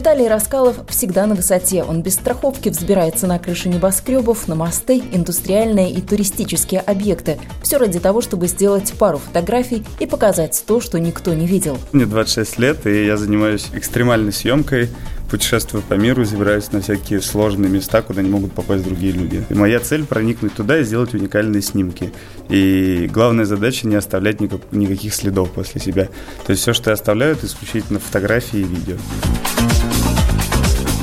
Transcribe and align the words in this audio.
Виталий 0.00 0.28
Раскалов 0.28 0.76
всегда 0.88 1.26
на 1.26 1.34
высоте. 1.34 1.82
Он 1.82 2.00
без 2.02 2.14
страховки 2.14 2.70
взбирается 2.70 3.26
на 3.26 3.38
крыши 3.38 3.68
небоскребов, 3.68 4.48
на 4.48 4.54
мосты, 4.54 5.02
индустриальные 5.12 5.92
и 5.92 6.00
туристические 6.00 6.80
объекты. 6.80 7.38
Все 7.62 7.76
ради 7.76 8.00
того, 8.00 8.22
чтобы 8.22 8.46
сделать 8.48 8.94
пару 8.98 9.18
фотографий 9.18 9.84
и 9.98 10.06
показать 10.06 10.64
то, 10.66 10.80
что 10.80 10.98
никто 10.98 11.34
не 11.34 11.46
видел. 11.46 11.76
Мне 11.92 12.06
26 12.06 12.58
лет, 12.58 12.86
и 12.86 13.04
я 13.04 13.18
занимаюсь 13.18 13.66
экстремальной 13.74 14.32
съемкой 14.32 14.88
путешествую 15.30 15.82
по 15.82 15.94
миру, 15.94 16.24
забираюсь 16.24 16.72
на 16.72 16.80
всякие 16.80 17.20
сложные 17.20 17.70
места, 17.70 18.02
куда 18.02 18.22
не 18.22 18.30
могут 18.30 18.52
попасть 18.52 18.84
другие 18.84 19.12
люди. 19.12 19.44
И 19.48 19.54
моя 19.54 19.80
цель 19.80 20.04
проникнуть 20.04 20.54
туда 20.54 20.78
и 20.78 20.84
сделать 20.84 21.14
уникальные 21.14 21.62
снимки. 21.62 22.12
И 22.48 23.08
главная 23.12 23.44
задача 23.44 23.86
не 23.86 23.96
оставлять 23.96 24.40
никак, 24.40 24.60
никаких 24.72 25.14
следов 25.14 25.50
после 25.52 25.80
себя. 25.80 26.08
То 26.46 26.52
есть 26.52 26.62
все, 26.62 26.72
что 26.72 26.90
я 26.90 26.94
оставляю, 26.94 27.34
это 27.34 27.46
исключительно 27.46 28.00
фотографии 28.00 28.60
и 28.60 28.64
видео. 28.64 28.96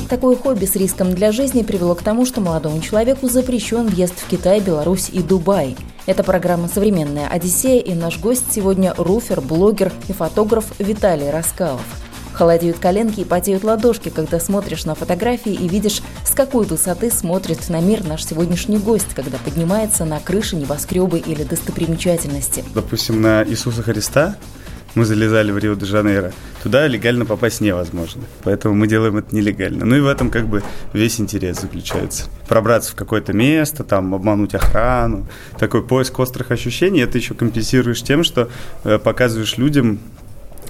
Такое 0.08 0.36
хобби 0.36 0.64
с 0.64 0.74
риском 0.74 1.14
для 1.14 1.32
жизни 1.32 1.62
привело 1.62 1.94
к 1.94 2.02
тому, 2.02 2.24
что 2.24 2.40
молодому 2.40 2.80
человеку 2.80 3.28
запрещен 3.28 3.88
въезд 3.88 4.14
в 4.16 4.26
Китай, 4.26 4.58
Беларусь 4.58 5.10
и 5.12 5.20
Дубай. 5.20 5.76
Это 6.06 6.24
программа 6.24 6.66
«Современная 6.68 7.28
Одиссея» 7.28 7.82
и 7.82 7.92
наш 7.92 8.18
гость 8.18 8.50
сегодня– 8.50 8.94
руфер, 8.96 9.42
блогер 9.42 9.92
и 10.08 10.14
фотограф 10.14 10.64
Виталий 10.78 11.28
Раскалов. 11.30 11.82
Холодеют 12.32 12.78
коленки 12.78 13.20
и 13.20 13.24
потеют 13.24 13.64
ладошки, 13.64 14.08
когда 14.08 14.40
смотришь 14.40 14.86
на 14.86 14.94
фотографии 14.94 15.52
и 15.52 15.68
видишь, 15.68 16.00
с 16.24 16.30
какой 16.30 16.64
высоты 16.64 17.10
смотрит 17.10 17.68
на 17.68 17.80
мир 17.80 18.02
наш 18.02 18.24
сегодняшний 18.24 18.78
гость, 18.78 19.12
когда 19.14 19.36
поднимается 19.36 20.06
на 20.06 20.20
крыши, 20.20 20.56
небоскребы 20.56 21.18
или 21.18 21.42
достопримечательности. 21.42 22.64
Допустим, 22.74 23.20
на 23.20 23.44
Иисуса 23.44 23.82
Христа 23.82 24.36
мы 24.94 25.04
залезали 25.04 25.52
в 25.52 25.58
Рио-де-Жанейро, 25.58 26.32
туда 26.62 26.86
легально 26.86 27.24
попасть 27.24 27.60
невозможно. 27.60 28.22
Поэтому 28.44 28.74
мы 28.74 28.86
делаем 28.86 29.16
это 29.16 29.34
нелегально. 29.34 29.84
Ну 29.84 29.96
и 29.96 30.00
в 30.00 30.06
этом 30.06 30.30
как 30.30 30.46
бы 30.46 30.62
весь 30.92 31.20
интерес 31.20 31.60
заключается. 31.60 32.24
Пробраться 32.48 32.92
в 32.92 32.94
какое-то 32.94 33.32
место, 33.32 33.84
там 33.84 34.14
обмануть 34.14 34.54
охрану. 34.54 35.26
Такой 35.58 35.82
поиск 35.82 36.18
острых 36.18 36.50
ощущений, 36.50 37.00
это 37.00 37.18
еще 37.18 37.34
компенсируешь 37.34 38.02
тем, 38.02 38.24
что 38.24 38.48
э, 38.84 38.98
показываешь 38.98 39.58
людям 39.58 40.00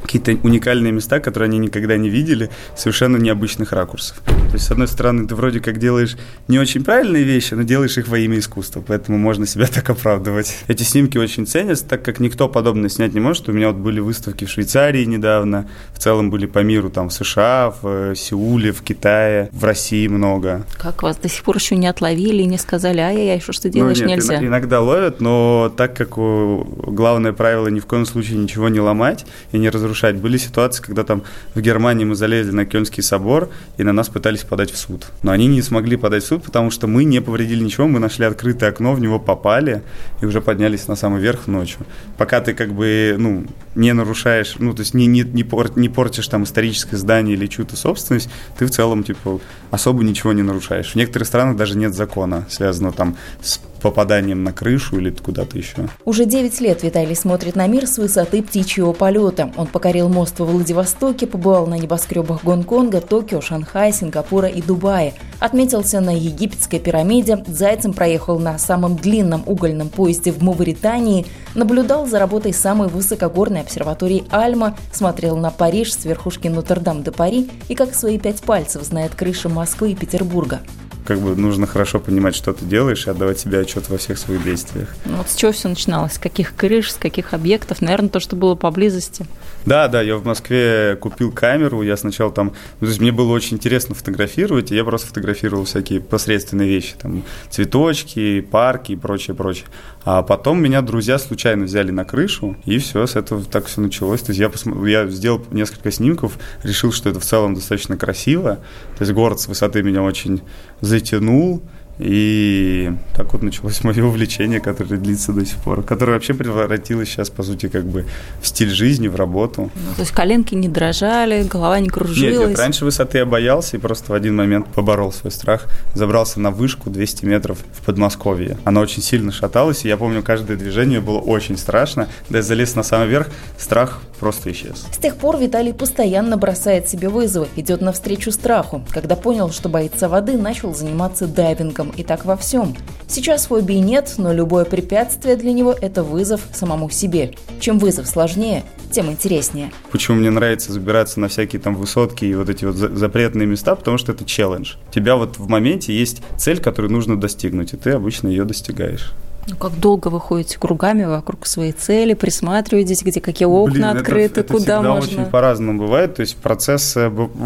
какие-то 0.00 0.32
уникальные 0.42 0.92
места, 0.92 1.20
которые 1.20 1.48
они 1.48 1.58
никогда 1.58 1.96
не 1.96 2.08
видели, 2.08 2.50
совершенно 2.76 3.16
необычных 3.16 3.72
ракурсов. 3.72 4.20
То 4.26 4.54
есть, 4.54 4.66
с 4.66 4.70
одной 4.70 4.88
стороны, 4.88 5.26
ты 5.26 5.34
вроде 5.34 5.60
как 5.60 5.78
делаешь 5.78 6.16
не 6.48 6.58
очень 6.58 6.82
правильные 6.84 7.24
вещи, 7.24 7.54
но 7.54 7.62
делаешь 7.62 7.98
их 7.98 8.08
во 8.08 8.18
имя 8.18 8.38
искусства, 8.38 8.82
поэтому 8.86 9.18
можно 9.18 9.46
себя 9.46 9.66
так 9.72 9.90
оправдывать. 9.90 10.56
Эти 10.68 10.82
снимки 10.84 11.18
очень 11.18 11.46
ценятся, 11.46 11.86
так 11.86 12.02
как 12.02 12.20
никто 12.20 12.48
подобное 12.48 12.88
снять 12.88 13.14
не 13.14 13.20
может. 13.20 13.48
У 13.48 13.52
меня 13.52 13.68
вот 13.68 13.76
были 13.76 14.00
выставки 14.00 14.44
в 14.44 14.50
Швейцарии 14.50 15.04
недавно, 15.04 15.68
в 15.92 15.98
целом 15.98 16.30
были 16.30 16.46
по 16.46 16.60
миру, 16.60 16.90
там, 16.90 17.10
в 17.10 17.12
США, 17.12 17.74
в 17.82 18.14
Сеуле, 18.14 18.72
в 18.72 18.82
Китае, 18.82 19.50
в 19.52 19.64
России 19.64 20.08
много. 20.08 20.64
Как 20.78 21.02
вас 21.02 21.16
до 21.16 21.28
сих 21.28 21.42
пор 21.42 21.56
еще 21.56 21.76
не 21.76 21.86
отловили 21.86 22.42
и 22.42 22.46
не 22.46 22.58
сказали, 22.58 23.00
ай-яй-яй, 23.00 23.40
что 23.40 23.52
ж 23.52 23.58
ты 23.58 23.68
делаешь, 23.68 23.98
ну, 23.98 24.06
нет, 24.06 24.18
нельзя? 24.18 24.38
иногда 24.38 24.80
ловят, 24.80 25.20
но 25.20 25.72
так 25.76 25.94
как 25.94 26.16
главное 26.16 27.32
правило 27.32 27.68
ни 27.68 27.80
в 27.80 27.86
коем 27.86 28.06
случае 28.06 28.38
ничего 28.38 28.68
не 28.68 28.80
ломать 28.80 29.26
и 29.52 29.58
не 29.58 29.68
разрушать 29.68 29.87
разрушать. 29.88 30.16
Были 30.16 30.36
ситуации, 30.36 30.82
когда 30.82 31.04
там 31.04 31.22
в 31.54 31.60
Германии 31.60 32.04
мы 32.04 32.14
залезли 32.14 32.52
на 32.52 32.66
Кёльнский 32.66 33.02
собор, 33.02 33.48
и 33.78 33.82
на 33.82 33.92
нас 33.92 34.08
пытались 34.08 34.40
подать 34.40 34.70
в 34.70 34.76
суд. 34.76 35.06
Но 35.22 35.32
они 35.32 35.46
не 35.46 35.62
смогли 35.62 35.96
подать 35.96 36.22
в 36.22 36.26
суд, 36.26 36.44
потому 36.44 36.70
что 36.70 36.86
мы 36.86 37.04
не 37.04 37.20
повредили 37.20 37.64
ничего, 37.64 37.86
мы 37.86 37.98
нашли 37.98 38.26
открытое 38.26 38.70
окно, 38.70 38.92
в 38.92 39.00
него 39.00 39.18
попали 39.18 39.82
и 40.20 40.26
уже 40.26 40.40
поднялись 40.40 40.88
на 40.88 40.96
самый 40.96 41.20
верх 41.20 41.46
ночью. 41.46 41.80
Пока 42.16 42.40
ты 42.40 42.54
как 42.54 42.72
бы, 42.72 43.14
ну, 43.18 43.46
не 43.74 43.92
нарушаешь, 43.92 44.56
ну, 44.58 44.74
то 44.74 44.80
есть 44.80 44.94
не, 44.94 45.06
не, 45.06 45.22
не, 45.22 45.44
пор, 45.44 45.76
не 45.76 45.88
портишь 45.88 46.28
там 46.28 46.44
историческое 46.44 46.96
здание 46.96 47.36
или 47.36 47.46
чью-то 47.46 47.76
собственность, 47.76 48.28
ты 48.58 48.66
в 48.66 48.70
целом, 48.70 49.04
типа, 49.04 49.40
особо 49.70 50.02
ничего 50.02 50.32
не 50.32 50.42
нарушаешь. 50.42 50.92
В 50.92 50.96
некоторых 50.96 51.26
странах 51.28 51.56
даже 51.56 51.76
нет 51.78 51.94
закона, 51.94 52.46
связанного 52.50 52.94
там 52.94 53.16
с 53.40 53.60
попаданием 53.80 54.44
на 54.44 54.52
крышу 54.52 54.98
или 54.98 55.10
куда-то 55.10 55.58
еще. 55.58 55.88
Уже 56.04 56.24
9 56.24 56.60
лет 56.60 56.82
Виталий 56.82 57.16
смотрит 57.16 57.56
на 57.56 57.66
мир 57.66 57.86
с 57.86 57.98
высоты 57.98 58.42
птичьего 58.42 58.92
полета. 58.92 59.50
Он 59.56 59.66
покорил 59.66 60.08
мост 60.08 60.38
во 60.38 60.46
Владивостоке, 60.46 61.26
побывал 61.26 61.66
на 61.66 61.78
небоскребах 61.78 62.44
Гонконга, 62.44 63.00
Токио, 63.00 63.40
Шанхая, 63.40 63.92
Сингапура 63.92 64.48
и 64.48 64.62
Дубая. 64.62 65.14
Отметился 65.40 66.00
на 66.00 66.16
египетской 66.16 66.78
пирамиде, 66.78 67.44
зайцем 67.46 67.92
проехал 67.92 68.38
на 68.38 68.58
самом 68.58 68.96
длинном 68.96 69.42
угольном 69.46 69.88
поезде 69.88 70.32
в 70.32 70.42
Мавритании, 70.42 71.26
наблюдал 71.54 72.06
за 72.06 72.18
работой 72.18 72.52
самой 72.52 72.88
высокогорной 72.88 73.60
обсерватории 73.60 74.24
Альма, 74.30 74.76
смотрел 74.92 75.36
на 75.36 75.50
Париж 75.50 75.92
с 75.92 76.04
верхушки 76.04 76.48
Нотр-Дам-де-Пари 76.48 77.48
и 77.68 77.74
как 77.74 77.94
свои 77.94 78.18
пять 78.18 78.40
пальцев 78.42 78.82
знает 78.82 79.14
крыши 79.14 79.48
Москвы 79.48 79.92
и 79.92 79.94
Петербурга 79.94 80.60
как 81.08 81.20
бы 81.20 81.34
нужно 81.34 81.66
хорошо 81.66 82.00
понимать, 82.00 82.34
что 82.34 82.52
ты 82.52 82.66
делаешь, 82.66 83.06
и 83.06 83.10
отдавать 83.10 83.40
себе 83.40 83.60
отчет 83.60 83.88
во 83.88 83.96
всех 83.96 84.18
своих 84.18 84.44
действиях. 84.44 84.94
Ну, 85.06 85.16
вот 85.16 85.30
с 85.30 85.36
чего 85.36 85.52
все 85.52 85.70
начиналось? 85.70 86.12
С 86.12 86.18
каких 86.18 86.54
крыш, 86.54 86.92
с 86.92 86.96
каких 86.96 87.32
объектов? 87.32 87.80
Наверное, 87.80 88.10
то, 88.10 88.20
что 88.20 88.36
было 88.36 88.56
поблизости. 88.56 89.24
Да, 89.64 89.88
да, 89.88 90.02
я 90.02 90.16
в 90.16 90.24
Москве 90.26 90.98
купил 91.00 91.32
камеру, 91.32 91.80
я 91.80 91.96
сначала 91.96 92.30
там, 92.30 92.50
то 92.80 92.86
есть 92.86 93.00
мне 93.00 93.10
было 93.10 93.32
очень 93.32 93.56
интересно 93.56 93.94
фотографировать, 93.94 94.70
и 94.70 94.76
я 94.76 94.84
просто 94.84 95.08
фотографировал 95.08 95.64
всякие 95.64 96.00
посредственные 96.00 96.68
вещи, 96.68 96.94
там 97.00 97.22
цветочки, 97.48 98.42
парки 98.42 98.92
и 98.92 98.96
прочее, 98.96 99.34
прочее. 99.34 99.64
А 100.04 100.22
потом 100.22 100.62
меня 100.62 100.80
друзья 100.80 101.18
случайно 101.18 101.64
взяли 101.64 101.90
на 101.90 102.04
крышу, 102.04 102.56
и 102.64 102.78
все, 102.78 103.06
с 103.06 103.16
этого 103.16 103.44
так 103.44 103.66
все 103.66 103.80
началось. 103.80 104.20
То 104.22 104.30
есть 104.30 104.40
я, 104.40 104.48
посмотр... 104.48 104.84
я 104.86 105.06
сделал 105.08 105.44
несколько 105.50 105.90
снимков, 105.90 106.38
решил, 106.62 106.92
что 106.92 107.10
это 107.10 107.20
в 107.20 107.24
целом 107.24 107.54
достаточно 107.54 107.96
красиво. 107.96 108.60
То 108.96 109.02
есть 109.02 109.12
город 109.12 109.40
с 109.40 109.48
высоты 109.48 109.82
меня 109.82 110.02
очень 110.02 110.40
затянул. 110.80 111.62
И 111.98 112.92
так 113.16 113.32
вот 113.32 113.42
началось 113.42 113.82
мое 113.82 114.04
увлечение, 114.04 114.60
которое 114.60 114.98
длится 114.98 115.32
до 115.32 115.44
сих 115.44 115.56
пор, 115.56 115.82
которое 115.82 116.12
вообще 116.12 116.32
превратилось 116.32 117.08
сейчас, 117.08 117.28
по 117.28 117.42
сути, 117.42 117.68
как 117.68 117.86
бы 117.86 118.06
в 118.40 118.46
стиль 118.46 118.70
жизни, 118.70 119.08
в 119.08 119.16
работу. 119.16 119.70
Ну, 119.74 119.94
то 119.96 120.02
есть 120.02 120.12
коленки 120.12 120.54
не 120.54 120.68
дрожали, 120.68 121.42
голова 121.42 121.80
не 121.80 121.88
кружилась? 121.88 122.38
Нет, 122.38 122.48
нет, 122.50 122.58
раньше 122.58 122.84
высоты 122.84 123.18
я 123.18 123.26
боялся 123.26 123.76
и 123.76 123.80
просто 123.80 124.12
в 124.12 124.14
один 124.14 124.36
момент 124.36 124.68
поборол 124.68 125.12
свой 125.12 125.32
страх. 125.32 125.66
Забрался 125.94 126.38
на 126.38 126.52
вышку 126.52 126.88
200 126.88 127.24
метров 127.24 127.58
в 127.72 127.84
Подмосковье. 127.84 128.58
Она 128.64 128.80
очень 128.80 129.02
сильно 129.02 129.32
шаталась, 129.32 129.84
и 129.84 129.88
я 129.88 129.96
помню, 129.96 130.22
каждое 130.22 130.56
движение 130.56 131.00
было 131.00 131.18
очень 131.18 131.56
страшно. 131.56 132.06
Да 132.30 132.38
я 132.38 132.42
залез 132.42 132.76
на 132.76 132.84
самый 132.84 133.08
верх, 133.08 133.28
страх 133.58 134.00
просто 134.18 134.52
исчез. 134.52 134.86
С 134.92 134.98
тех 134.98 135.16
пор 135.16 135.38
Виталий 135.38 135.72
постоянно 135.72 136.36
бросает 136.36 136.88
себе 136.88 137.08
вызовы, 137.08 137.48
идет 137.56 137.80
навстречу 137.80 138.30
страху. 138.32 138.82
Когда 138.90 139.16
понял, 139.16 139.50
что 139.50 139.68
боится 139.68 140.08
воды, 140.08 140.36
начал 140.36 140.74
заниматься 140.74 141.26
дайвингом 141.26 141.90
и 141.90 142.02
так 142.02 142.24
во 142.24 142.36
всем. 142.36 142.74
Сейчас 143.06 143.46
фобии 143.46 143.74
нет, 143.74 144.14
но 144.18 144.32
любое 144.32 144.64
препятствие 144.64 145.36
для 145.36 145.52
него– 145.52 145.74
это 145.80 146.02
вызов 146.02 146.42
самому 146.52 146.90
себе. 146.90 147.34
Чем 147.60 147.78
вызов 147.78 148.06
сложнее, 148.06 148.64
тем 148.90 149.10
интереснее. 149.10 149.70
Почему 149.90 150.18
мне 150.18 150.30
нравится 150.30 150.72
забираться 150.72 151.20
на 151.20 151.28
всякие 151.28 151.60
там 151.60 151.74
высотки 151.74 152.24
и 152.24 152.34
вот 152.34 152.48
эти 152.48 152.64
вот 152.64 152.76
запретные 152.76 153.46
места, 153.46 153.74
потому 153.74 153.98
что 153.98 154.12
это 154.12 154.24
челлендж. 154.24 154.74
У 154.88 154.92
тебя 154.92 155.16
вот 155.16 155.38
в 155.38 155.48
моменте 155.48 155.96
есть 155.96 156.22
цель, 156.36 156.60
которую 156.60 156.92
нужно 156.92 157.18
достигнуть, 157.18 157.72
и 157.72 157.76
ты 157.76 157.92
обычно 157.92 158.28
ее 158.28 158.44
достигаешь. 158.44 159.12
Ну, 159.48 159.56
как 159.56 159.78
долго 159.80 160.08
вы 160.08 160.20
ходите 160.20 160.58
кругами 160.58 161.04
вокруг 161.04 161.46
своей 161.46 161.72
цели, 161.72 162.12
присматриваетесь, 162.12 163.02
где 163.02 163.20
какие 163.20 163.46
окна 163.46 163.72
Блин, 163.72 163.84
открыты, 163.84 164.40
это, 164.40 164.40
это 164.40 164.52
куда 164.52 164.82
можно? 164.82 165.22
очень 165.22 165.24
по-разному 165.24 165.78
бывает. 165.78 166.16
То 166.16 166.20
есть 166.20 166.36
процесс, 166.36 166.96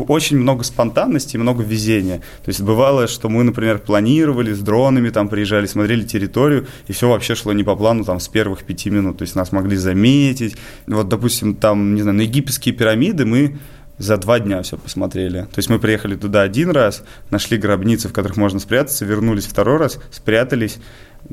очень 0.08 0.38
много 0.38 0.64
спонтанности 0.64 1.37
и 1.37 1.38
много 1.38 1.62
везения. 1.62 2.19
То 2.44 2.49
есть 2.49 2.60
бывало, 2.60 3.06
что 3.06 3.28
мы, 3.28 3.44
например, 3.44 3.78
планировали 3.78 4.52
с 4.52 4.58
дронами, 4.58 5.10
там 5.10 5.28
приезжали, 5.28 5.66
смотрели 5.66 6.02
территорию, 6.02 6.66
и 6.88 6.93
все 6.93 7.08
вообще 7.08 7.37
шло 7.37 7.52
не 7.52 7.62
по 7.62 7.76
плану 7.76 8.05
там 8.05 8.19
с 8.19 8.26
первых 8.26 8.64
пяти 8.64 8.90
минут. 8.90 9.19
То 9.19 9.22
есть 9.22 9.37
нас 9.37 9.52
могли 9.52 9.76
заметить. 9.76 10.56
Вот, 10.88 11.08
допустим, 11.08 11.55
там, 11.55 11.94
не 11.94 12.02
знаю, 12.02 12.16
на 12.16 12.22
египетские 12.22 12.75
пирамиды 12.75 13.25
мы 13.25 13.58
за 13.98 14.16
два 14.16 14.40
дня 14.40 14.62
все 14.62 14.76
посмотрели. 14.76 15.43
То 15.43 15.58
есть 15.58 15.69
мы 15.69 15.78
приехали 15.78 16.16
туда 16.16 16.43
один 16.43 16.70
раз, 16.70 17.05
нашли 17.31 17.56
гробницы, 17.56 18.08
в 18.08 18.12
которых 18.12 18.37
можно 18.37 18.58
спрятаться, 18.58 19.05
вернулись 19.05 19.46
второй 19.46 19.76
раз, 19.76 19.98
спрятались, 20.10 20.78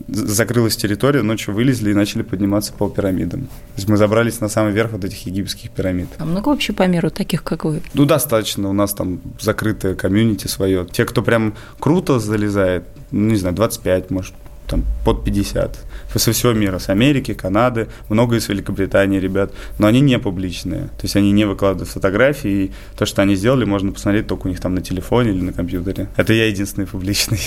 закрылась 0.07 0.75
территория, 0.75 1.21
ночью 1.21 1.53
вылезли 1.53 1.91
и 1.91 1.93
начали 1.93 2.21
подниматься 2.21 2.73
по 2.73 2.89
пирамидам. 2.89 3.41
То 3.41 3.75
есть 3.77 3.89
мы 3.89 3.97
забрались 3.97 4.39
на 4.39 4.49
самый 4.49 4.71
верх 4.71 4.91
вот 4.91 5.03
этих 5.03 5.25
египетских 5.25 5.71
пирамид. 5.71 6.07
А 6.17 6.25
много 6.25 6.49
вообще 6.49 6.73
по 6.73 6.87
миру 6.87 7.09
таких, 7.09 7.43
как 7.43 7.65
вы? 7.65 7.81
Ну, 7.93 8.05
достаточно. 8.05 8.69
У 8.69 8.73
нас 8.73 8.93
там 8.93 9.19
закрытое 9.39 9.95
комьюнити 9.95 10.47
свое. 10.47 10.87
Те, 10.91 11.05
кто 11.05 11.21
прям 11.21 11.55
круто 11.79 12.19
залезает, 12.19 12.83
ну, 13.11 13.29
не 13.29 13.37
знаю, 13.37 13.55
25, 13.55 14.11
может, 14.11 14.33
там 14.67 14.83
под 15.03 15.23
50 15.23 15.77
со 16.15 16.31
всего 16.31 16.53
мира, 16.53 16.79
с 16.79 16.89
Америки, 16.89 17.33
Канады, 17.33 17.87
много 18.07 18.35
из 18.35 18.47
Великобритании 18.49 19.19
ребят, 19.19 19.51
но 19.77 19.87
они 19.87 19.99
не 19.99 20.17
публичные, 20.19 20.83
то 20.83 21.03
есть 21.03 21.15
они 21.15 21.31
не 21.31 21.45
выкладывают 21.45 21.89
фотографии, 21.89 22.65
и 22.65 22.71
то, 22.97 23.05
что 23.05 23.21
они 23.21 23.35
сделали, 23.35 23.65
можно 23.65 23.91
посмотреть 23.91 24.27
только 24.27 24.47
у 24.47 24.49
них 24.49 24.59
там 24.59 24.75
на 24.75 24.81
телефоне 24.81 25.31
или 25.31 25.41
на 25.41 25.53
компьютере. 25.53 26.07
Это 26.17 26.33
я 26.33 26.47
единственный 26.47 26.87
публичный 26.87 27.39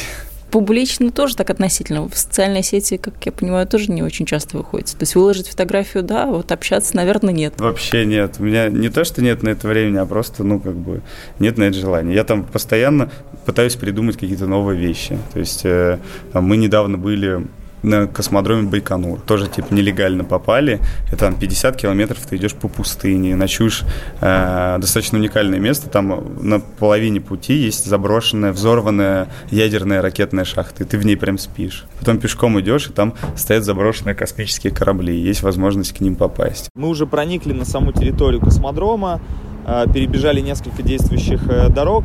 публично 0.52 1.10
тоже 1.10 1.34
так 1.34 1.50
относительно. 1.50 2.06
В 2.08 2.16
социальной 2.16 2.62
сети, 2.62 2.98
как 2.98 3.14
я 3.24 3.32
понимаю, 3.32 3.66
тоже 3.66 3.90
не 3.90 4.02
очень 4.02 4.26
часто 4.26 4.58
выходите. 4.58 4.92
То 4.92 5.02
есть 5.02 5.14
выложить 5.14 5.48
фотографию, 5.48 6.02
да, 6.02 6.26
вот 6.26 6.52
общаться, 6.52 6.94
наверное, 6.94 7.32
нет. 7.32 7.54
Вообще 7.56 8.04
нет. 8.04 8.36
У 8.38 8.44
меня 8.44 8.68
не 8.68 8.90
то, 8.90 9.02
что 9.02 9.22
нет 9.22 9.42
на 9.42 9.48
это 9.48 9.66
времени, 9.66 9.96
а 9.96 10.04
просто, 10.04 10.44
ну, 10.44 10.60
как 10.60 10.76
бы, 10.76 11.00
нет 11.38 11.56
на 11.56 11.64
это 11.64 11.78
желания. 11.78 12.14
Я 12.14 12.24
там 12.24 12.44
постоянно 12.44 13.10
пытаюсь 13.46 13.76
придумать 13.76 14.18
какие-то 14.18 14.46
новые 14.46 14.78
вещи. 14.78 15.18
То 15.32 15.40
есть 15.40 15.62
э, 15.64 15.98
там, 16.34 16.44
мы 16.44 16.58
недавно 16.58 16.98
были 16.98 17.46
на 17.82 18.06
космодроме 18.06 18.68
Байконур. 18.68 19.20
Тоже, 19.20 19.48
типа, 19.48 19.72
нелегально 19.72 20.24
попали. 20.24 20.80
Это 21.08 21.18
там 21.18 21.34
50 21.34 21.76
километров 21.76 22.18
ты 22.28 22.36
идешь 22.36 22.54
по 22.54 22.68
пустыне, 22.68 23.36
ночуешь. 23.36 23.82
Э, 24.20 24.76
достаточно 24.78 25.18
уникальное 25.18 25.58
место. 25.58 25.88
Там 25.88 26.36
на 26.40 26.60
половине 26.60 27.20
пути 27.20 27.54
есть 27.54 27.84
заброшенная, 27.86 28.52
взорванная 28.52 29.28
ядерная 29.50 30.02
ракетная 30.02 30.44
шахта, 30.44 30.84
и 30.84 30.86
ты 30.86 30.98
в 30.98 31.04
ней 31.04 31.16
прям 31.16 31.38
спишь. 31.38 31.84
Потом 31.98 32.18
пешком 32.18 32.60
идешь, 32.60 32.88
и 32.88 32.92
там 32.92 33.14
стоят 33.36 33.64
заброшенные 33.64 34.14
космические 34.14 34.72
корабли, 34.72 35.18
есть 35.18 35.42
возможность 35.42 35.92
к 35.92 36.00
ним 36.00 36.16
попасть. 36.16 36.68
Мы 36.74 36.88
уже 36.88 37.06
проникли 37.06 37.52
на 37.52 37.64
саму 37.64 37.92
территорию 37.92 38.40
космодрома, 38.40 39.20
перебежали 39.92 40.40
несколько 40.40 40.82
действующих 40.82 41.48
э, 41.48 41.68
дорог, 41.68 42.04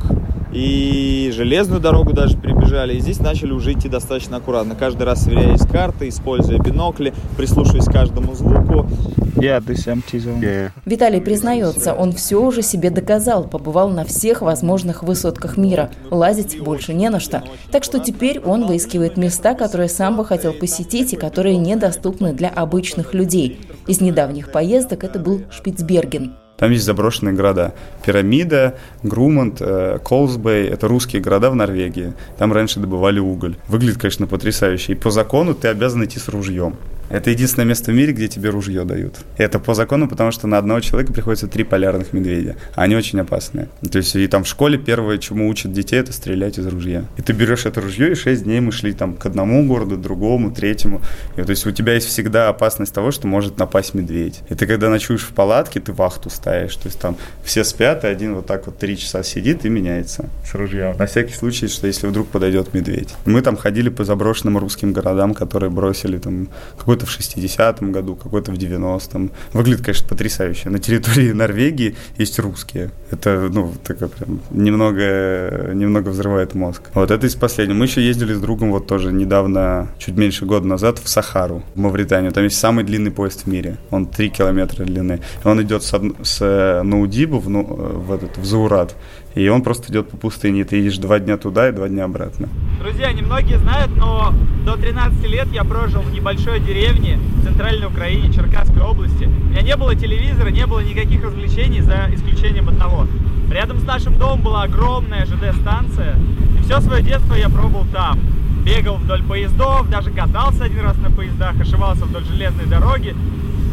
и 0.52 1.32
железную 1.36 1.82
дорогу 1.82 2.14
даже 2.14 2.38
перебежали. 2.38 2.96
И 2.96 3.00
здесь 3.00 3.20
начали 3.20 3.52
уже 3.52 3.74
идти 3.74 3.90
достаточно 3.90 4.38
аккуратно. 4.38 4.76
Каждый 4.76 5.04
раз 5.04 5.24
сверяясь 5.24 5.62
карты, 5.62 6.08
используя 6.10 6.58
бинокли, 6.60 7.14
прислушиваясь 7.36 7.86
к 7.86 7.92
каждому 7.92 8.34
звуку. 8.34 8.88
Yeah, 9.36 9.64
this 9.64 9.86
empty 9.86 10.18
zone. 10.18 10.40
Yeah. 10.42 10.72
Виталий 10.86 11.22
признается, 11.22 11.94
он 11.94 12.12
все 12.12 12.42
уже 12.42 12.64
себе 12.64 12.90
доказал, 12.90 13.44
побывал 13.44 13.90
на 13.90 14.04
всех 14.04 14.42
возможных 14.42 15.04
высотках 15.04 15.58
мира. 15.58 15.92
Лазить 16.10 16.60
больше 16.60 16.94
не 16.94 17.10
на 17.10 17.20
что. 17.20 17.44
Так 17.72 17.84
что 17.84 18.00
теперь 18.00 18.40
он 18.40 18.66
выискивает 18.66 19.16
места, 19.18 19.54
которые 19.54 19.90
сам 19.90 20.18
бы 20.18 20.26
хотел 20.26 20.54
посетить 20.54 21.14
и 21.14 21.18
которые 21.18 21.58
недоступны 21.58 22.34
для 22.34 22.50
обычных 22.50 23.14
людей. 23.14 23.60
Из 23.86 24.02
недавних 24.02 24.52
поездок 24.52 25.04
это 25.04 25.20
был 25.20 25.42
Шпицберген. 25.52 26.34
Там 26.58 26.72
есть 26.72 26.86
заброшенные 26.86 27.36
города. 27.36 27.74
Пирамида, 28.06 28.76
Грумант, 29.04 29.58
э, 29.60 30.00
Колсбей– 30.04 30.68
это 30.70 30.88
русские 30.88 31.22
города 31.22 31.52
в 31.52 31.56
Норвегии. 31.56 32.14
Там 32.38 32.52
раньше 32.52 32.80
добывали 32.80 33.20
уголь. 33.20 33.56
Выглядит, 33.68 34.00
конечно, 34.00 34.26
потрясающе. 34.26 34.94
И 34.94 34.96
по 34.96 35.12
закону 35.12 35.54
ты 35.54 35.68
обязан 35.68 36.04
идти 36.04 36.18
с 36.18 36.28
ружьем. 36.28 36.76
Это 37.10 37.30
единственное 37.30 37.66
место 37.66 37.92
в 37.92 37.96
мире, 37.96 38.12
где 38.12 38.28
тебе 38.28 38.50
ружье 38.50 38.84
дают. 38.84 39.16
Это 39.38 39.60
по 39.60 39.74
закону, 39.74 40.10
потому 40.10 40.32
что 40.32 40.48
на 40.48 40.58
одного 40.58 40.82
человека 40.82 41.14
приходится 41.14 41.48
три 41.48 41.64
полярных 41.64 42.12
медведя. 42.12 42.58
А 42.76 42.84
они 42.84 42.96
очень 42.96 43.20
опасные. 43.20 43.70
То 43.90 43.98
есть 43.98 44.16
и 44.16 44.28
там 44.28 44.44
в 44.44 44.48
школе 44.48 44.78
первое, 44.78 45.18
чему 45.18 45.48
учат 45.48 45.72
детей, 45.72 46.00
это 46.00 46.12
стрелять 46.12 46.58
из 46.58 46.68
ружья. 46.68 47.06
И 47.16 47.22
ты 47.22 47.32
берешь 47.32 47.66
это 47.66 47.80
ружье, 47.80 48.12
и 48.12 48.16
шесть 48.16 48.44
дней 48.44 48.60
мы 48.60 48.72
шли 48.72 48.94
там 48.94 49.14
к 49.14 49.26
одному 49.26 49.66
городу, 49.66 49.96
другому, 49.96 50.52
третьему. 50.52 51.02
И, 51.38 51.42
то 51.42 51.50
есть 51.50 51.66
у 51.66 51.72
тебя 51.72 51.94
есть 51.94 52.08
всегда 52.08 52.50
опасность 52.50 52.94
того, 52.94 53.12
что 53.12 53.28
может 53.28 53.58
напасть 53.58 53.94
медведь. 53.94 54.42
И 54.50 54.56
ты 54.56 54.68
когда 54.68 54.90
ночуешь 54.90 55.24
в 55.24 55.34
палатке, 55.34 55.80
ты 55.80 55.94
вахту 55.94 56.30
ставишь. 56.30 56.47
То 56.48 56.88
есть 56.88 57.00
там 57.00 57.16
все 57.44 57.64
спят, 57.64 58.04
и 58.04 58.08
один 58.08 58.36
вот 58.36 58.46
так 58.46 58.66
вот 58.66 58.78
три 58.78 58.98
часа 58.98 59.24
сидит 59.24 59.66
и 59.66 59.70
меняется 59.70 60.30
с 60.46 60.54
ружьем. 60.56 60.96
На 60.98 61.06
всякий 61.06 61.34
случай, 61.34 61.68
что 61.68 61.88
если 61.88 62.08
вдруг 62.08 62.28
подойдет 62.28 62.74
медведь. 62.74 63.14
Мы 63.26 63.42
там 63.42 63.56
ходили 63.56 63.90
по 63.90 64.04
заброшенным 64.04 64.58
русским 64.58 64.92
городам, 64.92 65.34
которые 65.34 65.70
бросили 65.70 66.18
там 66.18 66.50
какой 66.78 66.98
какой-то 66.98 67.06
в 67.06 67.20
60-м 67.20 67.92
году, 67.92 68.16
какой-то 68.16 68.52
в 68.52 68.56
90-м. 68.56 69.32
Выглядит, 69.54 69.84
конечно, 69.84 70.08
потрясающе. 70.08 70.70
На 70.70 70.80
территории 70.80 71.32
Норвегии 71.32 71.96
есть 72.18 72.40
русские. 72.40 72.92
Это, 73.12 73.50
ну, 73.52 73.74
такое 73.84 74.08
прям 74.08 74.42
немного, 74.52 75.72
немного 75.74 76.10
взрывает 76.10 76.56
мозг. 76.56 76.82
Вот 76.94 77.12
это 77.12 77.28
из 77.28 77.36
последнего. 77.36 77.78
Мы 77.78 77.86
еще 77.86 78.02
ездили 78.02 78.34
с 78.34 78.40
другом 78.40 78.72
вот 78.72 78.88
тоже 78.88 79.12
недавно, 79.12 79.90
чуть 80.00 80.16
меньше 80.18 80.46
года 80.46 80.68
назад, 80.68 81.00
в 81.00 81.08
Сахару, 81.08 81.64
в 81.76 81.80
Мавританию. 81.80 82.32
Там 82.32 82.44
есть 82.44 82.58
самый 82.58 82.84
длинный 82.84 83.12
поезд 83.12 83.44
в 83.44 83.48
мире. 83.48 83.78
Он 83.92 84.06
3 84.06 84.30
километра 84.30 84.86
длины. 84.86 85.20
Он 85.44 85.62
идет 85.62 85.84
с, 85.84 86.02
с 86.24 86.37
э, 86.42 86.82
Наудибу 86.84 87.40
в, 87.40 87.50
ну, 87.50 87.64
в, 87.64 88.12
этот, 88.12 88.38
в 88.38 88.46
Заурат 88.46 88.96
и 89.38 89.50
он 89.50 89.62
просто 89.62 89.92
идет 89.92 90.10
по 90.10 90.18
пустыне. 90.18 90.64
Ты 90.64 90.78
едешь 90.78 90.98
два 90.98 91.20
дня 91.20 91.38
туда 91.38 91.70
и 91.70 91.72
два 91.72 91.88
дня 91.88 92.06
обратно. 92.06 92.50
Друзья, 92.82 93.14
немногие 93.14 93.60
знают, 93.60 93.96
но 93.96 94.34
до 94.66 94.78
13 94.78 95.30
лет 95.30 95.48
я 95.54 95.64
прожил 95.64 96.02
в 96.02 96.12
небольшой 96.12 96.60
деревне 96.60 97.20
в 97.36 97.46
центральной 97.46 97.86
Украине, 97.86 98.34
Черкасской 98.34 98.82
области. 98.82 99.26
У 99.26 99.50
меня 99.52 99.62
не 99.62 99.76
было 99.76 99.96
телевизора, 99.96 100.50
не 100.50 100.66
было 100.66 100.80
никаких 100.80 101.24
развлечений, 101.24 101.82
за 101.82 102.10
исключением 102.16 102.70
одного. 102.70 103.06
Рядом 103.52 103.80
с 103.80 103.84
нашим 103.84 104.18
домом 104.18 104.42
была 104.42 104.64
огромная 104.64 105.26
ЖД-станция, 105.26 106.16
и 106.60 106.64
все 106.64 106.82
свое 106.82 107.04
детство 107.04 107.36
я 107.36 107.50
пробовал 107.50 107.86
там. 107.94 108.20
Бегал 108.66 108.96
вдоль 108.96 109.24
поездов, 109.24 109.88
даже 109.90 110.10
катался 110.10 110.64
один 110.64 110.82
раз 110.82 110.98
на 110.98 111.12
поездах, 111.12 111.62
ошивался 111.62 112.06
вдоль 112.06 112.26
железной 112.26 112.66
дороги. 112.66 113.16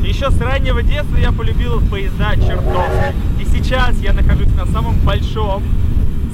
Еще 0.05 0.31
с 0.31 0.39
раннего 0.39 0.83
детства 0.83 1.17
я 1.17 1.33
полюбил 1.33 1.81
поезда 1.81 2.37
чертовски. 2.37 3.15
И 3.41 3.45
сейчас 3.47 3.97
я 4.01 4.12
нахожусь 4.12 4.53
на 4.55 4.67
самом 4.67 4.99
большом, 5.01 5.62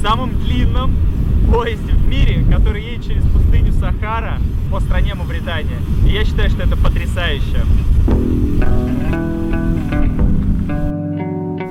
самом 0.02 0.38
длинном 0.40 0.94
поезде 1.52 1.93
в 1.93 2.08
мире, 2.08 2.44
который 2.50 2.82
едет 2.82 3.06
через 3.06 3.22
пустыню 3.22 3.72
Сахара 3.72 4.38
по 4.70 4.81
стране 4.81 5.14
Мавритания. 5.14 5.78
И 6.05 6.11
я 6.11 6.25
считаю, 6.25 6.50
что 6.50 6.62
это 6.62 6.76
потрясающе. 6.76 7.64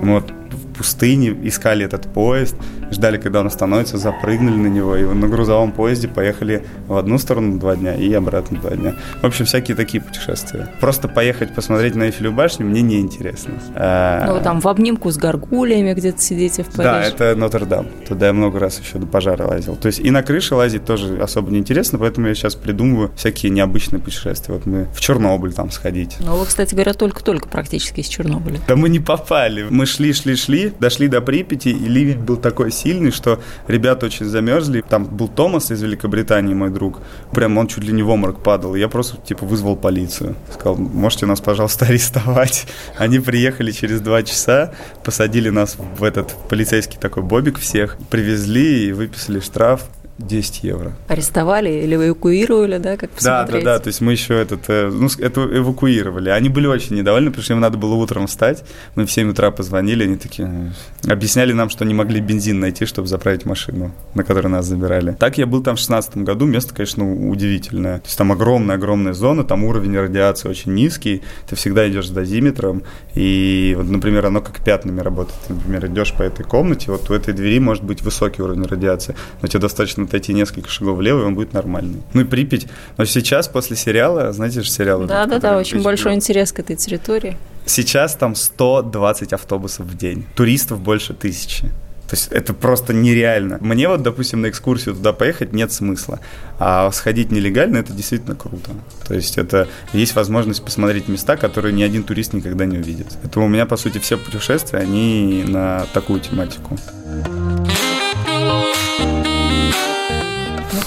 Вот 0.01 0.38
пустыне, 0.79 1.35
искали 1.43 1.85
этот 1.85 2.07
поезд, 2.07 2.55
ждали, 2.89 3.17
когда 3.17 3.41
он 3.41 3.47
остановится, 3.47 3.97
запрыгнули 3.97 4.55
на 4.55 4.67
него, 4.67 4.95
и 4.95 5.03
на 5.03 5.27
грузовом 5.27 5.73
поезде 5.73 6.07
поехали 6.07 6.63
в 6.87 6.95
одну 6.95 7.19
сторону 7.19 7.59
два 7.59 7.75
дня 7.75 7.95
и 7.95 8.11
обратно 8.13 8.57
два 8.59 8.71
дня. 8.71 8.95
В 9.21 9.25
общем, 9.25 9.43
всякие 9.43 9.75
такие 9.75 10.01
путешествия. 10.01 10.69
Просто 10.79 11.09
поехать 11.09 11.53
посмотреть 11.53 11.95
на 11.95 12.03
Эйфелеву 12.03 12.33
башню 12.33 12.65
мне 12.65 12.81
не 12.81 13.01
интересно. 13.01 13.55
А, 13.75 14.25
ну, 14.25 14.41
там 14.41 14.61
в 14.61 14.67
обнимку 14.67 15.11
с 15.11 15.17
горгулями 15.17 15.93
где-то 15.93 16.21
сидите 16.21 16.63
в 16.63 16.67
Париже. 16.67 16.83
Да, 16.83 17.03
это 17.03 17.35
Нотр-Дам. 17.35 17.87
Туда 18.07 18.27
я 18.27 18.33
много 18.33 18.57
раз 18.59 18.79
еще 18.79 18.99
до 18.99 19.05
пожара 19.05 19.45
лазил. 19.45 19.75
То 19.75 19.87
есть 19.87 19.99
и 19.99 20.09
на 20.11 20.23
крыше 20.23 20.55
лазить 20.55 20.85
тоже 20.85 21.21
особо 21.21 21.51
не 21.51 21.59
интересно, 21.59 21.99
поэтому 21.99 22.27
я 22.27 22.35
сейчас 22.35 22.55
придумываю 22.55 23.11
всякие 23.17 23.51
необычные 23.51 23.99
путешествия. 23.99 24.53
Вот 24.53 24.65
мы 24.65 24.87
в 24.93 25.01
Чернобыль 25.01 25.51
там 25.51 25.71
сходить. 25.71 26.15
Ну, 26.21 26.37
вы, 26.37 26.45
кстати 26.45 26.73
говоря, 26.73 26.93
только-только 26.93 27.49
практически 27.49 27.99
из 27.99 28.07
Чернобыля. 28.07 28.61
Да 28.65 28.77
мы 28.77 28.87
не 28.87 28.99
попали. 28.99 29.65
Мы 29.69 29.85
шли, 29.85 30.13
шли, 30.13 30.35
шли, 30.35 30.68
дошли 30.79 31.07
до 31.07 31.21
Припяти, 31.21 31.69
и 31.69 31.87
ливень 31.87 32.19
был 32.19 32.37
такой 32.37 32.71
сильный, 32.71 33.11
что 33.11 33.39
ребята 33.67 34.05
очень 34.05 34.25
замерзли. 34.25 34.83
Там 34.87 35.05
был 35.05 35.27
Томас 35.27 35.71
из 35.71 35.81
Великобритании, 35.81 36.53
мой 36.53 36.69
друг. 36.69 36.99
Прям 37.31 37.57
он 37.57 37.67
чуть 37.67 37.83
ли 37.83 37.93
не 37.93 38.03
в 38.03 38.11
оморок 38.11 38.41
падал. 38.43 38.75
Я 38.75 38.87
просто, 38.87 39.17
типа, 39.17 39.45
вызвал 39.45 39.75
полицию. 39.75 40.35
Сказал, 40.53 40.75
можете 40.77 41.25
нас, 41.25 41.41
пожалуйста, 41.41 41.85
арестовать. 41.89 42.67
Они 42.97 43.19
приехали 43.19 43.71
через 43.71 44.01
два 44.01 44.23
часа, 44.23 44.73
посадили 45.03 45.49
нас 45.49 45.77
в 45.97 46.03
этот 46.03 46.35
полицейский 46.49 46.97
такой 46.99 47.23
бобик 47.23 47.59
всех, 47.59 47.97
привезли 48.09 48.87
и 48.87 48.91
выписали 48.91 49.39
штраф 49.39 49.89
10 50.19 50.63
евро. 50.63 50.93
Арестовали 51.07 51.69
или 51.69 51.95
эвакуировали, 51.95 52.77
да, 52.77 52.97
как 52.97 53.09
посмотреть? 53.11 53.63
Да, 53.63 53.71
да, 53.71 53.77
да, 53.77 53.83
то 53.83 53.87
есть 53.87 54.01
мы 54.01 54.11
еще 54.11 54.35
этот, 54.35 54.65
э, 54.67 54.89
ну, 54.89 55.07
это 55.17 55.41
эвакуировали. 55.41 56.29
Они 56.29 56.49
были 56.49 56.67
очень 56.67 56.97
недовольны, 56.97 57.29
потому 57.29 57.43
что 57.43 57.53
им 57.53 57.61
надо 57.61 57.77
было 57.77 57.95
утром 57.95 58.27
встать. 58.27 58.63
Мы 58.95 59.05
в 59.05 59.11
7 59.11 59.31
утра 59.31 59.49
позвонили, 59.51 60.03
они 60.03 60.17
такие, 60.17 60.73
объясняли 61.07 61.53
нам, 61.53 61.69
что 61.69 61.85
не 61.85 61.93
могли 61.93 62.19
бензин 62.19 62.59
найти, 62.59 62.85
чтобы 62.85 63.07
заправить 63.07 63.45
машину, 63.45 63.93
на 64.13 64.23
которой 64.25 64.47
нас 64.47 64.65
забирали. 64.65 65.15
Так 65.17 65.37
я 65.37 65.45
был 65.45 65.63
там 65.63 65.77
в 65.77 65.79
16 65.79 66.17
году, 66.17 66.45
место, 66.45 66.73
конечно, 66.73 67.29
удивительное. 67.29 67.99
То 67.99 68.05
есть 68.05 68.17
там 68.17 68.31
огромная-огромная 68.33 69.13
зона, 69.13 69.45
там 69.45 69.63
уровень 69.63 69.97
радиации 69.97 70.49
очень 70.49 70.73
низкий, 70.73 71.23
ты 71.47 71.55
всегда 71.55 71.89
идешь 71.89 72.07
с 72.07 72.11
дозиметром, 72.11 72.83
и 73.15 73.73
вот, 73.77 73.87
например, 73.89 74.25
оно 74.25 74.41
как 74.41 74.63
пятнами 74.63 74.99
работает. 74.99 75.39
Ты, 75.47 75.53
например, 75.53 75.85
идешь 75.85 76.13
по 76.13 76.23
этой 76.23 76.43
комнате, 76.43 76.91
вот 76.91 77.09
у 77.09 77.13
этой 77.13 77.33
двери 77.33 77.59
может 77.59 77.85
быть 77.85 78.01
высокий 78.01 78.41
уровень 78.41 78.63
радиации, 78.63 79.15
но 79.41 79.47
тебе 79.47 79.61
достаточно 79.61 80.08
отойти 80.09 80.33
несколько 80.33 80.69
шагов 80.69 80.97
влево, 80.97 81.21
и 81.21 81.23
он 81.23 81.35
будет 81.35 81.53
нормальный. 81.53 82.01
Ну 82.13 82.21
и 82.21 82.23
Припять. 82.25 82.67
Но 82.97 83.05
сейчас, 83.05 83.47
после 83.47 83.75
сериала, 83.75 84.31
знаете 84.33 84.61
же 84.61 84.69
сериал? 84.69 85.05
Да, 85.05 85.25
да, 85.25 85.39
да, 85.39 85.57
очень 85.57 85.81
большой 85.81 86.13
интерес 86.13 86.51
к 86.51 86.59
этой 86.59 86.75
территории. 86.75 87.37
Сейчас 87.65 88.15
там 88.15 88.35
120 88.35 89.33
автобусов 89.33 89.85
в 89.85 89.97
день. 89.97 90.25
Туристов 90.35 90.79
больше 90.79 91.13
тысячи. 91.13 91.69
То 92.09 92.15
есть 92.15 92.29
это 92.31 92.55
просто 92.55 92.91
нереально. 92.91 93.59
Мне 93.61 93.87
вот, 93.87 94.01
допустим, 94.01 94.41
на 94.41 94.49
экскурсию 94.49 94.95
туда 94.95 95.13
поехать 95.13 95.53
нет 95.53 95.71
смысла. 95.71 96.19
А 96.57 96.91
сходить 96.91 97.31
нелегально 97.31 97.77
это 97.77 97.93
действительно 97.93 98.35
круто. 98.35 98.71
То 99.07 99.13
есть 99.13 99.37
это 99.37 99.67
есть 99.93 100.15
возможность 100.15 100.63
посмотреть 100.63 101.07
места, 101.07 101.37
которые 101.37 101.71
ни 101.71 101.83
один 101.83 102.03
турист 102.03 102.33
никогда 102.33 102.65
не 102.65 102.79
увидит. 102.79 103.07
Это 103.23 103.39
у 103.39 103.47
меня, 103.47 103.67
по 103.67 103.77
сути, 103.77 103.99
все 103.99 104.17
путешествия, 104.17 104.79
они 104.79 105.45
на 105.47 105.85
такую 105.93 106.19
тематику 106.19 106.79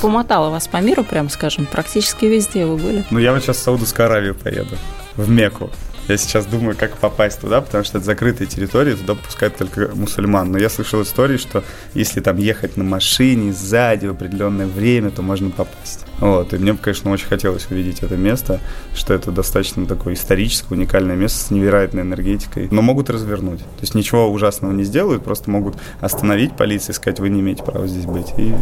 помотало 0.03 0.51
вас 0.51 0.67
по 0.67 0.79
миру, 0.79 1.05
прям 1.05 1.31
скажем, 1.31 1.65
практически 1.65 2.25
везде 2.25 2.67
вы 2.67 2.77
были. 2.77 3.05
Ну, 3.11 3.21
я 3.21 3.33
вот 3.33 3.43
сейчас 3.43 3.59
в 3.59 3.61
Саудовскую 3.61 4.07
Аравию 4.07 4.35
поеду, 4.35 4.77
в 5.17 5.31
Мекку. 5.31 5.71
Я 6.09 6.17
сейчас 6.17 6.47
думаю, 6.47 6.77
как 6.77 6.97
попасть 6.97 7.41
туда, 7.41 7.61
потому 7.61 7.85
что 7.85 7.99
это 7.99 8.07
закрытая 8.07 8.49
территория, 8.49 8.97
туда 8.97 9.15
пускают 9.15 9.57
только 9.57 9.91
мусульман. 9.95 10.51
Но 10.51 10.59
я 10.59 10.69
слышал 10.69 11.03
истории, 11.03 11.37
что 11.37 11.63
если 11.95 12.21
там 12.21 12.39
ехать 12.39 12.77
на 12.77 12.83
машине 12.83 13.53
сзади 13.53 14.07
в 14.07 14.11
определенное 14.11 14.67
время, 14.67 15.11
то 15.11 15.23
можно 15.23 15.51
попасть. 15.51 16.05
Вот, 16.19 16.53
и 16.55 16.59
мне, 16.59 16.75
конечно, 16.75 17.11
очень 17.11 17.27
хотелось 17.27 17.67
увидеть 17.71 18.03
это 18.03 18.17
место, 18.17 18.61
что 18.95 19.15
это 19.15 19.31
достаточно 19.31 19.87
такое 19.87 20.15
историческое, 20.15 20.75
уникальное 20.75 21.17
место 21.17 21.39
с 21.39 21.51
невероятной 21.51 22.03
энергетикой. 22.03 22.69
Но 22.71 22.83
могут 22.83 23.09
развернуть. 23.09 23.61
То 23.61 23.81
есть 23.83 23.95
ничего 23.95 24.31
ужасного 24.31 24.73
не 24.73 24.85
сделают, 24.85 25.25
просто 25.25 25.51
могут 25.51 25.77
остановить 26.01 26.57
полицию 26.57 26.95
сказать, 26.95 27.21
вы 27.21 27.29
не 27.29 27.41
имеете 27.41 27.63
права 27.63 27.87
здесь 27.87 28.07
быть. 28.07 28.33
И 28.39 28.53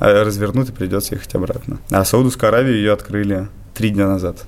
а, 0.00 0.24
развернут, 0.24 0.68
и 0.68 0.72
придется 0.72 1.14
ехать 1.14 1.34
обратно. 1.34 1.78
А 1.90 2.04
Саудовскую 2.04 2.48
Аравию 2.48 2.76
ее 2.76 2.92
открыли 2.92 3.48
три 3.74 3.90
дня 3.90 4.06
назад 4.06 4.44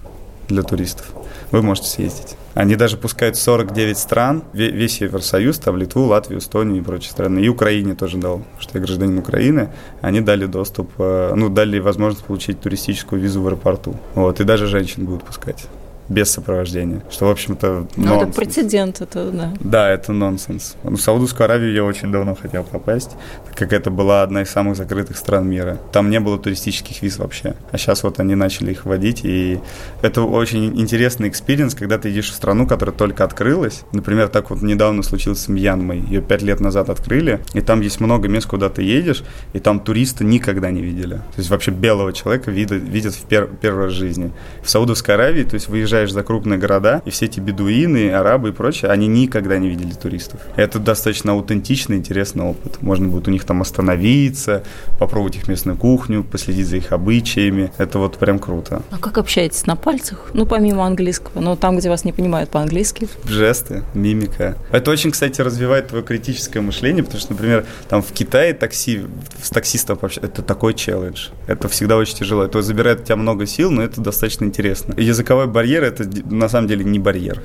для 0.48 0.62
туристов 0.62 1.06
вы 1.50 1.62
можете 1.62 1.88
съездить. 1.88 2.36
Они 2.54 2.74
даже 2.74 2.96
пускают 2.96 3.36
49 3.36 3.98
стран, 3.98 4.42
весь 4.52 5.00
Евросоюз, 5.00 5.58
там 5.58 5.76
Литву, 5.76 6.04
Латвию, 6.04 6.40
Эстонию 6.40 6.80
и 6.80 6.84
прочие 6.84 7.10
страны. 7.10 7.40
И 7.40 7.48
Украине 7.48 7.94
тоже 7.94 8.16
дал, 8.16 8.42
что 8.58 8.78
я 8.78 8.84
гражданин 8.84 9.18
Украины. 9.18 9.70
Они 10.00 10.20
дали 10.20 10.46
доступ, 10.46 10.90
э, 10.98 11.34
ну, 11.36 11.50
дали 11.50 11.78
возможность 11.78 12.24
получить 12.24 12.60
туристическую 12.60 13.20
визу 13.20 13.42
в 13.42 13.46
аэропорту. 13.46 13.94
Вот, 14.14 14.40
и 14.40 14.44
даже 14.44 14.66
женщин 14.66 15.04
будут 15.04 15.24
пускать 15.24 15.66
без 16.08 16.30
сопровождения. 16.30 17.02
Что, 17.10 17.26
в 17.26 17.30
общем-то, 17.30 17.88
Ну, 17.96 18.22
это 18.22 18.32
прецедент, 18.32 19.00
это, 19.00 19.30
да. 19.30 19.52
Да, 19.60 19.90
это 19.90 20.12
нонсенс. 20.12 20.76
В 20.82 20.98
Саудовскую 20.98 21.44
Аравию 21.44 21.72
я 21.72 21.84
очень 21.84 22.12
давно 22.12 22.34
хотел 22.34 22.64
попасть, 22.64 23.16
так 23.46 23.56
как 23.56 23.72
это 23.72 23.90
была 23.90 24.22
одна 24.22 24.42
из 24.42 24.50
самых 24.50 24.76
закрытых 24.76 25.16
стран 25.16 25.48
мира. 25.48 25.78
Там 25.92 26.10
не 26.10 26.20
было 26.20 26.38
туристических 26.38 27.02
виз 27.02 27.18
вообще. 27.18 27.54
А 27.70 27.78
сейчас 27.78 28.02
вот 28.02 28.20
они 28.20 28.34
начали 28.34 28.72
их 28.72 28.84
вводить, 28.84 29.24
и 29.24 29.60
это 30.02 30.22
очень 30.22 30.78
интересный 30.80 31.28
experience, 31.28 31.74
когда 31.74 31.98
ты 31.98 32.08
едешь 32.08 32.30
в 32.30 32.34
страну, 32.34 32.66
которая 32.66 32.94
только 32.94 33.24
открылась. 33.24 33.82
Например, 33.92 34.28
так 34.28 34.50
вот 34.50 34.62
недавно 34.62 35.02
случилось 35.02 35.40
с 35.40 35.48
Мьянмой. 35.48 36.00
Ее 36.00 36.22
пять 36.22 36.42
лет 36.42 36.60
назад 36.60 36.90
открыли, 36.90 37.40
и 37.54 37.60
там 37.60 37.80
есть 37.80 38.00
много 38.00 38.28
мест, 38.28 38.46
куда 38.46 38.68
ты 38.68 38.82
едешь, 38.82 39.24
и 39.52 39.58
там 39.58 39.80
туристы 39.80 40.24
никогда 40.24 40.70
не 40.70 40.82
видели. 40.82 41.14
То 41.14 41.38
есть 41.38 41.50
вообще 41.50 41.70
белого 41.70 42.12
человека 42.12 42.50
видят, 42.50 42.82
видят 42.82 43.14
в 43.14 43.24
пер, 43.24 43.48
первый 43.60 43.86
раз 43.86 43.94
в 43.94 43.96
жизни. 43.96 44.32
В 44.62 44.70
Саудовской 44.70 45.14
Аравии, 45.14 45.44
то 45.44 45.54
есть 45.54 45.68
выезжая 45.68 45.95
выезжаешь 45.96 46.12
за 46.12 46.22
крупные 46.22 46.58
города, 46.58 47.02
и 47.04 47.10
все 47.10 47.26
эти 47.26 47.40
бедуины, 47.40 48.10
арабы 48.10 48.50
и 48.50 48.52
прочее, 48.52 48.90
они 48.90 49.06
никогда 49.06 49.58
не 49.58 49.68
видели 49.68 49.92
туристов. 49.92 50.40
Это 50.56 50.78
достаточно 50.78 51.32
аутентичный, 51.32 51.96
интересный 51.96 52.44
опыт. 52.44 52.82
Можно 52.82 53.08
будет 53.08 53.28
у 53.28 53.30
них 53.30 53.44
там 53.44 53.62
остановиться, 53.62 54.62
попробовать 54.98 55.36
их 55.36 55.48
местную 55.48 55.78
кухню, 55.78 56.22
последить 56.24 56.66
за 56.66 56.76
их 56.76 56.92
обычаями. 56.92 57.72
Это 57.78 57.98
вот 57.98 58.18
прям 58.18 58.38
круто. 58.38 58.82
А 58.90 58.98
как 58.98 59.18
общаетесь? 59.18 59.66
На 59.66 59.76
пальцах? 59.76 60.30
Ну, 60.34 60.46
помимо 60.46 60.84
английского, 60.84 61.40
но 61.40 61.56
там, 61.56 61.78
где 61.78 61.88
вас 61.88 62.04
не 62.04 62.12
понимают 62.12 62.50
по-английски? 62.50 63.08
Жесты, 63.24 63.82
мимика. 63.94 64.56
Это 64.72 64.90
очень, 64.90 65.10
кстати, 65.10 65.40
развивает 65.40 65.88
твое 65.88 66.04
критическое 66.04 66.60
мышление, 66.60 67.04
потому 67.04 67.20
что, 67.20 67.32
например, 67.32 67.64
там 67.88 68.02
в 68.02 68.12
Китае 68.12 68.52
такси, 68.52 69.02
с 69.42 69.50
таксистом 69.50 69.98
вообще, 70.00 70.20
это 70.20 70.42
такой 70.42 70.74
челлендж. 70.74 71.28
Это 71.46 71.68
всегда 71.68 71.96
очень 71.96 72.16
тяжело. 72.16 72.44
Это 72.44 72.60
забирает 72.60 73.00
у 73.00 73.04
тебя 73.04 73.16
много 73.16 73.46
сил, 73.46 73.70
но 73.70 73.82
это 73.82 74.00
достаточно 74.00 74.44
интересно. 74.44 74.94
Языковой 74.98 75.46
барьер– 75.46 75.84
это 75.86 76.08
на 76.26 76.48
самом 76.48 76.68
деле 76.68 76.84
не 76.84 76.98
барьер. 76.98 77.42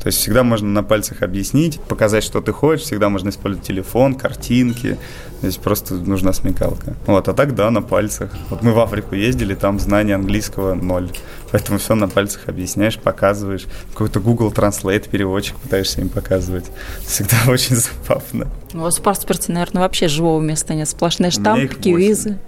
То 0.00 0.06
есть 0.06 0.18
всегда 0.18 0.44
можно 0.44 0.68
на 0.68 0.82
пальцах 0.84 1.22
объяснить, 1.22 1.80
показать, 1.80 2.22
что 2.22 2.40
ты 2.40 2.52
хочешь, 2.52 2.84
всегда 2.84 3.08
можно 3.08 3.30
использовать 3.30 3.66
телефон, 3.66 4.14
картинки. 4.14 4.96
Здесь 5.42 5.56
просто 5.56 5.94
нужна 5.94 6.32
смекалка. 6.32 6.94
Вот, 7.06 7.28
а 7.28 7.34
так 7.34 7.54
да, 7.54 7.70
на 7.70 7.82
пальцах. 7.82 8.30
Вот 8.48 8.62
мы 8.62 8.72
в 8.72 8.78
Африку 8.78 9.16
ездили, 9.16 9.54
там 9.54 9.80
знания 9.80 10.14
английского 10.14 10.74
ноль. 10.74 11.10
Поэтому 11.50 11.78
все 11.78 11.94
на 11.96 12.08
пальцах 12.08 12.42
объясняешь, 12.46 12.98
показываешь. 12.98 13.66
Какой-то 13.92 14.20
Google 14.20 14.52
Translate 14.52 15.08
переводчик 15.08 15.56
пытаешься 15.56 16.00
им 16.00 16.10
показывать. 16.10 16.66
Всегда 17.04 17.36
очень 17.48 17.76
забавно. 17.76 18.46
У 18.74 18.78
вас 18.78 18.98
в 18.98 19.02
паспорте, 19.02 19.50
наверное, 19.52 19.82
вообще 19.82 20.06
живого 20.06 20.40
места 20.40 20.74
нет. 20.74 20.88
Сплошные 20.88 21.32
штампики, 21.32 21.88
визы 21.88 22.38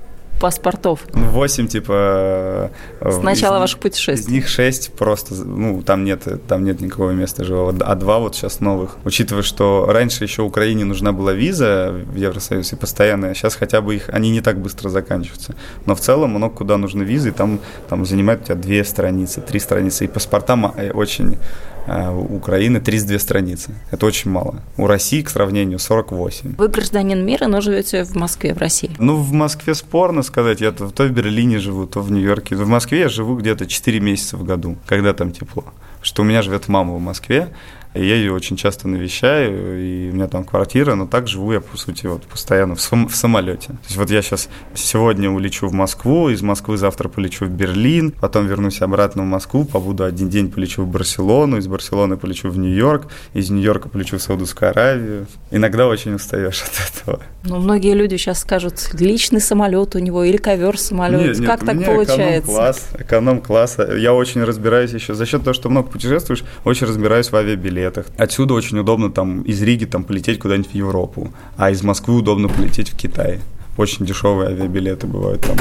паспортов? 0.40 1.00
Восемь, 1.12 1.68
типа... 1.68 2.70
Э, 3.00 3.10
С 3.10 3.22
начала 3.22 3.58
ваших 3.58 3.78
путешествий. 3.78 4.24
Из 4.24 4.28
них 4.28 4.48
шесть 4.48 4.92
просто, 4.94 5.34
ну, 5.34 5.82
там 5.82 6.04
нет, 6.04 6.26
там 6.48 6.64
нет 6.64 6.80
никакого 6.80 7.12
места 7.12 7.44
живого. 7.44 7.74
А 7.80 7.94
два 7.94 8.18
вот 8.18 8.34
сейчас 8.34 8.60
новых. 8.60 8.96
Учитывая, 9.04 9.42
что 9.42 9.86
раньше 9.88 10.24
еще 10.24 10.42
Украине 10.42 10.84
нужна 10.84 11.12
была 11.12 11.32
виза 11.32 11.92
в 11.92 12.16
Евросоюз 12.16 12.72
и 12.72 12.76
постоянная, 12.76 13.34
сейчас 13.34 13.54
хотя 13.54 13.80
бы 13.80 13.94
их, 13.94 14.08
они 14.08 14.30
не 14.30 14.40
так 14.40 14.58
быстро 14.58 14.88
заканчиваются. 14.88 15.54
Но 15.86 15.94
в 15.94 16.00
целом 16.00 16.30
много 16.30 16.54
куда 16.54 16.76
нужны 16.78 17.02
визы, 17.02 17.28
и 17.28 17.32
там, 17.32 17.60
там 17.88 18.04
занимают 18.06 18.42
у 18.42 18.44
тебя 18.46 18.54
две 18.56 18.82
страницы, 18.84 19.40
три 19.40 19.60
страницы. 19.60 20.04
И 20.04 20.08
паспорта 20.08 20.56
э, 20.76 20.90
очень 20.90 21.38
у 21.86 22.36
Украины 22.36 22.80
32 22.80 23.18
страницы. 23.18 23.74
Это 23.90 24.06
очень 24.06 24.30
мало. 24.30 24.62
У 24.76 24.86
России, 24.86 25.22
к 25.22 25.30
сравнению, 25.30 25.78
48. 25.78 26.56
Вы 26.56 26.68
гражданин 26.68 27.24
мира, 27.24 27.46
но 27.46 27.60
живете 27.60 28.04
в 28.04 28.14
Москве, 28.14 28.54
в 28.54 28.58
России. 28.58 28.90
Ну, 28.98 29.16
в 29.16 29.32
Москве 29.32 29.74
спорно 29.74 30.22
сказать. 30.22 30.60
Я 30.60 30.72
то, 30.72 30.90
то 30.90 31.04
в 31.04 31.10
Берлине 31.10 31.58
живу, 31.58 31.86
то 31.86 32.00
в 32.00 32.10
Нью-Йорке. 32.12 32.56
В 32.56 32.68
Москве 32.68 33.00
я 33.00 33.08
живу 33.08 33.36
где-то 33.36 33.66
4 33.66 34.00
месяца 34.00 34.36
в 34.36 34.44
году, 34.44 34.76
когда 34.86 35.12
там 35.12 35.32
тепло. 35.32 35.64
Что 36.02 36.22
у 36.22 36.24
меня 36.24 36.42
живет 36.42 36.68
мама 36.68 36.94
в 36.94 37.00
Москве, 37.00 37.48
я 37.94 38.14
ее 38.14 38.32
очень 38.32 38.56
часто 38.56 38.86
навещаю, 38.86 39.80
и 39.80 40.10
у 40.10 40.14
меня 40.14 40.28
там 40.28 40.44
квартира, 40.44 40.94
но 40.94 41.06
так 41.06 41.26
живу 41.26 41.52
я, 41.52 41.60
по 41.60 41.76
сути, 41.76 42.06
вот 42.06 42.22
постоянно 42.22 42.76
в, 42.76 42.80
сам, 42.80 43.08
в 43.08 43.16
самолете. 43.16 43.68
То 43.68 43.78
есть 43.86 43.96
вот 43.96 44.10
я 44.10 44.22
сейчас 44.22 44.48
сегодня 44.74 45.28
улечу 45.28 45.66
в 45.66 45.72
Москву, 45.72 46.28
из 46.28 46.40
Москвы 46.40 46.76
завтра 46.76 47.08
полечу 47.08 47.46
в 47.46 47.50
Берлин, 47.50 48.12
потом 48.12 48.46
вернусь 48.46 48.80
обратно 48.80 49.22
в 49.22 49.26
Москву, 49.26 49.64
побуду 49.64 50.04
один 50.04 50.28
день, 50.28 50.52
полечу 50.52 50.82
в 50.82 50.86
Барселону, 50.86 51.56
из 51.56 51.66
Барселоны 51.66 52.16
полечу 52.16 52.48
в 52.48 52.58
Нью-Йорк, 52.58 53.08
из 53.34 53.50
Нью-Йорка 53.50 53.88
полечу 53.88 54.18
в 54.18 54.22
Саудовскую 54.22 54.70
Аравию. 54.70 55.26
Иногда 55.50 55.88
очень 55.88 56.14
устаешь 56.14 56.62
от 56.62 57.02
этого. 57.02 57.20
Ну, 57.42 57.58
многие 57.58 57.94
люди 57.94 58.16
сейчас 58.16 58.38
скажут, 58.40 58.90
личный 59.00 59.40
самолет 59.40 59.96
у 59.96 59.98
него 59.98 60.22
или 60.22 60.36
ковер 60.36 60.78
самолет. 60.78 61.22
Нет, 61.22 61.38
нет, 61.40 61.48
как 61.48 61.64
так 61.64 61.84
получается? 61.84 62.20
Эконом-класс, 62.20 62.88
эконом-класс. 62.98 63.78
Я 63.98 64.14
очень 64.14 64.44
разбираюсь 64.44 64.92
еще 64.92 65.14
за 65.14 65.26
счет 65.26 65.42
того, 65.42 65.54
что 65.54 65.68
много 65.68 65.88
путешествуешь, 65.88 66.44
очень 66.64 66.86
разбираюсь 66.86 67.32
в 67.32 67.36
авиабилетах 67.36 67.79
билетах. 67.80 68.06
Отсюда 68.16 68.54
очень 68.54 68.78
удобно 68.78 69.10
там 69.10 69.42
из 69.42 69.62
Риги 69.62 69.84
там 69.84 70.04
полететь 70.04 70.38
куда-нибудь 70.38 70.70
в 70.70 70.74
Европу, 70.74 71.32
а 71.56 71.70
из 71.70 71.82
Москвы 71.82 72.16
удобно 72.16 72.48
полететь 72.48 72.90
в 72.90 72.96
Китай. 72.96 73.40
Очень 73.76 74.04
дешевые 74.04 74.50
авиабилеты 74.50 75.06
бывают 75.06 75.40
там. 75.42 75.56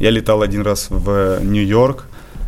Я 0.00 0.10
летал 0.10 0.42
один 0.42 0.62
раз 0.62 0.88
в 0.90 1.40
Нью-Йорк, 1.42 2.06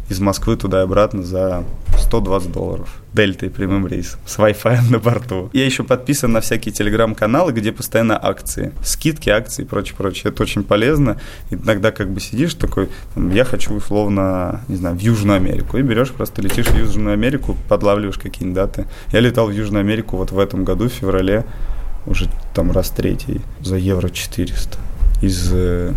из 0.08 0.20
Москвы 0.20 0.56
туда 0.56 0.80
и 0.80 0.84
обратно 0.84 1.22
за 1.22 1.64
120 1.98 2.52
долларов. 2.52 3.02
Дельтой 3.12 3.50
прямым 3.50 3.86
рейсом 3.86 4.20
с 4.26 4.38
Wi-Fi 4.38 4.78
на 4.90 4.98
борту. 4.98 5.50
Я 5.52 5.66
еще 5.66 5.84
подписан 5.84 6.32
на 6.32 6.40
всякие 6.40 6.72
телеграм-каналы, 6.72 7.52
где 7.52 7.72
постоянно 7.72 8.18
акции. 8.20 8.72
Скидки, 8.82 9.28
акции 9.28 9.62
и 9.62 9.66
прочее, 9.66 9.94
прочее. 9.96 10.32
Это 10.32 10.42
очень 10.42 10.62
полезно. 10.62 11.20
Иногда 11.50 11.90
как 11.90 12.10
бы 12.10 12.20
сидишь 12.20 12.54
такой, 12.54 12.88
там, 13.14 13.30
я 13.34 13.44
хочу 13.44 13.74
условно, 13.74 14.62
не 14.68 14.76
знаю, 14.76 14.96
в 14.96 15.00
Южную 15.00 15.36
Америку. 15.36 15.76
И 15.76 15.82
берешь, 15.82 16.10
просто 16.10 16.40
летишь 16.40 16.66
в 16.66 16.76
Южную 16.76 17.12
Америку, 17.12 17.56
подлавливаешь 17.68 18.18
какие-нибудь 18.18 18.54
даты. 18.54 18.86
Я 19.12 19.20
летал 19.20 19.48
в 19.48 19.52
Южную 19.52 19.80
Америку 19.80 20.16
вот 20.16 20.32
в 20.32 20.38
этом 20.38 20.64
году, 20.64 20.88
в 20.88 20.92
феврале, 20.92 21.44
уже 22.06 22.28
там 22.54 22.72
раз 22.72 22.90
третий, 22.90 23.42
за 23.60 23.76
евро 23.76 24.08
400 24.08 24.78
из 25.20 25.50
э, 25.52 25.92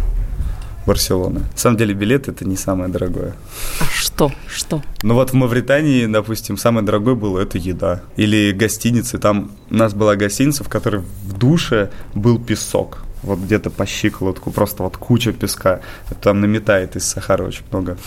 Барселоны. 0.86 1.40
На 1.40 1.58
самом 1.58 1.78
деле 1.78 1.94
билет 1.94 2.28
это 2.28 2.46
не 2.46 2.58
самое 2.58 2.92
дорогое. 2.92 3.34
А 3.80 3.86
что? 4.16 4.32
Что? 4.48 4.84
Ну 5.02 5.16
вот 5.16 5.32
в 5.32 5.34
Мавритании, 5.34 6.06
допустим, 6.06 6.58
самое 6.58 6.86
дорогое 6.86 7.16
было 7.16 7.40
это 7.40 7.58
еда. 7.58 8.02
Или 8.18 8.52
гостиницы. 8.52 9.18
Там 9.18 9.52
у 9.70 9.76
нас 9.76 9.94
была 9.94 10.16
гостиница, 10.16 10.64
в 10.64 10.70
которой 10.70 11.02
в 11.02 11.34
душе 11.34 11.90
был 12.14 12.40
песок. 12.40 13.04
Вот 13.24 13.40
где-то 13.40 13.70
по 13.70 13.86
щиколотку, 13.86 14.52
просто 14.52 14.84
вот 14.84 14.98
куча 14.98 15.32
песка. 15.32 15.82
Там 16.22 16.42
наметает 16.42 16.96
из 16.96 17.06
Сахары 17.06 17.46
очень 17.46 17.64
много. 17.72 17.98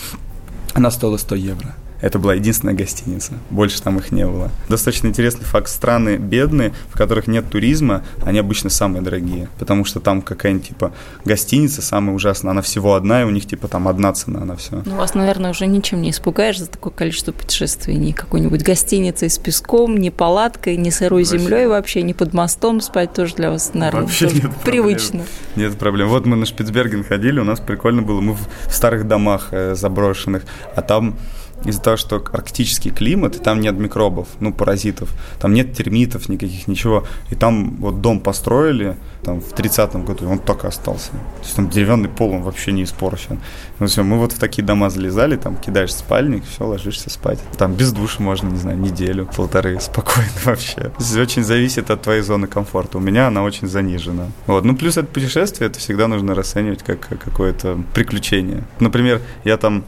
Она 0.73 0.91
стоила 0.91 1.17
100 1.17 1.35
евро. 1.35 1.75
Это 2.01 2.19
была 2.19 2.33
единственная 2.35 2.73
гостиница. 2.73 3.33
Больше 3.49 3.81
там 3.81 3.97
их 3.97 4.11
не 4.11 4.25
было. 4.25 4.51
Достаточно 4.69 5.07
интересный 5.07 5.45
факт. 5.45 5.69
Страны 5.69 6.17
бедные, 6.17 6.73
в 6.89 6.97
которых 6.97 7.27
нет 7.27 7.49
туризма, 7.49 8.03
они 8.23 8.39
обычно 8.39 8.69
самые 8.69 9.01
дорогие. 9.01 9.49
Потому 9.57 9.85
что 9.85 9.99
там 9.99 10.21
какая-нибудь, 10.21 10.67
типа, 10.67 10.91
гостиница 11.23 11.81
самая 11.81 12.15
ужасная. 12.15 12.51
Она 12.51 12.61
всего 12.61 12.95
одна, 12.95 13.21
и 13.21 13.25
у 13.25 13.29
них, 13.29 13.45
типа, 13.45 13.67
там 13.67 13.87
одна 13.87 14.13
цена 14.13 14.45
на 14.45 14.55
все. 14.55 14.83
Ну, 14.85 14.95
вас, 14.95 15.13
наверное, 15.13 15.51
уже 15.51 15.65
ничем 15.67 16.01
не 16.01 16.11
испугаешь 16.11 16.59
за 16.59 16.67
такое 16.67 16.93
количество 16.93 17.31
путешествий. 17.31 17.95
Ни 17.95 18.11
какой-нибудь 18.11 18.63
гостиницей 18.63 19.29
с 19.29 19.37
песком, 19.37 19.97
ни 19.97 20.09
палаткой, 20.09 20.77
ни 20.77 20.89
сырой 20.89 21.23
вообще. 21.23 21.39
землей 21.39 21.67
вообще, 21.67 22.01
ни 22.01 22.13
под 22.13 22.33
мостом 22.33 22.81
спать 22.81 23.13
тоже 23.13 23.35
для 23.35 23.51
вас, 23.51 23.73
наверное, 23.73 24.03
вообще 24.03 24.29
нет 24.29 24.51
привычно. 24.63 25.23
Проблем. 25.23 25.25
Нет 25.55 25.77
проблем. 25.77 26.09
Вот 26.09 26.25
мы 26.25 26.35
на 26.35 26.45
Шпицберген 26.45 27.03
ходили, 27.03 27.39
у 27.39 27.43
нас 27.43 27.59
прикольно 27.59 28.01
было. 28.01 28.21
Мы 28.21 28.33
в 28.33 28.47
старых 28.69 29.07
домах 29.07 29.49
э, 29.51 29.75
заброшенных, 29.75 30.43
а 30.75 30.81
там 30.81 31.17
из-за 31.63 31.81
того, 31.81 31.97
что 31.97 32.23
арктический 32.31 32.91
климат, 32.91 33.37
и 33.37 33.39
там 33.39 33.59
нет 33.59 33.75
микробов, 33.75 34.27
ну, 34.39 34.53
паразитов, 34.53 35.09
там 35.39 35.53
нет 35.53 35.73
термитов 35.73 36.29
никаких, 36.29 36.67
ничего. 36.67 37.05
И 37.31 37.35
там 37.35 37.77
вот 37.77 38.01
дом 38.01 38.19
построили, 38.19 38.97
там, 39.23 39.41
в 39.41 39.53
30-м 39.53 40.05
году, 40.05 40.25
и 40.25 40.27
он 40.27 40.39
так 40.39 40.63
и 40.63 40.67
остался. 40.67 41.11
То 41.11 41.43
есть 41.43 41.55
там 41.55 41.69
деревянный 41.69 42.09
пол, 42.09 42.31
он 42.31 42.43
вообще 42.43 42.71
не 42.71 42.83
испорчен. 42.83 43.39
Ну, 43.79 43.87
все, 43.87 44.03
мы 44.03 44.17
вот 44.17 44.31
в 44.33 44.39
такие 44.39 44.63
дома 44.63 44.89
залезали, 44.89 45.35
там, 45.37 45.57
кидаешь 45.57 45.93
спальник, 45.93 46.43
все, 46.45 46.65
ложишься 46.65 47.09
спать. 47.09 47.39
Там 47.57 47.73
без 47.73 47.91
душа 47.91 48.21
можно, 48.21 48.49
не 48.49 48.57
знаю, 48.57 48.77
неделю, 48.77 49.27
полторы, 49.35 49.79
спокойно 49.81 50.29
вообще. 50.43 50.91
Очень 51.19 51.43
зависит 51.43 51.89
от 51.89 52.01
твоей 52.01 52.21
зоны 52.21 52.47
комфорта. 52.47 52.97
У 52.97 53.01
меня 53.01 53.27
она 53.27 53.43
очень 53.43 53.67
занижена. 53.67 54.27
Вот. 54.45 54.63
Ну, 54.63 54.75
плюс 54.75 54.97
это 54.97 55.07
путешествие, 55.07 55.69
это 55.69 55.79
всегда 55.79 56.07
нужно 56.07 56.35
расценивать 56.35 56.83
как 56.83 56.99
какое-то 56.99 57.81
приключение. 57.93 58.63
Например, 58.79 59.21
я 59.43 59.57
там 59.57 59.83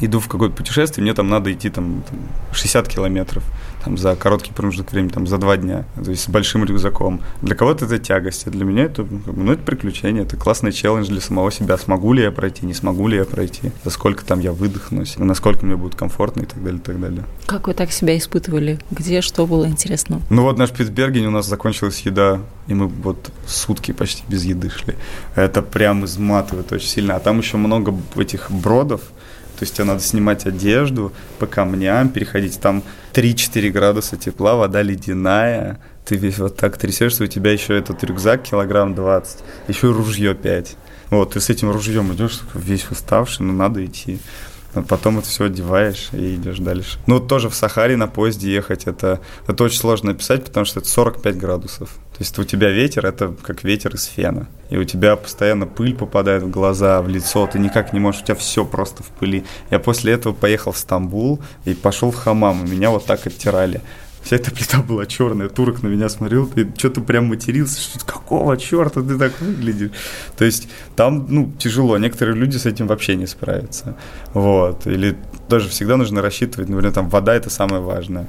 иду 0.00 0.20
в 0.20 0.28
какое-то 0.28 0.56
путешествие, 0.56 1.02
мне 1.02 1.14
там 1.14 1.28
надо 1.28 1.52
идти 1.52 1.70
там, 1.70 2.02
там 2.08 2.18
60 2.52 2.88
километров 2.88 3.44
там, 3.84 3.98
за 3.98 4.16
короткий 4.16 4.52
промежуток 4.52 4.92
времени, 4.92 5.10
там, 5.10 5.26
за 5.26 5.38
два 5.38 5.56
дня, 5.56 5.84
то 6.02 6.10
есть 6.10 6.22
с 6.22 6.28
большим 6.28 6.64
рюкзаком. 6.64 7.20
Для 7.42 7.54
кого-то 7.54 7.84
это 7.84 7.98
тягость, 7.98 8.46
а 8.46 8.50
для 8.50 8.64
меня 8.64 8.84
это, 8.84 9.06
ну, 9.26 9.52
это 9.52 9.62
приключение, 9.62 10.24
это 10.24 10.36
классный 10.36 10.72
челлендж 10.72 11.08
для 11.08 11.20
самого 11.20 11.52
себя. 11.52 11.76
Смогу 11.76 12.12
ли 12.14 12.22
я 12.22 12.30
пройти, 12.30 12.64
не 12.64 12.74
смогу 12.74 13.08
ли 13.08 13.18
я 13.18 13.24
пройти, 13.24 13.72
за 13.84 13.90
сколько 13.90 14.24
там 14.24 14.40
я 14.40 14.52
выдохнусь, 14.52 15.16
насколько 15.18 15.66
мне 15.66 15.76
будет 15.76 15.94
комфортно 15.94 16.42
и 16.42 16.46
так 16.46 16.62
далее, 16.62 16.80
и 16.80 16.82
так 16.82 17.00
далее. 17.00 17.24
Как 17.46 17.66
вы 17.66 17.74
так 17.74 17.92
себя 17.92 18.16
испытывали? 18.16 18.78
Где, 18.90 19.20
что 19.20 19.46
было 19.46 19.66
интересно? 19.66 20.20
Ну 20.30 20.42
вот 20.42 20.58
наш 20.58 20.70
Питтсберген, 20.70 21.26
у 21.26 21.30
нас 21.30 21.46
закончилась 21.46 22.00
еда, 22.00 22.40
и 22.66 22.74
мы 22.74 22.86
вот 22.86 23.30
сутки 23.46 23.92
почти 23.92 24.24
без 24.28 24.44
еды 24.44 24.70
шли. 24.70 24.94
Это 25.34 25.60
прям 25.60 26.04
изматывает 26.06 26.72
очень 26.72 26.88
сильно. 26.88 27.16
А 27.16 27.20
там 27.20 27.38
еще 27.38 27.58
много 27.58 27.94
этих 28.16 28.50
бродов, 28.50 29.02
то 29.58 29.62
есть 29.62 29.74
тебе 29.74 29.84
надо 29.84 30.00
снимать 30.00 30.46
одежду 30.46 31.12
по 31.38 31.46
камням, 31.46 32.08
переходить. 32.08 32.60
Там 32.60 32.82
3-4 33.12 33.70
градуса 33.70 34.16
тепла, 34.16 34.56
вода 34.56 34.82
ледяная. 34.82 35.78
Ты 36.04 36.16
весь 36.16 36.38
вот 36.38 36.56
так 36.56 36.76
трясешься, 36.76 37.24
у 37.24 37.26
тебя 37.26 37.52
еще 37.52 37.78
этот 37.78 38.02
рюкзак 38.04 38.42
килограмм 38.42 38.94
20, 38.94 39.38
еще 39.68 39.90
ружье 39.90 40.34
5. 40.34 40.76
Вот, 41.10 41.32
ты 41.34 41.40
с 41.40 41.48
этим 41.48 41.70
ружьем 41.70 42.12
идешь, 42.12 42.40
весь 42.54 42.90
уставший, 42.90 43.46
но 43.46 43.52
надо 43.52 43.84
идти. 43.84 44.18
А 44.74 44.82
потом 44.82 45.18
это 45.18 45.28
все 45.28 45.44
одеваешь 45.44 46.08
и 46.12 46.34
идешь 46.34 46.58
дальше. 46.58 46.98
Ну, 47.06 47.20
тоже 47.20 47.48
в 47.48 47.54
Сахаре 47.54 47.96
на 47.96 48.08
поезде 48.08 48.52
ехать, 48.52 48.84
это, 48.84 49.20
это 49.46 49.64
очень 49.64 49.78
сложно 49.78 50.10
описать, 50.10 50.44
потому 50.44 50.66
что 50.66 50.80
это 50.80 50.88
45 50.88 51.36
градусов. 51.38 51.90
То 52.14 52.18
есть 52.20 52.38
у 52.38 52.44
тебя 52.44 52.70
ветер, 52.70 53.06
это 53.06 53.34
как 53.42 53.64
ветер 53.64 53.94
из 53.94 54.04
фена. 54.04 54.48
И 54.70 54.76
у 54.76 54.84
тебя 54.84 55.16
постоянно 55.16 55.66
пыль 55.66 55.94
попадает 55.94 56.42
в 56.44 56.50
глаза, 56.50 57.02
в 57.02 57.08
лицо, 57.08 57.46
ты 57.46 57.58
никак 57.58 57.92
не 57.92 58.00
можешь, 58.00 58.22
у 58.22 58.24
тебя 58.24 58.36
все 58.36 58.64
просто 58.64 59.02
в 59.02 59.08
пыли. 59.08 59.44
Я 59.70 59.78
после 59.78 60.12
этого 60.12 60.32
поехал 60.32 60.72
в 60.72 60.78
Стамбул 60.78 61.40
и 61.64 61.74
пошел 61.74 62.10
в 62.10 62.16
хамам, 62.16 62.64
и 62.64 62.70
меня 62.70 62.90
вот 62.90 63.04
так 63.04 63.26
оттирали. 63.26 63.80
Вся 64.24 64.36
эта 64.36 64.50
плита 64.50 64.80
была 64.82 65.04
черная, 65.04 65.50
турок 65.50 65.82
на 65.82 65.88
меня 65.88 66.08
смотрел, 66.08 66.46
ты 66.46 66.66
что-то 66.78 67.02
прям 67.02 67.26
матерился, 67.26 67.78
что 67.78 68.04
какого 68.06 68.56
черта 68.56 69.02
ты 69.02 69.18
так 69.18 69.38
выглядишь? 69.40 69.90
То 70.38 70.46
есть 70.46 70.68
там, 70.96 71.26
ну, 71.28 71.52
тяжело, 71.58 71.98
некоторые 71.98 72.34
люди 72.34 72.56
с 72.56 72.64
этим 72.64 72.86
вообще 72.86 73.16
не 73.16 73.26
справятся. 73.26 73.96
Вот, 74.32 74.86
или 74.86 75.16
тоже 75.48 75.68
всегда 75.68 75.98
нужно 75.98 76.22
рассчитывать, 76.22 76.70
например, 76.70 76.92
там 76.92 77.10
вода– 77.10 77.34
это 77.36 77.50
самое 77.50 77.82
важное. 77.82 78.26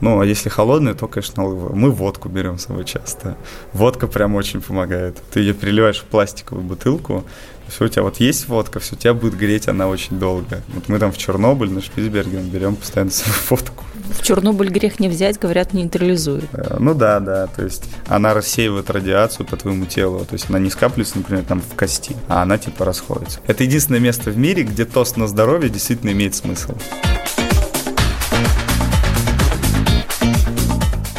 Ну, 0.00 0.20
а 0.20 0.26
если 0.26 0.50
холодная, 0.50 0.94
то, 0.94 1.08
конечно, 1.08 1.42
мы 1.42 1.90
водку 1.90 2.28
берем 2.28 2.58
с 2.58 2.66
собой 2.66 2.84
часто. 2.84 3.36
Водка 3.72 4.06
прям 4.06 4.36
очень 4.36 4.60
помогает. 4.60 5.20
Ты 5.32 5.40
ее 5.40 5.54
переливаешь 5.54 5.98
в 5.98 6.04
пластиковую 6.04 6.64
бутылку, 6.64 7.24
все, 7.68 7.84
у 7.84 7.88
тебя 7.88 8.02
вот 8.02 8.20
есть 8.20 8.48
водка, 8.48 8.80
все, 8.80 8.96
тебя 8.96 9.14
будет 9.14 9.36
греть 9.36 9.68
она 9.68 9.88
очень 9.88 10.18
долго. 10.18 10.62
Вот 10.68 10.88
мы 10.88 10.98
там 10.98 11.10
в 11.10 11.18
Чернобыль, 11.18 11.70
на 11.70 11.80
Шпицберген 11.80 12.48
берем 12.48 12.76
постоянно 12.76 13.10
свою 13.10 13.36
водку. 13.50 13.84
В 14.10 14.22
Чернобыль 14.22 14.70
грех 14.70 15.00
не 15.00 15.08
взять, 15.08 15.38
говорят, 15.38 15.72
нейтрализует. 15.72 16.44
Э, 16.52 16.76
ну 16.78 16.94
да, 16.94 17.20
да, 17.20 17.46
то 17.46 17.64
есть 17.64 17.84
она 18.06 18.34
рассеивает 18.34 18.90
радиацию 18.90 19.46
по 19.46 19.56
твоему 19.56 19.86
телу, 19.86 20.20
то 20.20 20.34
есть 20.34 20.48
она 20.48 20.58
не 20.58 20.70
скапливается, 20.70 21.18
например, 21.18 21.44
там 21.44 21.60
в 21.60 21.74
кости, 21.76 22.16
а 22.28 22.42
она 22.42 22.58
типа 22.58 22.84
расходится. 22.84 23.40
Это 23.46 23.64
единственное 23.64 24.00
место 24.00 24.30
в 24.30 24.36
мире, 24.36 24.62
где 24.64 24.84
тост 24.84 25.16
на 25.16 25.26
здоровье 25.26 25.70
действительно 25.70 26.10
имеет 26.10 26.34
смысл. 26.34 26.74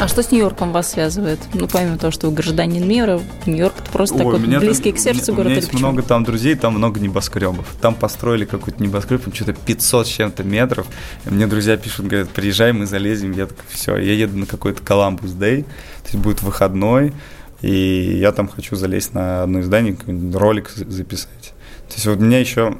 А 0.00 0.08
что 0.08 0.22
с 0.22 0.30
Нью-Йорком 0.30 0.72
вас 0.72 0.92
связывает? 0.92 1.38
Ну, 1.52 1.68
помимо 1.68 1.98
того, 1.98 2.10
что 2.10 2.28
вы 2.28 2.34
гражданин 2.34 2.88
мира, 2.88 3.20
Нью-Йорк 3.44 3.74
это 3.80 3.90
просто 3.90 4.14
Ой, 4.14 4.24
такой 4.24 4.58
близкий 4.58 4.92
там, 4.92 4.98
к 4.98 4.98
сердцу 4.98 5.34
город. 5.34 5.48
У 5.48 5.50
меня 5.50 5.56
есть 5.56 5.74
много 5.74 6.02
там 6.02 6.24
друзей, 6.24 6.54
там 6.54 6.72
много 6.72 6.98
небоскребов. 7.00 7.66
Там 7.82 7.94
построили 7.94 8.46
какой-то 8.46 8.82
небоскреб, 8.82 9.22
что-то 9.34 9.52
500 9.52 10.06
с 10.06 10.10
чем-то 10.10 10.42
метров. 10.42 10.86
И 11.26 11.30
мне 11.30 11.46
друзья 11.46 11.76
пишут, 11.76 12.06
говорят, 12.06 12.30
приезжай, 12.30 12.72
мы 12.72 12.86
залезем. 12.86 13.32
Я 13.32 13.44
такой, 13.44 13.62
все, 13.68 13.98
я 13.98 14.14
еду 14.14 14.38
на 14.38 14.46
какой-то 14.46 14.82
Коламбус 14.82 15.32
Дэй, 15.32 15.64
то 15.64 16.08
есть 16.10 16.16
будет 16.16 16.40
выходной, 16.40 17.12
и 17.60 18.16
я 18.18 18.32
там 18.32 18.48
хочу 18.48 18.76
залезть 18.76 19.12
на 19.12 19.42
одно 19.42 19.58
из 19.58 19.66
зданий, 19.66 19.98
ролик 20.32 20.70
записать. 20.70 21.52
То 21.88 21.94
есть 21.96 22.06
вот 22.06 22.16
у 22.16 22.22
меня 22.22 22.40
еще 22.40 22.78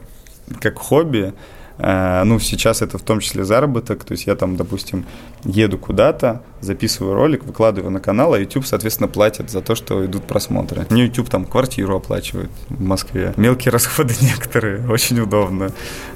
как 0.62 0.78
хобби 0.78 1.35
Э, 1.83 2.24
ну, 2.24 2.38
сейчас 2.38 2.83
это 2.83 2.98
в 2.98 3.02
том 3.02 3.20
числе 3.20 3.44
заработок, 3.44 4.04
то 4.04 4.12
есть 4.12 4.26
я 4.26 4.37
там, 4.37 4.56
допустим, 4.56 5.06
еду 5.44 5.79
куда-то, 5.79 6.42
записываю 6.61 7.14
ролик, 7.14 7.44
выкладываю 7.44 7.90
на 7.90 8.00
канал, 8.00 8.35
а 8.35 8.38
YouTube, 8.38 8.66
соответственно, 8.66 9.09
платит 9.09 9.50
за 9.50 9.61
то, 9.61 9.74
что 9.74 10.05
идут 10.05 10.24
просмотры. 10.24 10.87
Мне 10.90 11.05
YouTube 11.05 11.29
там 11.29 11.44
квартиру 11.44 11.96
оплачивает 11.96 12.50
в 12.68 12.83
Москве. 12.83 13.33
Мелкие 13.37 13.72
расходы 13.72 14.14
некоторые, 14.20 14.87
очень 14.88 15.20
удобно. 15.20 15.70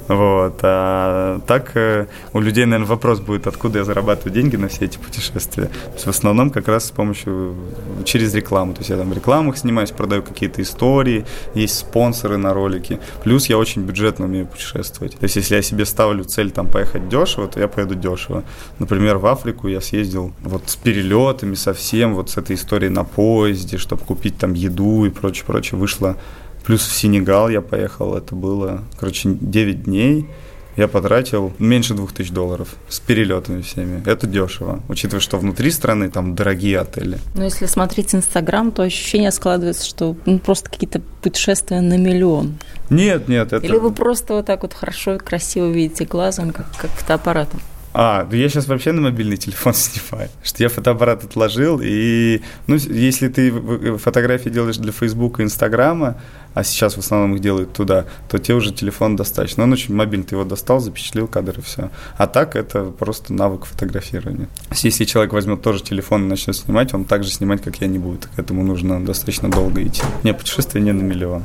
Вот. 0.07 0.59
А 0.61 1.39
так 1.47 1.71
э, 1.75 2.05
у 2.33 2.39
людей, 2.39 2.65
наверное, 2.65 2.87
вопрос 2.87 3.19
будет, 3.19 3.47
откуда 3.47 3.79
я 3.79 3.85
зарабатываю 3.85 4.33
деньги 4.33 4.55
на 4.55 4.67
все 4.67 4.85
эти 4.85 4.97
путешествия. 4.97 5.65
То 5.65 5.93
есть 5.93 6.05
в 6.05 6.09
основном 6.09 6.51
как 6.51 6.67
раз 6.67 6.85
с 6.85 6.91
помощью, 6.91 7.55
через 8.03 8.33
рекламу. 8.35 8.73
То 8.73 8.81
есть 8.81 8.89
я 8.91 8.97
там 8.97 9.09
в 9.09 9.13
рекламах 9.13 9.57
снимаюсь, 9.57 9.91
продаю 9.91 10.21
какие-то 10.21 10.61
истории, 10.61 11.25
есть 11.55 11.77
спонсоры 11.77 12.37
на 12.37 12.53
ролики. 12.53 12.99
Плюс 13.23 13.47
я 13.47 13.57
очень 13.57 13.81
бюджетно 13.81 14.25
умею 14.25 14.45
путешествовать. 14.45 15.17
То 15.17 15.23
есть 15.23 15.35
если 15.37 15.55
я 15.55 15.61
себе 15.61 15.85
ставлю 15.85 16.23
цель 16.23 16.51
там 16.51 16.67
поехать 16.67 17.09
дешево, 17.09 17.47
то 17.47 17.59
я 17.59 17.67
поеду 17.67 17.95
дешево. 17.95 18.43
Например, 19.15 19.31
в 19.31 19.37
Африку 19.37 19.67
я 19.69 19.81
съездил 19.81 20.33
вот 20.41 20.63
с 20.65 20.75
перелетами 20.75 21.55
совсем, 21.55 22.15
вот 22.15 22.29
с 22.29 22.37
этой 22.37 22.55
историей 22.55 22.89
на 22.89 23.05
поезде, 23.05 23.77
чтобы 23.77 24.03
купить 24.03 24.37
там 24.37 24.53
еду 24.53 25.05
и 25.05 25.09
прочее, 25.09 25.45
прочее. 25.45 25.79
Вышло 25.79 26.17
Плюс 26.65 26.81
в 26.81 26.91
Сенегал 26.91 27.49
я 27.49 27.61
поехал, 27.61 28.17
это 28.17 28.35
было, 28.35 28.83
короче, 28.99 29.29
9 29.39 29.83
дней. 29.83 30.25
Я 30.75 30.87
потратил 30.87 31.53
меньше 31.59 31.93
двух 31.93 32.11
тысяч 32.11 32.31
долларов 32.31 32.75
с 32.89 32.99
перелетами 32.99 33.61
всеми. 33.61 34.01
Это 34.05 34.27
дешево, 34.27 34.81
учитывая, 34.89 35.21
что 35.21 35.37
внутри 35.37 35.71
страны 35.71 36.09
там 36.09 36.35
дорогие 36.35 36.79
отели. 36.79 37.19
Но 37.35 37.43
если 37.45 37.67
смотреть 37.67 38.15
Инстаграм, 38.15 38.71
то 38.71 38.83
ощущение 38.83 39.31
складывается, 39.31 39.85
что 39.85 40.17
ну, 40.25 40.39
просто 40.39 40.69
какие-то 40.69 41.01
путешествия 41.21 41.79
на 41.79 41.97
миллион. 41.97 42.57
Нет, 42.89 43.29
нет, 43.29 43.53
это... 43.53 43.65
Или 43.65 43.77
вы 43.77 43.91
просто 43.91 44.33
вот 44.33 44.47
так 44.47 44.63
вот 44.63 44.73
хорошо 44.73 45.13
и 45.13 45.19
красиво 45.19 45.71
видите 45.71 46.03
глазом, 46.03 46.51
как, 46.51 46.65
как 46.77 46.89
фотоаппаратом? 46.91 47.61
А, 47.97 48.27
я 48.29 48.49
сейчас 48.49 48.67
вообще 48.67 48.91
на 48.91 49.01
мобильный 49.01 49.37
телефон 49.37 49.73
снимаю. 49.73 50.29
Что 50.43 50.61
я 50.61 50.69
фотоаппарат 50.69 51.23
отложил, 51.23 51.79
и, 51.81 52.41
ну, 52.67 52.75
если 52.75 53.29
ты 53.29 53.51
фотографии 53.97 54.49
делаешь 54.49 54.77
для 54.77 54.91
Фейсбука 54.91 55.43
Инстаграма, 55.43 56.17
а 56.55 56.63
сейчас 56.63 56.95
в 56.95 56.99
основном 56.99 57.35
их 57.35 57.41
делают 57.41 57.73
туда, 57.73 58.05
то 58.29 58.37
тебе 58.37 58.55
уже 58.55 58.71
телефон 58.71 59.17
достаточно. 59.17 59.63
Он 59.63 59.73
очень 59.73 59.93
мобильный, 59.93 60.25
ты 60.25 60.35
его 60.35 60.45
достал, 60.45 60.79
запечатлил 60.79 61.27
кадр 61.27 61.59
и 61.59 61.61
все. 61.61 61.89
А 62.17 62.27
так 62.27 62.55
это 62.55 62.85
просто 62.85 63.33
навык 63.33 63.65
фотографирования. 63.65 64.47
Если 64.71 65.03
человек 65.03 65.33
возьмет 65.33 65.61
тоже 65.61 65.83
телефон 65.83 66.25
и 66.25 66.27
начнет 66.29 66.55
снимать, 66.55 66.93
он 66.93 67.03
так 67.03 67.25
же 67.25 67.29
снимать, 67.29 67.61
как 67.61 67.75
я, 67.81 67.87
не 67.87 67.99
будет. 67.99 68.27
К 68.27 68.39
этому 68.39 68.63
нужно 68.63 69.05
достаточно 69.05 69.51
долго 69.51 69.83
идти. 69.83 70.01
Не, 70.23 70.33
путешествие 70.33 70.81
не 70.81 70.93
на 70.93 71.01
миллион. 71.01 71.43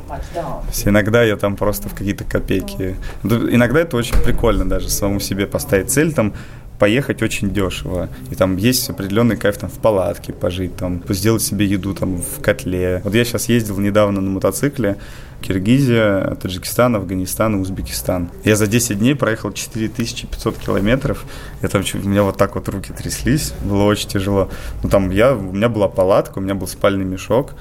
Иногда 0.85 1.25
я 1.25 1.37
там 1.37 1.57
просто 1.57 1.89
в 1.89 1.95
какие-то 1.95 2.23
копейки. 2.23 2.97
Иногда 3.25 3.81
это 3.81 3.97
очень 3.97 4.17
прикольно 4.23 4.69
даже 4.69 4.89
самому 4.91 5.19
себе 5.19 5.49
поставить 5.49 5.91
цель 5.91 6.13
там 6.13 6.35
поехать 6.81 7.23
очень 7.23 7.51
дешево. 7.53 8.09
И 8.31 8.35
там 8.35 8.57
есть 8.57 8.89
определенный 8.89 9.37
кайф 9.37 9.59
там 9.59 9.71
в 9.71 9.79
палатке 9.79 10.33
пожить, 10.33 10.75
там 10.77 11.05
сделать 11.11 11.43
себе 11.43 11.67
еду 11.67 11.95
там 11.95 12.17
в 12.17 12.41
котле. 12.41 13.03
Вот 13.05 13.15
я 13.15 13.25
сейчас 13.25 13.49
ездил 13.51 13.79
недавно 13.79 14.23
на 14.23 14.31
мотоцикле, 14.31 14.97
Киргизия, 15.43 16.35
Таджикистан, 16.37 16.97
Афганистан 16.97 17.55
Узбекистан. 17.61 18.31
Я 18.45 18.57
за 18.57 18.67
10 18.67 18.99
дней 18.99 19.15
проехал 19.15 19.53
4500 19.53 20.57
километров. 20.57 21.25
Я 21.63 21.69
там, 21.69 21.83
у 21.83 22.09
меня 22.09 22.23
вот 22.23 22.39
так 22.39 22.55
вот 22.55 22.69
руки 22.71 22.93
тряслись, 22.93 23.53
было 23.63 23.85
очень 23.85 24.09
тяжело. 24.09 24.49
Ну 24.83 24.89
там 24.89 25.11
я, 25.11 25.35
у 25.35 25.53
меня 25.53 25.69
была 25.69 25.89
палатка, 25.89 26.39
у 26.39 26.41
меня 26.41 26.55
был 26.55 26.67
спальный 26.67 27.05
мешок, 27.05 27.53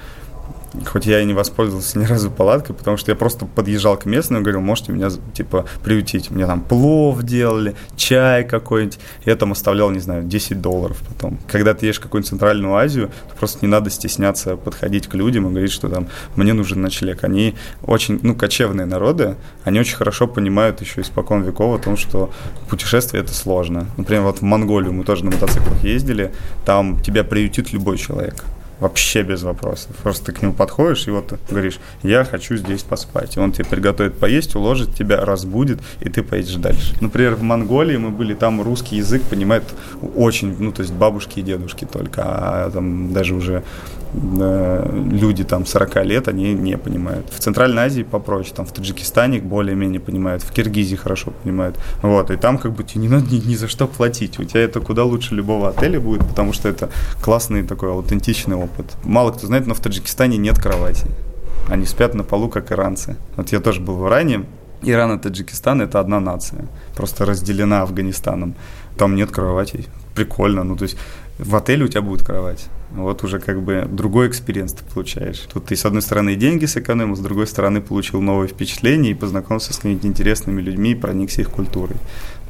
хоть 0.86 1.06
я 1.06 1.22
и 1.22 1.26
не 1.26 1.34
воспользовался 1.34 1.98
ни 2.00 2.06
разу 2.06 2.30
палаткой, 2.30 2.76
потому 2.76 2.98
что 2.98 3.12
я 3.12 3.16
просто 3.16 3.46
подъезжал 3.46 3.98
к 3.98 4.06
местным 4.06 4.40
и 4.40 4.44
говорил, 4.44 4.62
можете 4.62 4.92
меня, 4.92 5.10
типа, 5.34 5.66
приютить. 5.84 6.30
Мне 6.32 6.46
там 6.46 6.62
плов 6.62 7.24
делали, 7.24 7.76
чай 7.96 8.44
какой-нибудь. 8.44 9.00
Я 9.26 9.36
там 9.36 9.52
оставлял, 9.52 9.90
не 9.90 10.00
знаю, 10.00 10.24
10 10.24 10.62
долларов 10.62 11.02
потом. 11.08 11.40
Когда 11.48 11.74
ты 11.74 11.88
едешь 11.88 12.00
в 12.00 12.02
какую-нибудь 12.02 12.30
Центральную 12.30 12.76
Азию, 12.76 13.10
то 13.30 13.36
просто 13.36 13.60
не 13.62 13.68
надо 13.68 13.90
стесняться 13.90 14.56
подходить 14.58 15.08
к 15.08 15.16
людям 15.16 15.48
и 15.48 15.50
говорить, 15.50 15.72
что 15.72 15.90
там 15.90 16.08
мне 16.36 16.54
нужен 16.54 16.82
ночлег. 16.82 17.24
Они 17.24 17.56
очень, 17.84 18.20
ну, 18.22 18.36
кочевные 18.36 18.86
народы, 18.86 19.36
они 19.64 19.80
очень 19.80 19.96
хорошо 19.96 20.28
понимают 20.28 20.82
еще 20.82 21.02
испокон 21.02 21.44
веков 21.44 21.80
о 21.80 21.84
том, 21.84 21.98
что 21.98 22.32
путешествие 22.70 23.24
это 23.24 23.34
сложно. 23.34 23.88
Например, 23.98 24.24
вот 24.24 24.40
в 24.40 24.42
Монголию 24.44 24.94
мы 24.94 25.04
тоже 25.04 25.26
на 25.26 25.32
мотоциклах 25.32 25.84
ездили, 25.84 26.32
там 26.66 27.02
тебя 27.02 27.24
приютит 27.24 27.74
любой 27.74 27.98
человек. 27.98 28.46
Вообще 28.80 29.24
без 29.24 29.44
вопросов. 29.44 29.96
Просто 30.04 30.28
ты 30.28 30.32
к 30.32 30.42
нему 30.42 30.54
подходишь 30.54 31.08
и 31.08 31.12
вот 31.12 31.38
говоришь, 31.50 31.80
я 32.02 32.24
хочу 32.24 32.56
здесь 32.56 32.84
поспать. 32.84 33.36
И 33.36 33.40
он 33.40 33.52
тебе 33.52 33.66
приготовит 33.66 34.18
поесть, 34.18 34.56
уложит 34.56 34.96
тебя, 34.96 35.26
разбудит, 35.26 35.80
и 36.00 36.10
ты 36.10 36.24
поедешь 36.24 36.56
дальше. 36.56 36.96
Например, 37.02 37.36
в 37.36 37.42
Монголии 37.42 37.98
мы 37.98 38.10
были, 38.10 38.34
там 38.34 38.62
русский 38.62 38.96
язык 38.96 39.22
понимает 39.24 39.64
очень, 40.16 40.56
ну, 40.60 40.72
то 40.72 40.82
есть 40.82 40.94
бабушки 40.94 41.40
и 41.40 41.42
дедушки 41.42 41.86
только, 41.86 42.24
а 42.24 42.72
там 42.72 43.12
даже 43.14 43.36
уже 43.36 43.64
люди 44.12 45.44
там 45.44 45.68
40 45.68 46.06
лет, 46.06 46.28
они 46.28 46.54
не 46.54 46.78
понимают. 46.78 47.30
В 47.32 47.40
Центральной 47.40 47.84
Азии 47.84 48.02
попроще, 48.02 48.54
там 48.56 48.66
в 48.66 48.72
Таджикистане 48.72 49.40
более-менее 49.40 50.00
понимают, 50.00 50.42
в 50.42 50.52
Киргизии 50.52 50.96
хорошо 50.96 51.32
понимают. 51.44 51.78
Вот, 52.02 52.32
и 52.32 52.36
там 52.36 52.58
как 52.58 52.72
бы 52.72 52.84
тебе 52.84 53.02
не 53.02 53.10
надо 53.10 53.32
ни, 53.32 53.40
ни 53.46 53.56
за 53.56 53.68
что 53.68 53.88
платить. 53.88 54.40
У 54.40 54.46
тебя 54.46 54.62
это 54.62 54.80
куда 54.80 55.04
лучше 55.04 55.36
любого 55.36 55.70
отеля 55.70 56.00
будет, 56.00 56.28
потому 56.28 56.54
что 56.54 56.70
это 56.70 56.90
классный 57.22 57.62
такой 57.62 57.92
аутентичный 57.92 58.56
опыт. 58.56 58.69
Мало 59.04 59.32
кто 59.32 59.48
знает, 59.48 59.68
но 59.68 59.74
в 59.74 59.80
Таджикистане 59.80 60.38
нет 60.38 60.58
кровати. 60.60 61.08
Они 61.68 61.86
спят 61.86 62.14
на 62.14 62.24
полу, 62.24 62.50
как 62.50 62.72
иранцы. 62.72 63.18
Вот 63.36 63.52
я 63.52 63.60
тоже 63.60 63.82
был 63.82 63.96
в 63.96 64.08
Иране, 64.08 64.46
Иран 64.82 65.18
и 65.18 65.22
Таджикистан– 65.22 65.82
это 65.84 66.00
одна 66.00 66.20
нация, 66.20 66.68
просто 66.96 67.26
разделена 67.26 67.82
Афганистаном. 67.82 68.56
Там 68.98 69.16
нет 69.16 69.32
кроватей. 69.32 69.88
Прикольно. 70.16 70.64
Ну, 70.64 70.76
то 70.76 70.84
есть 70.84 70.98
в 71.38 71.56
отеле 71.56 71.86
у 71.86 71.88
тебя 71.88 72.02
будет 72.02 72.26
кровать. 72.26 72.68
Вот 72.92 73.24
уже 73.24 73.40
как 73.40 73.62
бы 73.62 73.88
другой 73.90 74.28
experience 74.28 74.74
ты 74.74 74.84
получаешь. 74.84 75.40
Тут 75.52 75.66
ты, 75.66 75.76
с 75.76 75.86
одной 75.86 76.02
стороны, 76.02 76.36
деньги 76.36 76.66
сэкономил, 76.66 77.16
с 77.16 77.20
другой 77.20 77.48
стороны, 77.48 77.82
получил 77.82 78.22
новые 78.22 78.50
впечатления 78.50 79.12
и 79.12 79.14
познакомился 79.14 79.74
с 79.74 79.78
какими-то 79.78 80.08
интересными 80.08 80.62
людьми 80.62 80.92
и 80.92 80.96
проникся 80.96 81.42
их 81.42 81.50
культурой. 81.50 81.98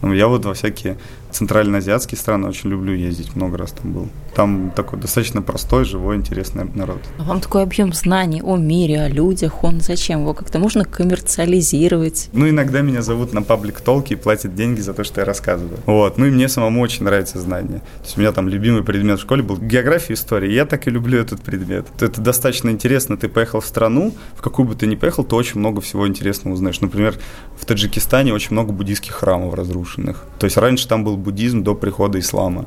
Ну, 0.01 0.13
я 0.13 0.27
вот 0.27 0.45
во 0.45 0.53
всякие 0.53 0.97
центральноазиатские 1.31 2.17
страны 2.17 2.47
очень 2.47 2.69
люблю 2.69 2.93
ездить, 2.93 3.35
много 3.35 3.57
раз 3.57 3.71
там 3.71 3.93
был. 3.93 4.09
Там 4.35 4.71
такой 4.75 4.99
достаточно 4.99 5.41
простой, 5.41 5.85
живой, 5.85 6.15
интересный 6.15 6.65
народ. 6.73 7.01
А 7.17 7.23
вам 7.23 7.41
такой 7.41 7.63
объем 7.63 7.93
знаний 7.93 8.41
о 8.41 8.57
мире, 8.57 9.01
о 9.01 9.09
людях, 9.09 9.63
он 9.63 9.81
зачем? 9.81 10.21
Его 10.21 10.33
как-то 10.33 10.59
можно 10.59 10.85
коммерциализировать? 10.85 12.29
Ну, 12.33 12.49
иногда 12.49 12.81
меня 12.81 13.01
зовут 13.01 13.33
на 13.33 13.41
паблик 13.41 13.81
толки 13.81 14.13
и 14.13 14.15
платят 14.15 14.55
деньги 14.55 14.79
за 14.81 14.93
то, 14.93 15.03
что 15.03 15.21
я 15.21 15.25
рассказываю. 15.25 15.79
Вот. 15.85 16.17
Ну 16.17 16.25
и 16.25 16.31
мне 16.31 16.47
самому 16.47 16.81
очень 16.81 17.03
нравится 17.03 17.39
знание. 17.39 17.79
То 17.79 18.05
есть 18.05 18.17
у 18.17 18.21
меня 18.21 18.31
там 18.31 18.49
любимый 18.49 18.83
предмет 18.83 19.19
в 19.19 19.21
школе 19.21 19.43
был 19.43 19.57
география 19.57 20.13
и 20.13 20.15
история. 20.15 20.53
Я 20.53 20.65
так 20.65 20.87
и 20.87 20.91
люблю 20.91 21.19
этот 21.19 21.41
предмет. 21.41 21.87
Это 21.99 22.21
достаточно 22.21 22.69
интересно. 22.69 23.17
Ты 23.17 23.29
поехал 23.29 23.59
в 23.59 23.65
страну, 23.65 24.13
в 24.35 24.41
какую 24.41 24.67
бы 24.67 24.75
ты 24.75 24.87
ни 24.87 24.95
поехал, 24.95 25.23
ты 25.23 25.35
очень 25.35 25.59
много 25.59 25.81
всего 25.81 26.07
интересного 26.07 26.53
узнаешь. 26.53 26.81
Например, 26.81 27.15
в 27.59 27.65
Таджикистане 27.65 28.33
очень 28.33 28.51
много 28.51 28.71
буддийских 28.71 29.13
храмов 29.13 29.53
разрушенных. 29.89 30.23
То 30.39 30.45
есть 30.45 30.57
раньше 30.57 30.87
там 30.87 31.03
был 31.03 31.17
буддизм 31.17 31.63
до 31.63 31.75
прихода 31.75 32.19
ислама. 32.19 32.65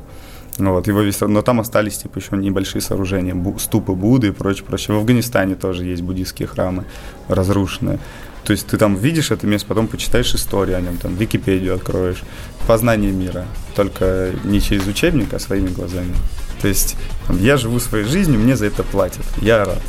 Вот, 0.57 0.87
его 0.87 1.01
весь, 1.01 1.19
но 1.21 1.41
там 1.41 1.59
остались 1.59 1.97
типа 1.97 2.19
еще 2.19 2.37
небольшие 2.37 2.81
сооружения, 2.81 3.33
бу, 3.33 3.57
ступы 3.57 3.93
Будды 3.93 4.27
и 4.27 4.31
прочее, 4.31 4.65
прочее. 4.65 4.95
В 4.95 4.99
Афганистане 4.99 5.55
тоже 5.55 5.85
есть 5.85 6.03
буддийские 6.03 6.47
храмы 6.47 6.85
разрушенные. 7.27 7.97
То 8.43 8.51
есть 8.51 8.67
ты 8.67 8.77
там 8.77 8.95
видишь 8.95 9.31
это 9.31 9.47
место, 9.47 9.67
потом 9.67 9.87
почитаешь 9.87 10.35
историю 10.35 10.77
о 10.77 10.81
нем, 10.81 10.97
там 10.97 11.15
Википедию 11.15 11.75
откроешь, 11.75 12.21
познание 12.67 13.11
мира, 13.11 13.45
только 13.75 14.31
не 14.43 14.61
через 14.61 14.85
учебник, 14.85 15.33
а 15.33 15.39
своими 15.39 15.69
глазами. 15.69 16.13
То 16.61 16.67
есть 16.67 16.97
я 17.29 17.57
живу 17.57 17.79
своей 17.79 18.05
жизнью, 18.05 18.39
мне 18.39 18.55
за 18.55 18.65
это 18.65 18.83
платят, 18.83 19.25
я 19.41 19.65
рад. 19.65 19.81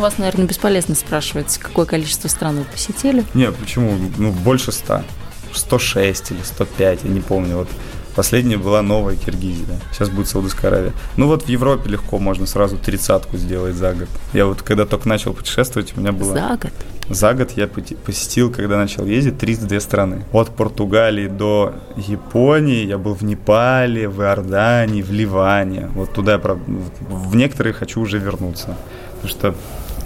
Вас, 0.00 0.18
наверное, 0.18 0.46
бесполезно 0.46 0.94
спрашивать, 0.94 1.58
какое 1.58 1.86
количество 1.86 2.28
стран 2.28 2.58
вы 2.58 2.64
посетили. 2.64 3.24
Нет, 3.34 3.54
почему? 3.56 3.96
Ну, 4.18 4.32
больше 4.32 4.72
ста. 4.72 5.04
106 5.52 6.30
или 6.32 6.42
105, 6.42 7.00
я 7.04 7.10
не 7.10 7.20
помню. 7.20 7.56
Вот 7.56 7.68
Последняя 8.14 8.56
была 8.56 8.82
новая 8.82 9.16
Киргизия. 9.16 9.78
Сейчас 9.92 10.08
будет 10.08 10.28
Саудовская 10.28 10.70
Аравия. 10.70 10.92
Ну 11.16 11.26
вот 11.26 11.44
в 11.44 11.48
Европе 11.48 11.90
легко 11.90 12.18
можно 12.18 12.46
сразу 12.46 12.76
тридцатку 12.76 13.36
сделать 13.36 13.76
за 13.76 13.94
год. 13.94 14.08
Я 14.32 14.46
вот 14.46 14.62
когда 14.62 14.84
только 14.84 15.08
начал 15.08 15.32
путешествовать, 15.32 15.96
у 15.96 16.00
меня 16.00 16.12
было... 16.12 16.34
За 16.34 16.58
год? 16.60 16.72
За 17.08 17.34
год 17.34 17.52
я 17.52 17.66
посетил, 17.66 18.52
когда 18.52 18.76
начал 18.76 19.04
ездить, 19.04 19.38
32 19.38 19.80
страны. 19.80 20.24
От 20.32 20.50
Португалии 20.50 21.28
до 21.28 21.74
Японии 21.96 22.84
я 22.84 22.98
был 22.98 23.14
в 23.14 23.22
Непале, 23.22 24.08
в 24.08 24.20
Иордании, 24.20 25.02
в 25.02 25.10
Ливане. 25.10 25.88
Вот 25.94 26.12
туда 26.12 26.32
я, 26.32 26.38
правда, 26.38 26.64
в 27.08 27.34
некоторые 27.34 27.72
хочу 27.72 28.00
уже 28.00 28.18
вернуться. 28.18 28.76
Потому 29.22 29.28
что 29.28 29.54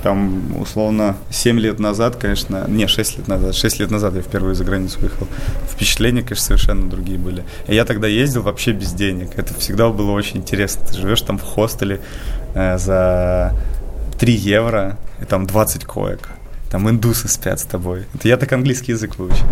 там, 0.05 0.61
условно, 0.61 1.17
7 1.31 1.59
лет 1.59 1.81
назад, 1.81 2.17
конечно, 2.17 2.67
не, 2.69 2.87
6 2.87 3.17
лет 3.17 3.29
назад, 3.29 3.55
6 3.55 3.81
лет 3.81 3.91
назад 3.91 4.15
я 4.15 4.21
впервые 4.21 4.55
за 4.55 4.63
границу 4.63 5.01
выехал, 5.01 5.27
впечатления, 5.67 6.21
конечно, 6.21 6.45
совершенно 6.45 6.91
другие 6.91 7.19
были. 7.19 7.43
Я 7.69 7.87
тогда 7.87 8.07
ездил 8.07 8.43
вообще 8.43 8.73
без 8.73 8.93
денег. 8.93 9.31
Это 9.37 9.55
всегда 9.55 9.89
было 9.89 10.11
очень 10.11 10.41
интересно. 10.41 10.87
Ты 10.87 10.99
живешь 10.99 11.23
там 11.23 11.39
в 11.39 11.43
хостеле 11.43 12.01
э, 12.55 12.77
за 12.77 13.55
3 14.19 14.33
евро, 14.35 14.99
и 15.23 15.25
там 15.25 15.47
20 15.47 15.87
коек. 15.87 16.29
Там 16.71 16.91
индусы 16.91 17.27
спят 17.27 17.61
с 17.61 17.65
тобой. 17.65 18.05
Это 18.15 18.29
я 18.29 18.37
так 18.37 18.53
английский 18.53 18.93
язык 18.93 19.17
выучил 19.17 19.47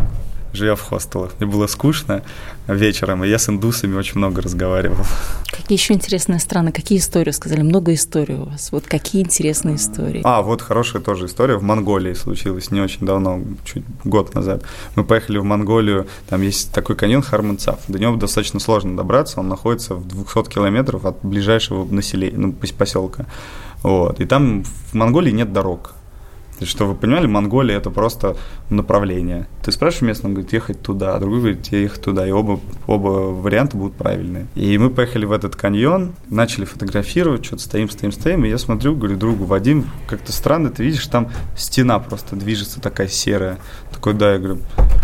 живя 0.52 0.74
в 0.74 0.82
хостелах. 0.82 1.32
Мне 1.38 1.50
было 1.50 1.66
скучно 1.66 2.22
вечером, 2.68 3.24
и 3.24 3.28
я 3.28 3.38
с 3.38 3.48
индусами 3.48 3.94
очень 3.96 4.18
много 4.18 4.42
разговаривал. 4.42 5.04
Какие 5.50 5.78
еще 5.78 5.94
интересные 5.94 6.38
страны? 6.38 6.72
Какие 6.72 6.98
истории 6.98 7.30
сказали? 7.30 7.62
Много 7.62 7.92
историй 7.94 8.36
у 8.36 8.44
вас. 8.44 8.72
Вот 8.72 8.86
какие 8.86 9.22
интересные 9.22 9.76
истории? 9.76 10.22
А, 10.24 10.42
вот 10.42 10.62
хорошая 10.62 11.02
тоже 11.02 11.26
история. 11.26 11.56
В 11.56 11.62
Монголии 11.62 12.14
случилась 12.14 12.70
не 12.70 12.80
очень 12.80 13.06
давно, 13.06 13.40
чуть 13.64 13.84
год 14.04 14.34
назад. 14.34 14.62
Мы 14.96 15.04
поехали 15.04 15.38
в 15.38 15.44
Монголию, 15.44 16.06
там 16.28 16.42
есть 16.42 16.72
такой 16.72 16.96
каньон 16.96 17.22
Харманцав. 17.22 17.80
До 17.88 17.98
него 17.98 18.16
достаточно 18.16 18.60
сложно 18.60 18.96
добраться, 18.96 19.40
он 19.40 19.48
находится 19.48 19.94
в 19.94 20.06
200 20.06 20.50
километров 20.50 21.04
от 21.04 21.18
ближайшего 21.22 21.84
населения, 21.84 22.38
ну, 22.38 22.52
поселка. 22.52 23.26
Вот. 23.82 24.20
И 24.20 24.24
там 24.24 24.64
в 24.64 24.94
Монголии 24.94 25.32
нет 25.32 25.52
дорог. 25.52 25.94
Что 26.66 26.86
вы 26.86 26.94
понимали, 26.94 27.26
Монголия 27.26 27.76
это 27.76 27.90
просто 27.90 28.36
направление. 28.70 29.46
Ты 29.64 29.72
спрашиваешь 29.72 30.02
местного, 30.02 30.32
говорит, 30.32 30.52
ехать 30.52 30.82
туда, 30.82 31.14
а 31.14 31.18
другой 31.20 31.38
говорит, 31.38 31.66
ехать 31.68 32.02
туда. 32.02 32.26
И 32.26 32.30
оба, 32.30 32.60
оба 32.86 33.08
варианта 33.08 33.76
будут 33.76 33.94
правильные. 33.94 34.46
И 34.54 34.76
мы 34.78 34.90
поехали 34.90 35.24
в 35.24 35.32
этот 35.32 35.56
каньон, 35.56 36.12
начали 36.28 36.64
фотографировать, 36.64 37.44
что-то 37.44 37.62
стоим, 37.62 37.90
стоим, 37.90 38.12
стоим. 38.12 38.44
И 38.44 38.48
я 38.48 38.58
смотрю, 38.58 38.94
говорю 38.94 39.16
другу, 39.16 39.44
Вадим, 39.44 39.86
как-то 40.06 40.32
странно, 40.32 40.70
ты 40.70 40.84
видишь, 40.84 41.06
там 41.06 41.30
стена 41.56 41.98
просто 41.98 42.36
движется 42.36 42.80
такая 42.80 43.08
серая. 43.08 43.58
Такой, 43.92 44.14
да, 44.14 44.32
я 44.32 44.38
говорю, 44.38 44.58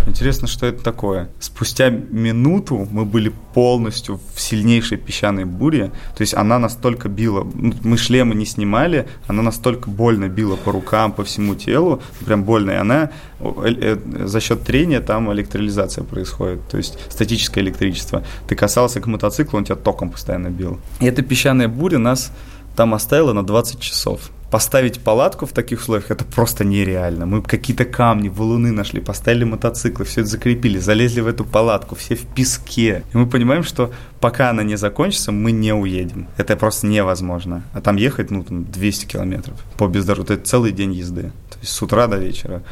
интересно, 0.07 0.49
что 0.49 0.67
это 0.67 0.83
такое. 0.83 1.29
Спустя 1.41 1.91
минуту 1.91 2.89
мы 2.91 3.05
были 3.05 3.33
полностью 3.55 4.21
в 4.35 4.41
сильнейшей 4.41 4.99
песчаной 4.99 5.45
буре. 5.45 5.93
То 6.17 6.23
есть 6.23 6.35
она 6.35 6.59
настолько 6.59 7.09
била, 7.09 7.47
ну, 7.55 7.75
мы 7.83 7.97
шлемы 7.97 8.35
не 8.35 8.47
снимали, 8.47 9.09
она 9.27 9.43
настолько 9.43 9.91
больно 9.91 10.29
била 10.29 10.57
по 10.57 10.73
рукам, 10.73 11.13
по 11.13 11.25
всему 11.25 11.48
всему 11.49 11.55
телу, 11.55 12.01
прям 12.25 12.45
больно, 12.45 12.73
и 12.73 12.75
она 12.75 13.11
э, 13.41 13.75
э, 13.81 14.27
за 14.27 14.41
счет 14.41 14.63
трения 14.63 15.01
там 15.01 15.33
электролизация 15.33 16.05
происходит, 16.05 16.61
то 16.69 16.77
есть 16.77 16.99
статическое 17.09 17.65
электричество. 17.65 18.23
Ты 18.49 18.55
касался 18.55 19.01
к 19.01 19.07
мотоциклу, 19.07 19.59
он 19.59 19.65
тебя 19.65 19.77
током 19.77 20.11
постоянно 20.11 20.49
бил. 20.49 20.79
И 21.01 21.07
эта 21.07 21.23
песчаная 21.23 21.69
буря 21.69 21.99
нас 21.99 22.33
там 22.77 22.95
оставила 22.95 23.33
на 23.33 23.43
20 23.43 23.81
часов. 23.81 24.31
Поставить 24.51 25.01
палатку 25.01 25.45
в 25.45 25.53
таких 25.53 25.81
условиях 25.81 26.11
это 26.11 26.25
просто 26.25 26.65
нереально. 26.65 27.27
Мы 27.27 27.43
какие-то 27.43 27.85
камни, 27.85 28.29
валуны 28.29 28.73
нашли, 28.73 29.01
поставили 29.01 29.45
мотоциклы, 29.45 30.07
все 30.07 30.23
это 30.23 30.31
закрепили, 30.31 30.79
залезли 30.79 31.21
в 31.21 31.27
эту 31.27 31.45
палатку, 31.45 31.95
все 31.95 32.15
в 32.15 32.27
песке. 32.27 33.03
И 33.13 33.17
мы 33.17 33.27
понимаем, 33.27 33.63
что 33.63 33.93
пока 34.21 34.49
она 34.51 34.63
не 34.63 34.77
закончится, 34.77 35.33
мы 35.33 35.53
не 35.53 35.75
уедем. 35.75 36.29
Это 36.39 36.57
просто 36.57 36.87
невозможно. 36.87 37.63
А 37.75 37.83
там 37.83 37.97
ехать, 37.97 38.31
ну, 38.31 38.43
там 38.43 38.65
200 38.65 39.05
километров 39.05 39.59
по 39.77 39.87
бездорожью. 39.87 40.37
Это 40.37 40.47
целый 40.47 40.73
день 40.73 40.95
езды. 40.95 41.33
То 41.51 41.59
есть 41.61 41.73
с 41.73 41.83
утра 41.83 42.07
до 42.07 42.17
вечера. 42.17 42.63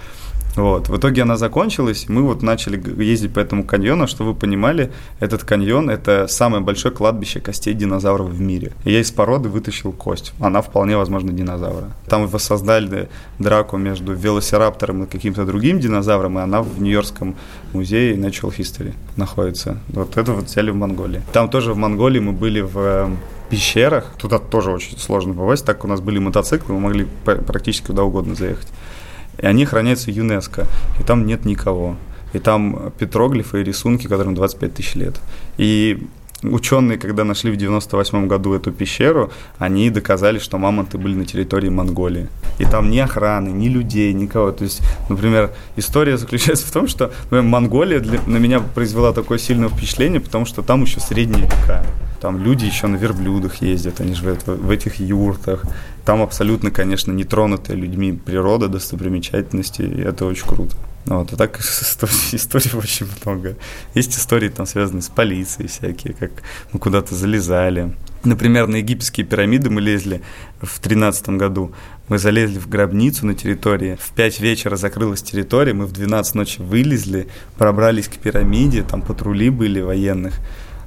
Вот. 0.57 0.89
В 0.89 0.97
итоге 0.97 1.23
она 1.23 1.37
закончилась, 1.37 2.07
мы 2.09 2.23
вот 2.23 2.43
начали 2.43 2.83
ездить 3.03 3.33
по 3.33 3.41
этому 3.41 3.63
каньону, 3.63 4.07
что 4.07 4.25
вы 4.25 4.35
понимали, 4.35 4.91
этот 5.21 5.45
каньон– 5.45 5.91
это 5.91 6.27
самое 6.29 6.63
большое 6.63 6.95
кладбище 6.95 7.41
костей 7.41 7.75
динозавров 7.75 8.29
в 8.31 8.41
мире. 8.41 8.73
Я 8.85 9.01
из 9.01 9.11
породы 9.11 9.49
вытащил 9.49 9.93
кость. 9.93 10.33
Она 10.41 10.63
вполне 10.63 10.97
возможно 10.97 11.33
динозавра. 11.33 11.91
Там 12.09 12.27
воссоздали 12.27 13.09
драку 13.39 13.77
между 13.77 14.15
велосираптором 14.15 15.05
и 15.05 15.07
каким-то 15.07 15.45
другим 15.45 15.79
динозавром, 15.79 16.39
и 16.39 16.43
она 16.43 16.63
в 16.63 16.81
Нью-Йоркском 16.81 17.37
музее 17.73 18.17
Natural 18.17 18.57
History 18.57 18.95
находится. 19.17 19.79
Вот 19.89 20.17
это 20.17 20.33
вот 20.33 20.45
взяли 20.47 20.71
в 20.71 20.77
Монголии. 20.77 21.21
Там 21.33 21.51
тоже 21.51 21.75
в 21.75 21.77
Монголии 21.77 22.21
мы 22.21 22.33
были 22.33 22.61
в 22.61 22.79
э, 22.79 23.09
пещерах. 23.51 24.15
Туда 24.19 24.39
тоже 24.39 24.71
очень 24.71 24.99
сложно 24.99 25.35
попасть. 25.35 25.67
Так 25.67 25.85
у 25.85 25.89
нас 25.89 26.01
были 26.01 26.19
мотоциклы, 26.19 26.75
мы 26.75 26.81
могли 26.81 27.07
практически 27.25 27.87
куда 27.87 28.05
угодно 28.05 28.35
заехать. 28.35 28.69
И 29.39 29.47
они 29.47 29.65
хранятся 29.65 30.11
ЮНЕСКО, 30.11 30.67
и 31.01 31.03
там 31.03 31.27
нет 31.27 31.45
никого. 31.45 31.97
И 32.33 32.39
там 32.39 32.93
петроглифы 32.99 33.61
и 33.61 33.65
рисунки, 33.65 34.07
которым 34.07 34.35
25 34.35 34.75
тысяч 34.75 34.95
лет. 34.95 35.21
И 35.59 36.07
ученые, 36.43 36.99
когда 36.99 37.25
нашли 37.25 37.51
в 37.51 37.57
98 37.57 38.27
году 38.27 38.55
эту 38.55 38.73
пещеру, 38.73 39.31
они 39.59 39.91
доказали, 39.91 40.39
что 40.39 40.59
мамонты 40.59 40.99
были 40.99 41.15
на 41.15 41.25
территории 41.25 41.69
Монголии. 41.69 42.29
И 42.59 42.65
там 42.65 42.91
ни 42.91 42.99
охраны, 42.99 43.49
ни 43.49 43.69
людей, 43.69 44.13
никого. 44.13 44.53
То 44.53 44.65
есть, 44.65 44.81
например, 45.09 45.51
история 45.77 46.17
заключается 46.17 46.67
в 46.67 46.73
том, 46.73 46.89
что 46.89 47.13
например, 47.25 47.45
Монголия 47.45 48.01
для, 48.01 48.21
на 48.27 48.37
меня 48.39 48.61
произвела 48.61 49.13
такое 49.13 49.39
сильное 49.39 49.69
впечатление, 49.69 50.21
потому 50.21 50.47
что 50.47 50.63
там 50.63 50.83
еще 50.83 51.01
средние 51.01 51.45
века. 51.45 51.85
Там 52.21 52.43
люди 52.43 52.65
еще 52.65 52.87
на 52.87 52.97
верблюдах 52.97 53.57
ездят, 53.57 54.01
они 54.01 54.15
живут 54.15 54.47
в, 54.47 54.67
в 54.67 54.71
этих 54.71 54.97
юртах. 54.97 55.65
Там 56.07 56.23
абсолютно, 56.23 56.71
конечно, 56.71 57.11
нетронутая 57.11 57.77
людьми 57.77 58.13
природа, 58.13 58.69
достопримечательности, 58.69 59.83
и 59.83 60.01
это 60.03 60.25
очень 60.25 60.47
круто. 60.47 60.77
Вот, 61.07 61.33
а 61.33 61.37
так 61.37 61.59
историй, 62.33 62.71
очень 62.79 63.09
много. 63.25 63.57
Есть 63.95 64.17
истории, 64.17 64.49
там, 64.49 64.67
связанные 64.67 65.03
с 65.03 65.09
полицией 65.09 65.69
всякие, 65.69 66.15
как 66.15 66.31
мы 66.73 66.79
куда-то 66.79 67.17
залезали. 67.17 67.93
Например, 68.23 68.69
на 68.69 68.77
египетские 68.77 69.27
пирамиды 69.27 69.69
мы 69.69 69.81
лезли 69.81 70.23
в 70.61 70.79
тринадцатом 70.79 71.39
году. 71.39 71.73
Мы 72.09 72.19
залезли 72.19 72.61
в 72.61 72.69
гробницу 72.69 73.27
на 73.27 73.35
территории. 73.35 73.99
В 74.01 74.11
5 74.13 74.39
вечера 74.39 74.77
закрылась 74.77 75.23
территория, 75.23 75.75
мы 75.75 75.87
в 75.87 75.93
12 75.93 76.37
ночи 76.37 76.63
вылезли, 76.63 77.27
пробрались 77.59 78.07
к 78.07 78.15
пирамиде, 78.17 78.85
там 78.85 79.03
патрули 79.03 79.51
были 79.51 79.81
военных 79.81 80.39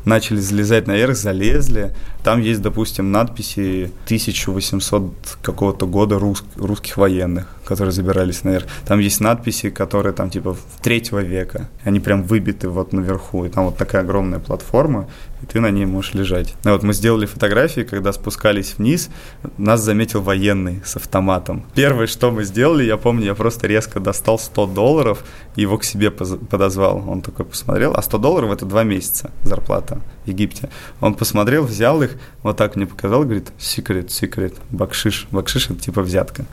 начали 0.06 0.40
залезать 0.40 0.88
наверх, 0.88 1.16
залезли. 1.16 1.94
Там 2.24 2.42
есть, 2.42 2.62
допустим, 2.62 3.12
надписи 3.12 3.92
1800 4.06 5.38
какого-то 5.42 5.88
года 5.88 6.20
рус, 6.20 6.44
русских 6.56 6.98
военных, 6.98 7.48
которые 7.70 7.94
забирались 7.94 8.44
наверх. 8.44 8.66
Там 8.88 9.00
есть 9.00 9.22
надписи, 9.22 9.70
которые 9.70 10.14
там 10.14 10.32
типа 10.32 10.58
третьего 10.82 11.20
века. 11.20 11.70
Они 11.86 12.00
прям 12.00 12.24
выбиты 12.24 12.68
вот 12.68 12.94
наверху. 12.94 13.46
И 13.46 13.50
там 13.50 13.66
вот 13.66 13.78
такая 13.78 14.02
огромная 14.02 14.40
платформа, 14.40 15.08
и 15.44 15.46
ты 15.46 15.60
на 15.60 15.70
ней 15.70 15.86
можешь 15.86 16.16
лежать. 16.16 16.56
И 16.66 16.70
вот 16.70 16.82
мы 16.82 16.94
сделали 16.94 17.28
фотографии, 17.28 17.82
когда 17.82 18.12
спускались 18.12 18.76
вниз, 18.78 19.10
нас 19.58 19.82
заметил 19.82 20.22
военный 20.22 20.82
с 20.84 20.96
автоматом. 20.96 21.64
Первое, 21.76 22.08
что 22.08 22.32
мы 22.32 22.44
сделали, 22.44 22.84
я 22.84 22.98
помню, 22.98 23.26
я 23.26 23.36
просто 23.36 23.68
резко 23.68 24.00
достал 24.00 24.40
100 24.40 24.66
долларов 24.68 25.24
и 25.56 25.62
его 25.62 25.78
к 25.78 25.84
себе 25.84 26.10
подозвал. 26.10 27.08
Он 27.08 27.22
такой 27.22 27.46
посмотрел, 27.46 27.94
а 27.96 28.02
100 28.02 28.18
долларов 28.18 28.52
это 28.52 28.66
два 28.66 28.84
месяца 28.84 29.30
зарплата 29.44 30.02
в 30.26 30.28
Египте. 30.28 30.70
Он 31.02 31.14
посмотрел, 31.14 31.66
взял 31.66 32.02
их, 32.02 32.18
вот 32.42 32.58
так 32.58 32.76
мне 32.76 32.88
показал, 32.88 33.24
говорит, 33.24 33.50
секрет, 33.60 34.12
секрет, 34.12 34.54
бакшиш. 34.72 35.28
Бакшиш 35.30 35.70
это 35.70 35.80
типа 35.80 36.02
взятка. 36.02 36.46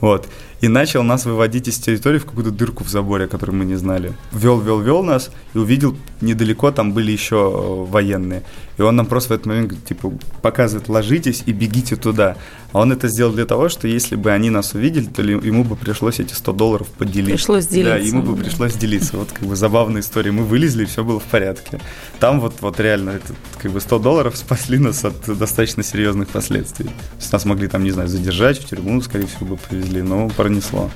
Вот. 0.00 0.28
И 0.60 0.68
начал 0.68 1.02
нас 1.02 1.26
выводить 1.26 1.68
из 1.68 1.78
территории 1.78 2.18
в 2.18 2.24
какую-то 2.24 2.50
дырку 2.50 2.82
в 2.84 2.88
заборе, 2.88 3.26
которую 3.26 3.58
мы 3.58 3.64
не 3.64 3.74
знали. 3.74 4.12
Вел, 4.32 4.60
вел, 4.60 4.80
вел 4.80 5.02
нас 5.02 5.30
и 5.54 5.58
увидел 5.58 5.96
недалеко, 6.20 6.70
там 6.70 6.92
были 6.92 7.12
еще 7.12 7.36
э, 7.36 7.90
военные. 7.90 8.42
И 8.78 8.82
он 8.82 8.96
нам 8.96 9.06
просто 9.06 9.30
в 9.30 9.32
этот 9.32 9.46
момент 9.46 9.84
типа 9.84 10.12
показывает, 10.42 10.88
ложитесь 10.88 11.42
и 11.46 11.52
бегите 11.52 11.96
туда. 11.96 12.36
А 12.72 12.80
он 12.80 12.92
это 12.92 13.08
сделал 13.08 13.32
для 13.32 13.46
того, 13.46 13.68
что 13.68 13.88
если 13.88 14.16
бы 14.16 14.32
они 14.32 14.50
нас 14.50 14.74
увидели, 14.74 15.06
то 15.06 15.22
ему 15.22 15.64
бы 15.64 15.76
пришлось 15.76 16.20
эти 16.20 16.34
100 16.34 16.52
долларов 16.52 16.88
поделить. 16.88 17.36
Пришлось 17.36 17.66
делиться. 17.66 17.92
Да, 17.92 17.96
ему 17.98 18.22
бы 18.22 18.36
пришлось 18.36 18.74
делиться. 18.74 19.16
Вот 19.16 19.32
как 19.32 19.48
бы 19.48 19.56
забавная 19.56 20.02
история. 20.02 20.30
Мы 20.30 20.44
вылезли, 20.44 20.82
и 20.82 20.86
все 20.86 21.02
было 21.02 21.18
в 21.18 21.24
порядке. 21.24 21.80
Там 22.18 22.40
вот, 22.40 22.56
вот 22.60 22.78
реально 22.78 23.10
это, 23.10 23.34
как 23.62 23.72
бы 23.72 23.80
100 23.80 23.98
долларов 23.98 24.36
спасли 24.36 24.78
нас 24.78 25.04
от 25.04 25.38
достаточно 25.38 25.82
серьезных 25.82 26.28
последствий. 26.28 26.86
То 26.86 26.92
есть 27.18 27.32
нас 27.32 27.44
могли 27.46 27.68
там, 27.68 27.82
не 27.82 27.92
знаю, 27.92 28.08
задержать, 28.08 28.58
в 28.58 28.68
тюрьму, 28.68 29.00
скорее 29.00 29.26
всего, 29.26 29.46
бы 29.46 29.56
повезли, 29.56 30.02
но 30.02 30.28
пронесло. 30.56 30.90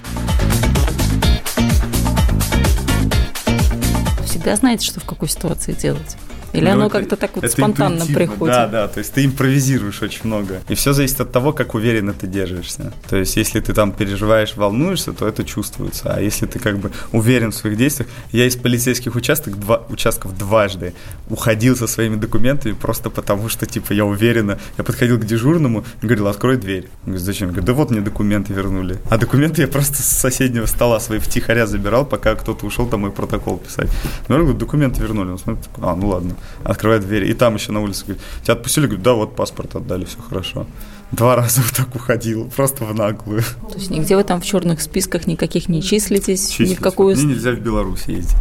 Всегда 4.25 4.57
знаете, 4.57 4.87
что 4.87 5.01
в 5.01 5.05
какой 5.05 5.29
ситуации 5.29 5.73
делать? 5.73 6.17
Или 6.53 6.65
ну, 6.65 6.73
оно 6.73 6.91
как-то 6.91 7.17
так 7.17 7.37
вот 7.37 7.51
спонтанно 7.51 8.05
приходит? 8.07 8.55
Да, 8.55 8.67
да, 8.67 8.89
то 8.89 8.99
есть 8.99 9.13
ты 9.13 9.25
импровизируешь 9.25 10.03
очень 10.03 10.23
много. 10.25 10.61
И 10.69 10.75
все 10.75 10.93
зависит 10.93 11.21
от 11.21 11.33
того, 11.33 11.53
как 11.53 11.75
уверенно 11.75 12.13
ты 12.13 12.27
держишься. 12.27 12.93
То 13.09 13.17
есть 13.17 13.37
если 13.37 13.61
ты 13.61 13.73
там 13.73 13.93
переживаешь, 13.93 14.57
волнуешься, 14.57 15.13
то 15.13 15.29
это 15.29 15.45
чувствуется. 15.45 16.13
А 16.15 16.21
если 16.21 16.47
ты 16.47 16.59
как 16.59 16.79
бы 16.79 16.91
уверен 17.13 17.53
в 17.53 17.55
своих 17.55 17.77
действиях... 17.77 18.09
Я 18.33 18.47
из 18.47 18.57
полицейских 18.57 19.15
участков, 19.15 19.59
два, 19.59 19.83
участков 19.89 20.37
дважды 20.37 20.95
уходил 21.29 21.77
со 21.77 21.87
своими 21.87 22.17
документами 22.17 22.73
просто 22.73 23.11
потому, 23.11 23.49
что 23.49 23.67
типа 23.67 23.93
я 23.93 24.05
уверенно... 24.05 24.59
Я 24.77 24.85
подходил 24.85 25.19
к 25.19 25.25
дежурному 25.25 25.85
и 26.03 26.07
говорил, 26.07 26.27
открой 26.27 26.57
дверь. 26.57 26.89
Он 27.03 27.13
говорит, 27.13 27.25
зачем? 27.25 27.49
Я 27.49 27.53
говорю, 27.55 27.67
да 27.67 27.73
вот 27.75 27.91
мне 27.91 28.01
документы 28.01 28.53
вернули. 28.53 28.99
А 29.09 29.19
документы 29.19 29.63
я 29.63 29.69
просто 29.69 30.03
с 30.03 30.07
соседнего 30.07 30.67
стола 30.67 30.99
свои 31.01 31.19
втихаря 31.19 31.67
забирал, 31.67 32.05
пока 32.05 32.35
кто-то 32.35 32.67
ушел 32.67 32.89
там 32.89 33.01
мой 33.01 33.11
протокол 33.11 33.59
писать. 33.59 33.89
Ну, 34.29 34.35
я 34.35 34.41
говорю, 34.41 34.59
документы 34.59 35.01
вернули. 35.03 35.31
Он 35.31 35.39
смотрит, 35.39 35.69
а, 35.81 35.95
ну 35.95 36.09
ладно 36.09 36.37
открывает 36.65 37.03
дверь, 37.03 37.25
и 37.31 37.35
там 37.35 37.55
еще 37.55 37.73
на 37.73 37.81
улице 37.81 38.05
говорит, 38.05 38.23
тебя 38.43 38.55
отпустили, 38.55 38.87
говорит, 38.87 39.03
да, 39.03 39.15
вот 39.15 39.37
паспорт 39.37 39.75
отдали, 39.77 40.05
все 40.05 40.19
хорошо. 40.21 40.67
Два 41.13 41.37
раза 41.37 41.61
вот 41.63 41.73
так 41.77 41.95
уходил, 41.95 42.51
просто 42.55 42.85
в 42.85 42.95
наглую. 42.95 43.43
То 43.71 43.77
есть 43.77 43.91
нигде 43.91 44.17
вы 44.17 44.25
там 44.25 44.41
в 44.41 44.45
черных 44.45 44.81
списках 44.81 45.27
никаких 45.27 45.69
не 45.69 45.83
числитесь, 45.83 46.49
Числюсь. 46.49 46.71
ни 46.71 46.75
в 46.75 46.81
какую... 46.81 47.17
Мне 47.17 47.35
нельзя 47.35 47.51
в 47.53 47.59
Беларусь 47.59 48.05
ездить. 48.07 48.37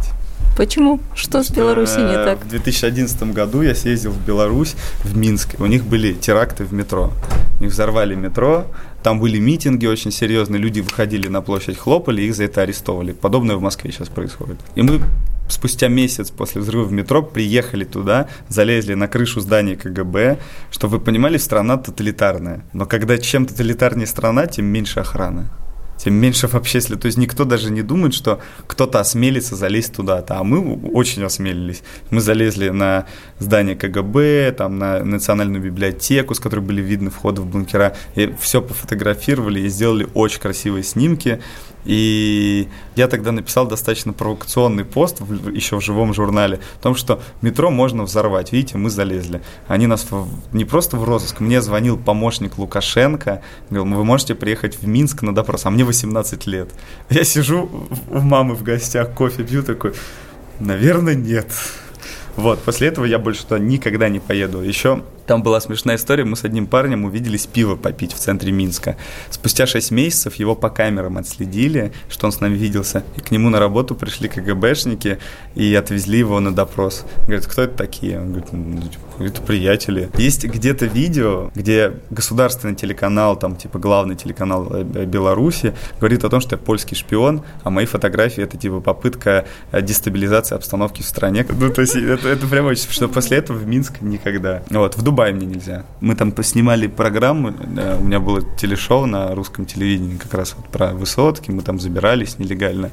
Почему? 0.56 1.00
Что 1.14 1.42
с 1.42 1.50
Беларусью 1.50 2.06
не 2.06 2.14
так? 2.14 2.44
В 2.44 2.48
2011 2.48 3.22
году 3.32 3.62
я 3.62 3.74
съездил 3.74 4.12
в 4.12 4.26
Беларусь, 4.26 4.74
в 5.04 5.16
Минск. 5.16 5.54
У 5.58 5.66
них 5.66 5.84
были 5.84 6.12
теракты 6.12 6.64
в 6.64 6.72
метро. 6.72 7.12
У 7.58 7.64
них 7.64 7.72
взорвали 7.72 8.14
метро, 8.14 8.66
там 9.02 9.20
были 9.20 9.38
митинги 9.38 9.86
очень 9.86 10.10
серьезные, 10.10 10.60
люди 10.60 10.80
выходили 10.80 11.28
на 11.28 11.40
площадь, 11.40 11.78
хлопали, 11.78 12.22
их 12.22 12.34
за 12.34 12.44
это 12.44 12.62
арестовали. 12.62 13.12
Подобное 13.12 13.56
в 13.56 13.62
Москве 13.62 13.92
сейчас 13.92 14.08
происходит. 14.08 14.56
И 14.74 14.82
мы 14.82 15.00
спустя 15.48 15.88
месяц 15.88 16.30
после 16.30 16.60
взрыва 16.60 16.84
в 16.84 16.92
метро 16.92 17.22
приехали 17.22 17.84
туда, 17.84 18.28
залезли 18.48 18.94
на 18.94 19.08
крышу 19.08 19.40
здания 19.40 19.76
КГБ, 19.76 20.38
чтобы 20.70 20.98
вы 20.98 21.04
понимали, 21.04 21.38
страна 21.38 21.76
тоталитарная. 21.76 22.64
Но 22.72 22.86
когда 22.86 23.18
чем 23.18 23.46
тоталитарнее 23.46 24.06
страна, 24.06 24.46
тем 24.46 24.66
меньше 24.66 25.00
охраны 25.00 25.48
тем 26.02 26.14
меньше 26.14 26.48
вообще, 26.48 26.78
если... 26.78 26.96
То 26.96 27.06
есть 27.06 27.18
никто 27.18 27.44
даже 27.44 27.70
не 27.70 27.82
думает, 27.82 28.14
что 28.14 28.40
кто-то 28.66 29.00
осмелится 29.00 29.54
залезть 29.54 29.94
туда-то, 29.94 30.38
а 30.38 30.44
мы 30.44 30.60
очень 30.92 31.22
осмелились. 31.22 31.82
Мы 32.10 32.20
залезли 32.20 32.70
на 32.70 33.06
здание 33.38 33.76
КГБ, 33.76 34.54
там 34.56 34.78
на 34.78 35.04
национальную 35.04 35.62
библиотеку, 35.62 36.34
с 36.34 36.40
которой 36.40 36.60
были 36.60 36.80
видны 36.80 37.10
входы 37.10 37.42
в 37.42 37.46
бункера, 37.46 37.96
и 38.14 38.34
все 38.40 38.62
пофотографировали 38.62 39.60
и 39.60 39.68
сделали 39.68 40.08
очень 40.14 40.40
красивые 40.40 40.84
снимки. 40.84 41.40
И 41.84 42.68
я 42.96 43.08
тогда 43.08 43.32
написал 43.32 43.66
достаточно 43.66 44.12
провокационный 44.12 44.84
пост 44.84 45.20
в, 45.20 45.50
еще 45.50 45.76
в 45.76 45.80
живом 45.80 46.12
журнале 46.12 46.60
о 46.78 46.82
том, 46.82 46.94
что 46.94 47.20
метро 47.40 47.70
можно 47.70 48.02
взорвать. 48.02 48.52
Видите, 48.52 48.76
мы 48.76 48.90
залезли. 48.90 49.40
Они 49.66 49.86
нас 49.86 50.06
в, 50.10 50.28
не 50.52 50.64
просто 50.64 50.96
в 50.96 51.04
розыск, 51.04 51.40
мне 51.40 51.62
звонил 51.62 51.96
помощник 51.96 52.58
Лукашенко, 52.58 53.42
говорил, 53.70 53.96
вы 53.96 54.04
можете 54.04 54.34
приехать 54.34 54.76
в 54.76 54.86
Минск 54.86 55.22
на 55.22 55.34
допрос, 55.34 55.66
а 55.66 55.70
мне 55.70 55.84
18 55.84 56.46
лет. 56.46 56.70
Я 57.08 57.24
сижу 57.24 57.70
у 58.10 58.18
мамы 58.18 58.54
в 58.54 58.62
гостях, 58.62 59.12
кофе 59.14 59.44
пью, 59.44 59.62
такой, 59.62 59.94
наверное, 60.58 61.14
нет. 61.14 61.48
Вот, 62.36 62.62
после 62.62 62.88
этого 62.88 63.04
я 63.04 63.18
больше 63.18 63.42
туда 63.42 63.58
никогда 63.58 64.08
не 64.08 64.20
поеду. 64.20 64.62
Еще 64.62 65.02
там 65.26 65.42
была 65.42 65.60
смешная 65.60 65.96
история, 65.96 66.24
мы 66.24 66.36
с 66.36 66.44
одним 66.44 66.66
парнем 66.66 67.04
увиделись 67.04 67.46
пиво 67.46 67.76
попить 67.76 68.12
в 68.12 68.18
центре 68.18 68.52
Минска. 68.52 68.96
Спустя 69.30 69.66
6 69.66 69.90
месяцев 69.90 70.34
его 70.36 70.54
по 70.54 70.70
камерам 70.70 71.18
отследили, 71.18 71.92
что 72.08 72.26
он 72.26 72.32
с 72.32 72.40
нами 72.40 72.56
виделся, 72.56 73.04
и 73.16 73.20
к 73.20 73.30
нему 73.30 73.48
на 73.50 73.58
работу 73.58 73.94
пришли 73.94 74.28
КГБшники 74.28 75.18
и 75.54 75.74
отвезли 75.74 76.18
его 76.18 76.40
на 76.40 76.54
допрос. 76.54 77.04
Говорят, 77.26 77.46
кто 77.46 77.62
это 77.62 77.76
такие? 77.76 78.20
Он 78.20 78.28
говорит, 78.28 78.52
ну, 78.52 78.80
это 79.24 79.42
приятели. 79.42 80.10
Есть 80.16 80.44
где-то 80.44 80.86
видео, 80.86 81.50
где 81.54 81.92
государственный 82.10 82.74
телеканал, 82.74 83.36
там 83.36 83.56
типа 83.56 83.78
главный 83.78 84.16
телеканал 84.16 84.68
э, 84.72 85.04
Беларуси, 85.04 85.74
говорит 85.98 86.24
о 86.24 86.28
том, 86.30 86.40
что 86.40 86.56
я 86.56 86.58
польский 86.58 86.96
шпион, 86.96 87.42
а 87.62 87.70
мои 87.70 87.86
фотографии 87.86 88.42
это 88.42 88.56
типа 88.56 88.80
попытка 88.80 89.46
э, 89.72 89.82
дестабилизации 89.82 90.54
обстановки 90.54 91.02
в 91.02 91.06
стране. 91.06 91.46
Ну, 91.48 91.70
то 91.70 91.82
есть 91.82 91.96
это, 91.96 92.28
это 92.28 92.46
прямо 92.46 92.68
очень, 92.68 92.90
что 92.90 93.08
после 93.08 93.38
этого 93.38 93.58
в 93.58 93.66
Минск 93.66 94.00
никогда. 94.00 94.62
Вот, 94.70 94.96
в 94.96 95.02
Дубае 95.02 95.19
Дубай 95.20 95.34
мне 95.34 95.44
нельзя. 95.44 95.84
Мы 96.00 96.14
там 96.14 96.32
поснимали 96.32 96.86
программу, 96.86 97.48
у 97.48 98.04
меня 98.04 98.20
было 98.20 98.40
телешоу 98.56 99.04
на 99.04 99.34
русском 99.34 99.66
телевидении 99.66 100.16
как 100.16 100.32
раз 100.32 100.54
вот 100.56 100.66
про 100.68 100.94
высотки, 100.94 101.50
мы 101.50 101.60
там 101.60 101.78
забирались 101.78 102.38
нелегально. 102.38 102.90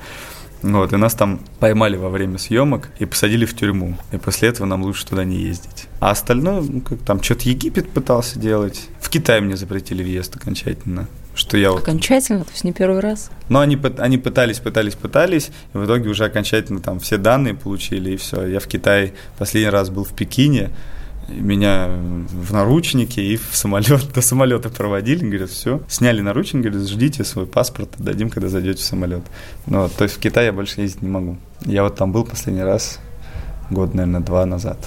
Вот, 0.61 0.91
и 0.91 0.97
нас 0.97 1.13
там 1.13 1.39
поймали 1.59 1.95
во 1.95 2.09
время 2.09 2.37
съемок 2.37 2.89
и 2.99 3.05
посадили 3.05 3.45
в 3.45 3.55
тюрьму. 3.55 3.95
И 4.11 4.17
после 4.17 4.49
этого 4.49 4.67
нам 4.67 4.83
лучше 4.83 5.05
туда 5.05 5.23
не 5.23 5.37
ездить. 5.37 5.87
А 6.01 6.09
остальное, 6.09 6.61
ну, 6.61 6.81
как 6.81 6.99
там, 6.99 7.23
что-то 7.23 7.47
Египет 7.47 7.91
пытался 7.91 8.39
делать. 8.39 8.89
В 8.99 9.09
Китай 9.09 9.39
мне 9.39 9.55
запретили 9.55 10.03
въезд 10.03 10.35
окончательно. 10.35 11.07
Что 11.33 11.55
я 11.55 11.71
вот... 11.71 11.83
Окончательно? 11.83 12.43
То 12.43 12.51
есть 12.51 12.63
не 12.65 12.73
первый 12.73 12.99
раз? 12.99 13.29
Ну, 13.47 13.59
они, 13.59 13.79
они 13.99 14.17
пытались, 14.17 14.59
пытались, 14.59 14.95
пытались, 14.95 15.51
и 15.73 15.77
в 15.77 15.85
итоге 15.85 16.09
уже 16.09 16.25
окончательно 16.25 16.81
там 16.81 16.99
все 16.99 17.17
данные 17.17 17.53
получили, 17.53 18.11
и 18.11 18.17
все. 18.17 18.45
Я 18.47 18.59
в 18.59 18.67
Китае 18.67 19.13
последний 19.37 19.69
раз 19.69 19.91
был 19.91 20.03
в 20.03 20.13
Пекине, 20.13 20.71
меня 21.27 21.89
в 21.89 22.53
наручники 22.53 23.19
и 23.19 23.37
в 23.37 23.49
самолет, 23.51 24.11
до 24.13 24.21
самолета 24.21 24.69
проводили, 24.69 25.25
говорят, 25.25 25.49
все, 25.49 25.81
сняли 25.87 26.21
наручники, 26.21 26.67
говорят, 26.67 26.87
ждите 26.87 27.23
свой 27.23 27.45
паспорт, 27.45 27.89
дадим, 27.97 28.29
когда 28.29 28.47
зайдете 28.47 28.81
в 28.81 28.85
самолет. 28.85 29.23
Ну, 29.65 29.89
то 29.89 30.03
есть 30.03 30.15
в 30.15 30.19
Китай 30.19 30.45
я 30.45 30.53
больше 30.53 30.81
ездить 30.81 31.01
не 31.01 31.09
могу. 31.09 31.37
Я 31.65 31.83
вот 31.83 31.95
там 31.95 32.11
был 32.11 32.23
последний 32.23 32.63
раз 32.63 32.99
год, 33.69 33.93
наверное, 33.93 34.21
два 34.21 34.45
назад. 34.45 34.77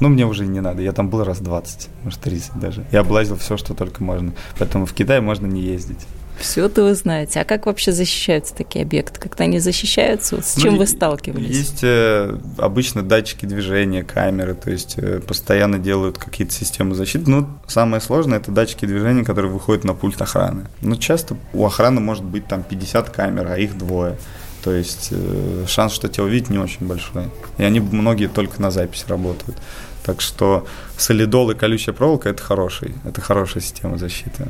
Ну, 0.00 0.08
мне 0.08 0.26
уже 0.26 0.46
не 0.46 0.60
надо, 0.60 0.80
я 0.82 0.92
там 0.92 1.08
был 1.08 1.24
раз 1.24 1.40
20, 1.40 1.88
может, 2.04 2.20
30 2.20 2.60
даже. 2.60 2.84
Я 2.92 3.00
облазил 3.00 3.36
все, 3.36 3.56
что 3.56 3.74
только 3.74 4.02
можно. 4.02 4.32
Поэтому 4.58 4.86
в 4.86 4.92
Китай 4.92 5.20
можно 5.20 5.46
не 5.46 5.60
ездить. 5.60 6.06
Все 6.38 6.66
это 6.66 6.84
вы 6.84 6.94
знаете. 6.94 7.40
А 7.40 7.44
как 7.44 7.66
вообще 7.66 7.92
защищаются 7.92 8.54
такие 8.54 8.84
объекты? 8.84 9.20
Как-то 9.20 9.44
они 9.44 9.58
защищаются? 9.58 10.40
С 10.40 10.56
ну, 10.56 10.62
чем 10.62 10.76
вы 10.76 10.86
сталкивались? 10.86 11.56
Есть 11.56 11.80
э, 11.82 12.38
обычно 12.56 13.02
датчики 13.02 13.46
движения, 13.46 14.04
камеры, 14.04 14.54
то 14.54 14.70
есть 14.70 14.94
э, 14.98 15.20
постоянно 15.20 15.78
делают 15.78 16.18
какие-то 16.18 16.52
системы 16.52 16.94
защиты. 16.94 17.30
Но 17.30 17.48
самое 17.66 18.00
сложное– 18.00 18.38
это 18.40 18.52
датчики 18.52 18.86
движения, 18.86 19.24
которые 19.24 19.50
выходят 19.52 19.84
на 19.84 19.94
пульт 19.94 20.20
охраны. 20.20 20.66
Ну, 20.80 20.96
часто 20.96 21.36
у 21.52 21.66
охраны 21.66 22.00
может 22.00 22.24
быть 22.24 22.46
там 22.46 22.62
50 22.62 23.10
камер, 23.10 23.48
а 23.50 23.58
их 23.58 23.76
двое. 23.76 24.16
То 24.62 24.72
есть 24.72 25.08
э, 25.10 25.64
шанс, 25.66 25.92
что 25.92 26.08
тебя 26.08 26.24
увидят, 26.24 26.50
не 26.50 26.58
очень 26.58 26.86
большой. 26.86 27.24
И 27.58 27.64
они 27.64 27.80
многие 27.80 28.28
только 28.28 28.60
на 28.60 28.70
запись 28.70 29.04
работают. 29.08 29.58
Так 30.04 30.20
что 30.20 30.66
солидол 30.96 31.50
и 31.50 31.54
колючая 31.54 31.94
проволока– 31.94 32.28
это 32.30 32.42
хороший, 32.42 32.94
это 33.04 33.20
хорошая 33.20 33.62
система 33.62 33.98
защиты. 33.98 34.48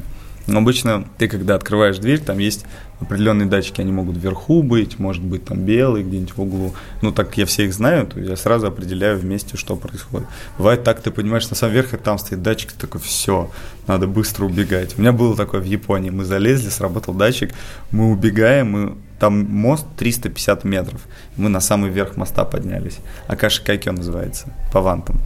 Но 0.48 0.58
обычно 0.60 1.06
ты, 1.18 1.28
когда 1.28 1.54
открываешь 1.54 1.98
дверь, 1.98 2.20
там 2.20 2.38
есть 2.38 2.64
определенные 3.00 3.46
датчики, 3.46 3.80
они 3.80 3.92
могут 3.92 4.16
вверху 4.16 4.62
быть, 4.62 4.98
может 4.98 5.22
быть 5.22 5.44
там 5.44 5.58
белый 5.58 6.02
где-нибудь 6.02 6.36
в 6.36 6.40
углу. 6.40 6.74
Ну, 7.02 7.12
так 7.12 7.36
я 7.36 7.46
все 7.46 7.66
их 7.66 7.74
знаю, 7.74 8.06
то 8.06 8.18
я 8.18 8.34
сразу 8.34 8.66
определяю 8.66 9.18
вместе, 9.18 9.56
что 9.56 9.76
происходит. 9.76 10.26
Бывает 10.56 10.82
так, 10.84 11.00
ты 11.00 11.10
понимаешь, 11.10 11.48
на 11.50 11.54
самом 11.54 11.74
верхе 11.74 11.98
там 11.98 12.18
стоит 12.18 12.42
датчик, 12.42 12.72
ты 12.72 12.80
такой, 12.80 13.00
все, 13.00 13.50
надо 13.86 14.06
быстро 14.06 14.46
убегать. 14.46 14.96
У 14.96 15.02
меня 15.02 15.12
было 15.12 15.36
такое 15.36 15.60
в 15.60 15.66
Японии, 15.66 16.10
мы 16.10 16.24
залезли, 16.24 16.70
сработал 16.70 17.14
датчик, 17.14 17.52
мы 17.90 18.10
убегаем, 18.10 18.70
мы 18.70 18.94
там 19.20 19.44
мост 19.44 19.86
350 19.96 20.64
метров, 20.64 21.00
мы 21.36 21.50
на 21.50 21.60
самый 21.60 21.90
верх 21.90 22.16
моста 22.16 22.44
поднялись. 22.44 22.98
Акаши 23.26 23.62
Кайкё 23.62 23.92
называется, 23.92 24.48
по 24.72 24.80
вантам. 24.80 25.20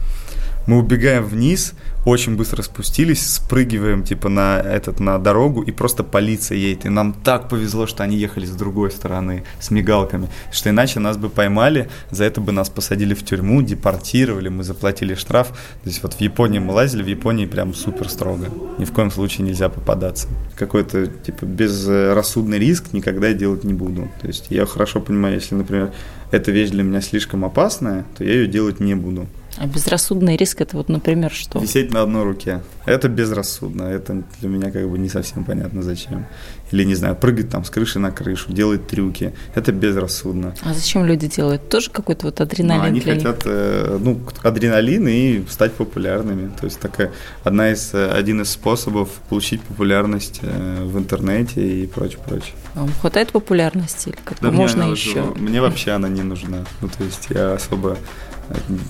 Мы 0.65 0.77
убегаем 0.77 1.25
вниз, 1.25 1.73
очень 2.05 2.35
быстро 2.35 2.61
спустились, 2.61 3.33
спрыгиваем 3.33 4.03
типа 4.03 4.29
на 4.29 4.59
этот 4.59 4.99
на 4.99 5.17
дорогу 5.19 5.61
и 5.61 5.71
просто 5.71 6.03
полиция 6.03 6.57
едет. 6.57 6.85
И 6.85 6.89
нам 6.89 7.13
так 7.13 7.49
повезло, 7.49 7.85
что 7.85 8.03
они 8.03 8.17
ехали 8.17 8.45
с 8.45 8.51
другой 8.51 8.91
стороны 8.91 9.43
с 9.59 9.71
мигалками, 9.71 10.29
что 10.51 10.69
иначе 10.69 10.99
нас 10.99 11.17
бы 11.17 11.29
поймали, 11.29 11.89
за 12.11 12.23
это 12.23 12.41
бы 12.41 12.51
нас 12.51 12.69
посадили 12.69 13.13
в 13.13 13.23
тюрьму, 13.23 13.61
депортировали, 13.61 14.49
мы 14.49 14.63
заплатили 14.63 15.15
штраф. 15.15 15.49
То 15.49 15.89
есть 15.89 16.01
вот 16.01 16.13
в 16.13 16.21
Японии 16.21 16.59
мы 16.59 16.73
лазили, 16.73 17.03
в 17.03 17.07
Японии 17.07 17.45
прям 17.45 17.73
супер 17.73 18.09
строго. 18.09 18.47
Ни 18.77 18.85
в 18.85 18.91
коем 18.91 19.11
случае 19.11 19.47
нельзя 19.47 19.69
попадаться. 19.69 20.27
Какой-то 20.55 21.07
типа 21.07 21.45
безрассудный 21.45 22.59
риск 22.59 22.93
никогда 22.93 23.33
делать 23.33 23.63
не 23.63 23.73
буду. 23.73 24.09
То 24.21 24.27
есть 24.27 24.47
я 24.49 24.65
хорошо 24.65 25.01
понимаю, 25.01 25.35
если, 25.35 25.55
например, 25.55 25.91
эта 26.31 26.51
вещь 26.51 26.69
для 26.69 26.83
меня 26.83 27.01
слишком 27.01 27.45
опасная, 27.45 28.05
то 28.17 28.23
я 28.23 28.33
ее 28.33 28.47
делать 28.47 28.79
не 28.79 28.95
буду. 28.95 29.27
А 29.57 29.67
безрассудный 29.67 30.35
риск 30.35 30.61
это 30.61 30.77
вот, 30.77 30.89
например, 30.89 31.31
что? 31.31 31.59
Висеть 31.59 31.93
на 31.93 32.01
одной 32.01 32.23
руке. 32.23 32.61
Это 32.85 33.07
безрассудно. 33.07 33.83
Это 33.83 34.23
для 34.39 34.49
меня 34.49 34.71
как 34.71 34.89
бы 34.89 34.97
не 34.97 35.09
совсем 35.09 35.43
понятно 35.43 35.83
зачем. 35.83 36.25
Или, 36.71 36.85
не 36.85 36.95
знаю, 36.95 37.15
прыгать 37.15 37.49
там 37.49 37.63
с 37.63 37.69
крыши 37.69 37.99
на 37.99 38.11
крышу, 38.11 38.51
делать 38.51 38.87
трюки. 38.87 39.33
Это 39.53 39.71
безрассудно. 39.71 40.55
А 40.63 40.73
зачем 40.73 41.05
люди 41.05 41.27
делают? 41.27 41.69
Тоже 41.69 41.91
какой-то 41.91 42.25
вот 42.25 42.41
адреналин 42.41 42.81
ну, 42.81 42.87
они 42.87 42.99
для 42.99 43.13
хотят, 43.13 43.43
э, 43.45 43.99
ну, 44.01 44.19
адреналин 44.41 45.07
и 45.07 45.43
стать 45.47 45.73
популярными. 45.73 46.51
То 46.59 46.65
есть 46.65 46.79
такая 46.79 47.11
одна 47.43 47.71
из, 47.71 47.93
э, 47.93 48.09
один 48.09 48.41
из 48.41 48.49
способов 48.49 49.09
получить 49.29 49.61
популярность 49.61 50.39
э, 50.41 50.83
в 50.83 50.97
интернете 50.97 51.83
и 51.83 51.85
прочее, 51.85 52.19
прочее. 52.27 52.55
Вам 52.73 52.91
хватает 52.91 53.31
популярности 53.31 54.09
или 54.09 54.17
как 54.25 54.39
да 54.41 54.49
можно 54.49 54.83
еще? 54.83 55.33
Мне 55.35 55.61
вообще 55.61 55.91
она 55.91 56.09
не 56.09 56.23
нужна. 56.23 56.65
Ну, 56.81 56.87
то 56.87 57.03
есть 57.03 57.27
я 57.29 57.53
особо 57.53 57.97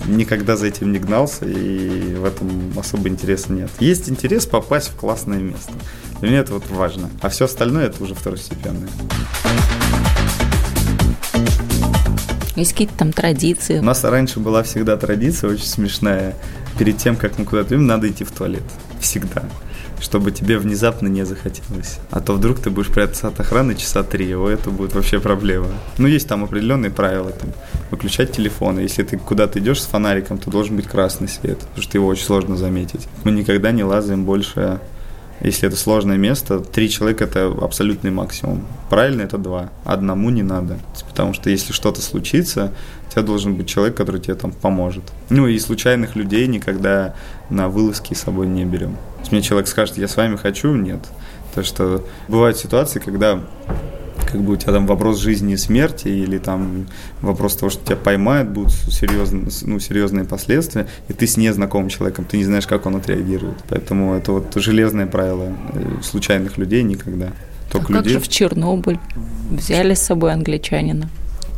никогда 0.06 0.56
за 0.56 0.66
этим 0.66 0.92
не 0.92 0.98
гнался, 0.98 1.44
и 1.46 2.14
в 2.14 2.24
этом 2.24 2.72
особо 2.78 3.08
интереса 3.08 3.52
нет. 3.52 3.70
Есть 3.80 4.08
интерес 4.08 4.46
попасть 4.46 4.88
в 4.88 4.96
классное 4.96 5.38
место. 5.38 5.72
Для 6.20 6.28
меня 6.28 6.40
это 6.40 6.54
вот 6.54 6.68
важно. 6.70 7.10
А 7.20 7.28
все 7.28 7.46
остальное 7.46 7.86
это 7.86 8.02
уже 8.02 8.14
второстепенное. 8.14 8.88
Есть 12.56 12.72
какие-то 12.72 12.94
там 12.96 13.12
традиции? 13.12 13.78
У 13.78 13.82
нас 13.82 14.04
раньше 14.04 14.38
была 14.38 14.62
всегда 14.62 14.96
традиция 14.96 15.50
очень 15.50 15.66
смешная. 15.66 16.34
Перед 16.78 16.98
тем, 16.98 17.16
как 17.16 17.38
мы 17.38 17.44
куда-то 17.44 17.74
идем, 17.74 17.86
надо 17.86 18.08
идти 18.08 18.24
в 18.24 18.30
туалет. 18.30 18.62
Всегда 19.00 19.44
чтобы 20.04 20.32
тебе 20.32 20.58
внезапно 20.58 21.08
не 21.08 21.24
захотелось. 21.24 21.98
А 22.10 22.20
то 22.20 22.34
вдруг 22.34 22.60
ты 22.60 22.68
будешь 22.68 22.88
прятаться 22.88 23.28
от 23.28 23.40
охраны 23.40 23.74
часа 23.74 24.02
три, 24.02 24.34
о, 24.36 24.48
это 24.48 24.70
будет 24.70 24.94
вообще 24.94 25.18
проблема. 25.18 25.68
Ну, 25.96 26.06
есть 26.06 26.28
там 26.28 26.44
определенные 26.44 26.90
правила, 26.90 27.30
там, 27.30 27.50
выключать 27.90 28.30
телефон. 28.30 28.78
Если 28.78 29.02
ты 29.02 29.16
куда-то 29.16 29.58
идешь 29.58 29.82
с 29.82 29.86
фонариком, 29.86 30.36
то 30.36 30.50
должен 30.50 30.76
быть 30.76 30.86
красный 30.86 31.28
свет, 31.28 31.58
потому 31.60 31.82
что 31.82 31.96
его 31.96 32.06
очень 32.06 32.24
сложно 32.24 32.56
заметить. 32.56 33.08
Мы 33.24 33.30
никогда 33.30 33.72
не 33.72 33.82
лазаем 33.82 34.24
больше 34.24 34.78
если 35.40 35.68
это 35.68 35.76
сложное 35.76 36.16
место, 36.16 36.60
три 36.60 36.88
человека– 36.88 37.24
это 37.26 37.46
абсолютный 37.60 38.10
максимум. 38.10 38.64
Правильно– 38.88 39.22
это 39.22 39.36
два. 39.36 39.70
Одному 39.84 40.30
не 40.30 40.42
надо. 40.42 40.78
Потому 41.08 41.34
что 41.34 41.50
если 41.50 41.72
что-то 41.72 42.00
случится, 42.00 42.72
у 43.08 43.12
тебя 43.12 43.22
должен 43.22 43.54
быть 43.54 43.68
человек, 43.68 43.96
который 43.96 44.20
тебе 44.20 44.34
там 44.36 44.52
поможет. 44.52 45.04
Ну 45.30 45.46
и 45.46 45.58
случайных 45.58 46.16
людей 46.16 46.46
никогда 46.46 47.14
на 47.50 47.68
вылазки 47.68 48.14
с 48.14 48.20
собой 48.20 48.46
не 48.46 48.64
берем. 48.64 48.96
Если 49.20 49.34
мне 49.34 49.42
человек 49.42 49.68
скажет, 49.68 49.98
я 49.98 50.08
с 50.08 50.16
вами 50.16 50.36
хочу, 50.36 50.74
нет. 50.74 51.00
То 51.54 51.62
что 51.62 52.04
бывают 52.28 52.56
ситуации, 52.56 53.00
когда 53.00 53.40
как 54.34 54.42
бы 54.42 54.54
у 54.54 54.56
тебя 54.56 54.72
там 54.72 54.88
вопрос 54.88 55.20
жизни 55.20 55.52
и 55.52 55.56
смерти 55.56 56.08
или 56.08 56.38
там 56.38 56.88
вопрос 57.20 57.54
того, 57.54 57.70
что 57.70 57.84
тебя 57.84 57.94
поймают, 57.94 58.48
будут 58.48 58.72
серьезные, 58.72 59.46
ну, 59.62 59.78
серьезные 59.78 60.24
последствия, 60.24 60.88
и 61.06 61.12
ты 61.12 61.28
с 61.28 61.36
незнакомым 61.36 61.88
человеком, 61.88 62.24
ты 62.24 62.36
не 62.36 62.44
знаешь, 62.44 62.66
как 62.66 62.86
он 62.86 62.96
отреагирует. 62.96 63.58
Поэтому 63.68 64.12
это 64.14 64.32
вот 64.32 64.52
железное 64.56 65.06
правило 65.06 65.52
э, 65.72 66.02
случайных 66.02 66.58
людей 66.58 66.82
никогда. 66.82 67.28
Только 67.70 67.92
а 67.92 67.96
людей... 67.98 68.14
как 68.14 68.22
же 68.24 68.28
в 68.28 68.28
Чернобыль? 68.28 68.98
Взяли 69.52 69.94
с 69.94 70.00
собой 70.00 70.32
англичанина? 70.32 71.08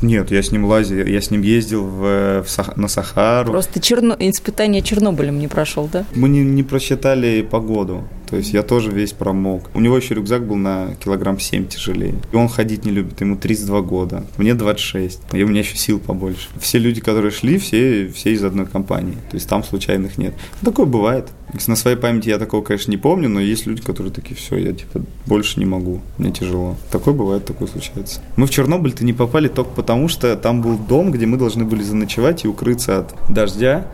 Нет, 0.02 0.30
я 0.30 0.42
с 0.42 0.52
ним 0.52 0.66
лазил, 0.66 1.06
я 1.06 1.22
с 1.22 1.30
ним 1.30 1.40
ездил 1.40 1.86
в, 1.86 2.42
в 2.42 2.50
Сах, 2.50 2.76
на 2.76 2.88
Сахару. 2.88 3.52
Просто 3.52 3.80
черно, 3.80 4.14
испытание 4.18 4.82
Чернобылем 4.82 5.38
не 5.38 5.48
прошел, 5.48 5.88
да? 5.90 6.04
Мы 6.14 6.28
не, 6.28 6.44
не 6.44 6.62
просчитали 6.62 7.40
погоду. 7.40 8.04
То 8.28 8.36
есть 8.36 8.52
я 8.52 8.62
тоже 8.62 8.90
весь 8.90 9.12
промок. 9.12 9.70
У 9.74 9.80
него 9.80 9.96
еще 9.96 10.14
рюкзак 10.14 10.46
был 10.46 10.56
на 10.56 10.94
килограмм 11.02 11.38
7 11.38 11.68
тяжелее. 11.68 12.14
И 12.32 12.36
он 12.36 12.48
ходить 12.48 12.84
не 12.84 12.90
любит, 12.90 13.20
ему 13.20 13.36
32 13.36 13.80
года. 13.82 14.24
Мне 14.36 14.54
26. 14.54 15.20
И 15.32 15.42
у 15.42 15.48
меня 15.48 15.60
еще 15.60 15.76
сил 15.76 15.98
побольше. 16.00 16.48
Все 16.60 16.78
люди, 16.78 17.00
которые 17.00 17.30
шли, 17.30 17.58
все, 17.58 18.08
все 18.08 18.32
из 18.32 18.42
одной 18.42 18.66
компании. 18.66 19.16
То 19.30 19.36
есть 19.36 19.48
там 19.48 19.62
случайных 19.62 20.18
нет. 20.18 20.34
Такое 20.62 20.86
бывает. 20.86 21.28
На 21.66 21.76
своей 21.76 21.96
памяти 21.96 22.28
я 22.28 22.38
такого, 22.38 22.62
конечно, 22.62 22.90
не 22.90 22.96
помню, 22.96 23.28
но 23.28 23.40
есть 23.40 23.66
люди, 23.66 23.80
которые 23.80 24.12
такие, 24.12 24.34
все, 24.34 24.56
я 24.56 24.72
типа 24.72 25.02
больше 25.26 25.60
не 25.60 25.64
могу, 25.64 26.00
мне 26.18 26.32
тяжело. 26.32 26.76
Такое 26.90 27.14
бывает, 27.14 27.44
такое 27.44 27.68
случается. 27.68 28.20
Мы 28.36 28.46
в 28.46 28.50
Чернобыль-то 28.50 29.04
не 29.04 29.12
попали 29.12 29.48
только 29.48 29.70
потому, 29.70 30.08
что 30.08 30.36
там 30.36 30.60
был 30.60 30.76
дом, 30.76 31.12
где 31.12 31.24
мы 31.24 31.36
должны 31.36 31.64
были 31.64 31.82
заночевать 31.82 32.44
и 32.44 32.48
укрыться 32.48 32.98
от 32.98 33.14
дождя 33.32 33.86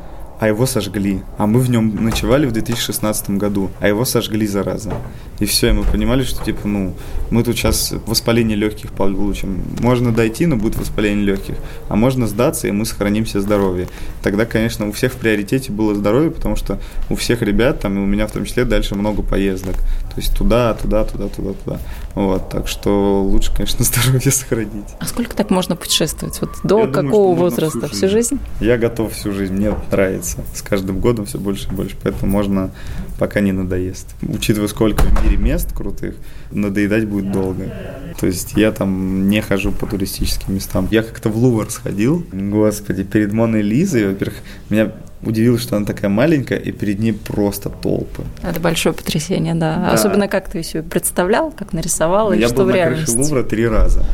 а 0.43 0.49
его 0.49 0.67
сожгли. 0.67 1.23
А 1.39 1.47
мы 1.47 1.61
в 1.61 1.71
нем 1.71 2.05
ночевали 2.05 2.47
в 2.47 2.53
2016 2.53 3.31
году, 3.31 3.71
а 3.79 3.87
его 3.87 4.05
сожгли, 4.05 4.45
зараза. 4.49 4.93
и 5.39 5.45
все, 5.45 5.69
и 5.69 5.73
мы 5.73 5.85
понимали, 5.85 6.25
что, 6.25 6.45
типа, 6.45 6.67
ну, 6.67 6.95
мы 7.31 7.45
тут 7.45 7.57
сейчас 7.57 7.95
воспаление 8.07 8.57
легких 8.57 8.91
получим. 8.91 9.63
Можно 9.79 10.11
дойти, 10.11 10.47
но 10.47 10.57
будет 10.57 10.77
воспаление 10.77 11.25
легких, 11.25 11.55
а 11.89 11.95
можно 11.95 12.27
сдаться, 12.27 12.67
и 12.67 12.73
мы 12.73 12.87
сохраним 12.87 13.25
себе 13.25 13.41
здоровье. 13.41 13.87
Тогда, 14.21 14.45
конечно, 14.45 14.89
у 14.89 14.91
всех 14.91 15.13
в 15.13 15.17
приоритете 15.17 15.71
было 15.71 15.95
здоровье, 15.95 16.33
потому 16.33 16.57
что 16.57 16.81
у 17.09 17.15
всех 17.15 17.43
ребят, 17.43 17.79
там, 17.79 17.97
и 17.97 18.01
у 18.01 18.07
меня 18.07 18.27
в 18.27 18.33
том 18.33 18.45
числе, 18.45 18.65
дальше 18.65 18.97
много 18.97 19.23
поездок. 19.23 19.77
То 19.77 20.17
есть 20.17 20.37
туда, 20.37 20.75
туда, 20.75 21.05
туда, 21.05 21.29
туда, 21.29 21.53
туда. 21.53 21.79
Вот, 22.15 22.51
так 22.51 22.69
что 22.69 23.23
лучше, 23.23 23.55
конечно, 23.55 23.85
здоровье 23.85 24.31
сохранить. 24.31 24.89
А 24.99 25.07
сколько 25.07 25.35
так 25.35 25.51
можно 25.51 25.77
путешествовать? 25.77 26.41
Вот 26.41 26.51
до 26.63 26.81
Я 26.81 26.87
какого 26.87 27.35
думаю, 27.35 27.35
возраста? 27.35 27.89
Всю 27.89 27.89
жизнь? 27.89 27.97
всю 27.97 28.09
жизнь? 28.09 28.39
Я 28.61 28.79
готов 28.79 29.13
всю 29.13 29.33
жизнь, 29.33 29.55
мне 29.55 29.75
нравится. 29.91 30.45
С 30.55 30.63
каждым 30.63 30.99
годом 30.99 31.27
все 31.27 31.39
больше 31.39 31.69
и 31.69 31.73
больше, 31.73 31.97
поэтому 32.03 32.31
можно 32.31 32.71
пока 33.19 33.41
не 33.41 33.53
надоест. 33.53 34.07
Учитывая, 34.23 34.69
сколько 34.69 35.03
в 35.03 35.25
мире 35.25 35.37
мест 35.37 35.73
крутых, 35.73 36.17
надоедать 36.51 37.07
будет 37.07 37.33
долго. 37.33 37.73
То 38.19 38.27
есть 38.27 38.53
я 38.57 38.73
там 38.73 39.29
не 39.29 39.41
хожу 39.41 39.73
по 39.73 39.87
туристическим 39.87 40.55
местам. 40.55 40.89
Я 40.91 41.03
как-то 41.03 41.29
в 41.29 41.37
Лувр 41.37 41.71
сходил, 41.71 42.25
господи, 42.33 43.05
перед 43.05 43.33
Моной 43.33 43.63
Лизой, 43.63 44.07
во-первых, 44.09 44.39
меня 44.69 44.93
удивило, 45.23 45.59
что 45.59 45.77
она 45.77 45.87
такая 45.87 46.11
маленькая, 46.11 46.59
и 46.59 46.73
перед 46.73 46.99
ней 46.99 47.13
просто 47.13 47.69
толпы. 47.69 48.25
Это 48.43 48.61
большое 48.61 48.95
потрясение, 48.95 49.55
да. 49.55 49.77
да. 49.77 49.93
Особенно 49.93 50.29
как 50.29 50.49
ты 50.49 50.63
себе 50.63 50.83
представлял, 50.83 51.51
как 51.51 51.73
нарисовал, 51.73 52.33
я 52.33 52.47
и 52.47 52.49
что 52.49 52.65
в 52.65 52.71
реальности. 52.71 53.11
Я 53.11 53.17
был 53.17 53.23
на 53.23 53.25
крыше 53.25 53.35
Лувра 53.35 53.49
три 53.49 53.69
раза. 53.69 54.05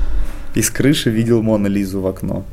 И 0.55 0.63
с 0.63 0.71
крыши 0.71 1.11
видел 1.11 1.43
Мона 1.43 1.67
Лизу 1.67 2.01
в 2.01 2.07
окно. 2.07 2.45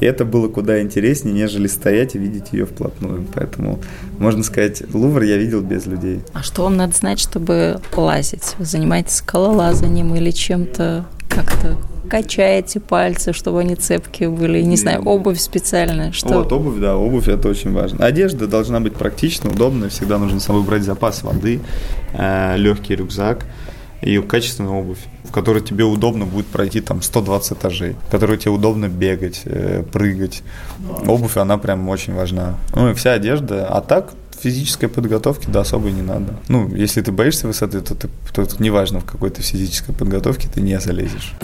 И 0.00 0.06
это 0.06 0.24
было 0.24 0.48
куда 0.48 0.80
интереснее, 0.80 1.34
нежели 1.34 1.66
стоять 1.66 2.14
и 2.14 2.18
видеть 2.18 2.52
ее 2.52 2.64
вплотную. 2.64 3.26
Поэтому, 3.34 3.80
можно 4.18 4.42
сказать, 4.42 4.82
Лувр 4.94 5.22
я 5.22 5.36
видел 5.36 5.60
без 5.60 5.86
людей. 5.86 6.22
А 6.32 6.42
что 6.42 6.62
вам 6.62 6.76
надо 6.76 6.96
знать, 6.96 7.20
чтобы 7.20 7.80
лазить? 7.94 8.54
Вы 8.58 8.64
занимаетесь 8.64 9.16
скалолазанием 9.16 10.14
или 10.14 10.30
чем-то 10.30 11.04
как-то 11.28 11.76
качаете 12.10 12.80
пальцы, 12.80 13.32
чтобы 13.32 13.60
они 13.60 13.76
цепкие 13.76 14.28
были, 14.28 14.60
не 14.62 14.76
знаю, 14.76 15.02
обувь 15.02 15.38
специальная, 15.38 16.12
что? 16.12 16.34
Вот, 16.34 16.52
обувь, 16.52 16.78
да, 16.78 16.96
обувь 16.96 17.28
это 17.28 17.48
очень 17.48 17.72
важно. 17.72 18.04
Одежда 18.04 18.46
должна 18.46 18.80
быть 18.80 18.94
практична, 18.94 19.50
удобная, 19.50 19.88
всегда 19.88 20.18
нужно 20.18 20.40
с 20.40 20.44
собой 20.44 20.62
брать 20.62 20.82
запас 20.82 21.22
воды, 21.22 21.60
э, 22.12 22.56
легкий 22.56 22.96
рюкзак 22.96 23.46
и 24.02 24.18
качественную 24.18 24.74
обувь, 24.74 24.98
в 25.24 25.30
которой 25.30 25.62
тебе 25.62 25.84
удобно 25.84 26.26
будет 26.26 26.46
пройти 26.46 26.80
там 26.80 27.02
120 27.02 27.52
этажей, 27.52 27.96
в 28.08 28.10
которой 28.10 28.38
тебе 28.38 28.50
удобно 28.50 28.88
бегать, 28.88 29.42
э, 29.44 29.84
прыгать. 29.92 30.42
Обувь, 31.06 31.36
она 31.36 31.58
прям 31.58 31.88
очень 31.88 32.14
важна. 32.14 32.56
Ну 32.74 32.90
и 32.90 32.94
вся 32.94 33.12
одежда. 33.12 33.66
А 33.68 33.80
так, 33.80 34.12
физической 34.42 34.88
подготовки 34.88 35.46
да 35.48 35.60
особо 35.60 35.90
не 35.90 36.02
надо. 36.02 36.34
Ну, 36.48 36.74
если 36.74 37.02
ты 37.02 37.12
боишься 37.12 37.46
высоты, 37.46 37.80
то, 37.80 37.94
ты, 37.94 38.08
то, 38.32 38.46
то 38.46 38.62
неважно, 38.62 39.00
в 39.00 39.04
какой 39.04 39.30
то 39.30 39.42
физической 39.42 39.92
подготовке 39.92 40.48
ты 40.52 40.60
не 40.60 40.80
залезешь. 40.80 41.34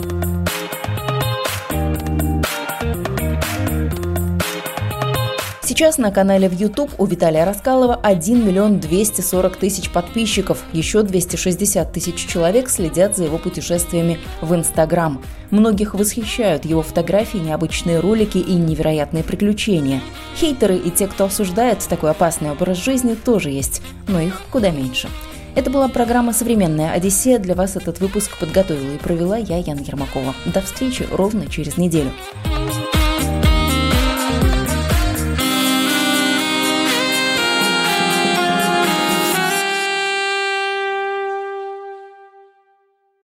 Сейчас 5.77 5.99
на 5.99 6.09
канале 6.09 6.49
в 6.49 6.59
YouTube 6.59 6.89
у 6.97 7.05
Виталия 7.05 7.45
Раскалова 7.45 7.99
1 8.01 8.47
миллион 8.47 8.79
240 8.79 9.57
тысяч 9.57 9.91
подписчиков. 9.91 10.63
Еще 10.73 11.03
260 11.03 11.93
тысяч 11.93 12.25
человек 12.25 12.67
следят 12.67 13.15
за 13.15 13.25
его 13.25 13.37
путешествиями 13.37 14.17
в 14.41 14.55
Инстаграм. 14.55 15.21
Многих 15.51 15.93
восхищают 15.93 16.65
его 16.65 16.81
фотографии, 16.81 17.37
необычные 17.37 17.99
ролики 17.99 18.39
и 18.39 18.55
невероятные 18.55 19.23
приключения. 19.23 20.01
Хейтеры 20.35 20.77
и 20.77 20.89
те, 20.89 21.05
кто 21.05 21.25
осуждает 21.25 21.87
такой 21.87 22.09
опасный 22.09 22.49
образ 22.49 22.83
жизни, 22.83 23.13
тоже 23.13 23.51
есть, 23.51 23.83
но 24.07 24.19
их 24.19 24.41
куда 24.49 24.71
меньше. 24.71 25.09
Это 25.53 25.69
была 25.69 25.89
программа 25.89 26.33
«Современная 26.33 26.91
Одиссея». 26.91 27.37
Для 27.37 27.53
вас 27.53 27.75
этот 27.75 27.99
выпуск 27.99 28.35
подготовила 28.39 28.95
и 28.95 28.97
провела 28.97 29.37
я, 29.37 29.57
Яна 29.57 29.81
Ермакова. 29.81 30.33
До 30.45 30.61
встречи 30.61 31.05
ровно 31.11 31.45
через 31.45 31.77
неделю. 31.77 32.11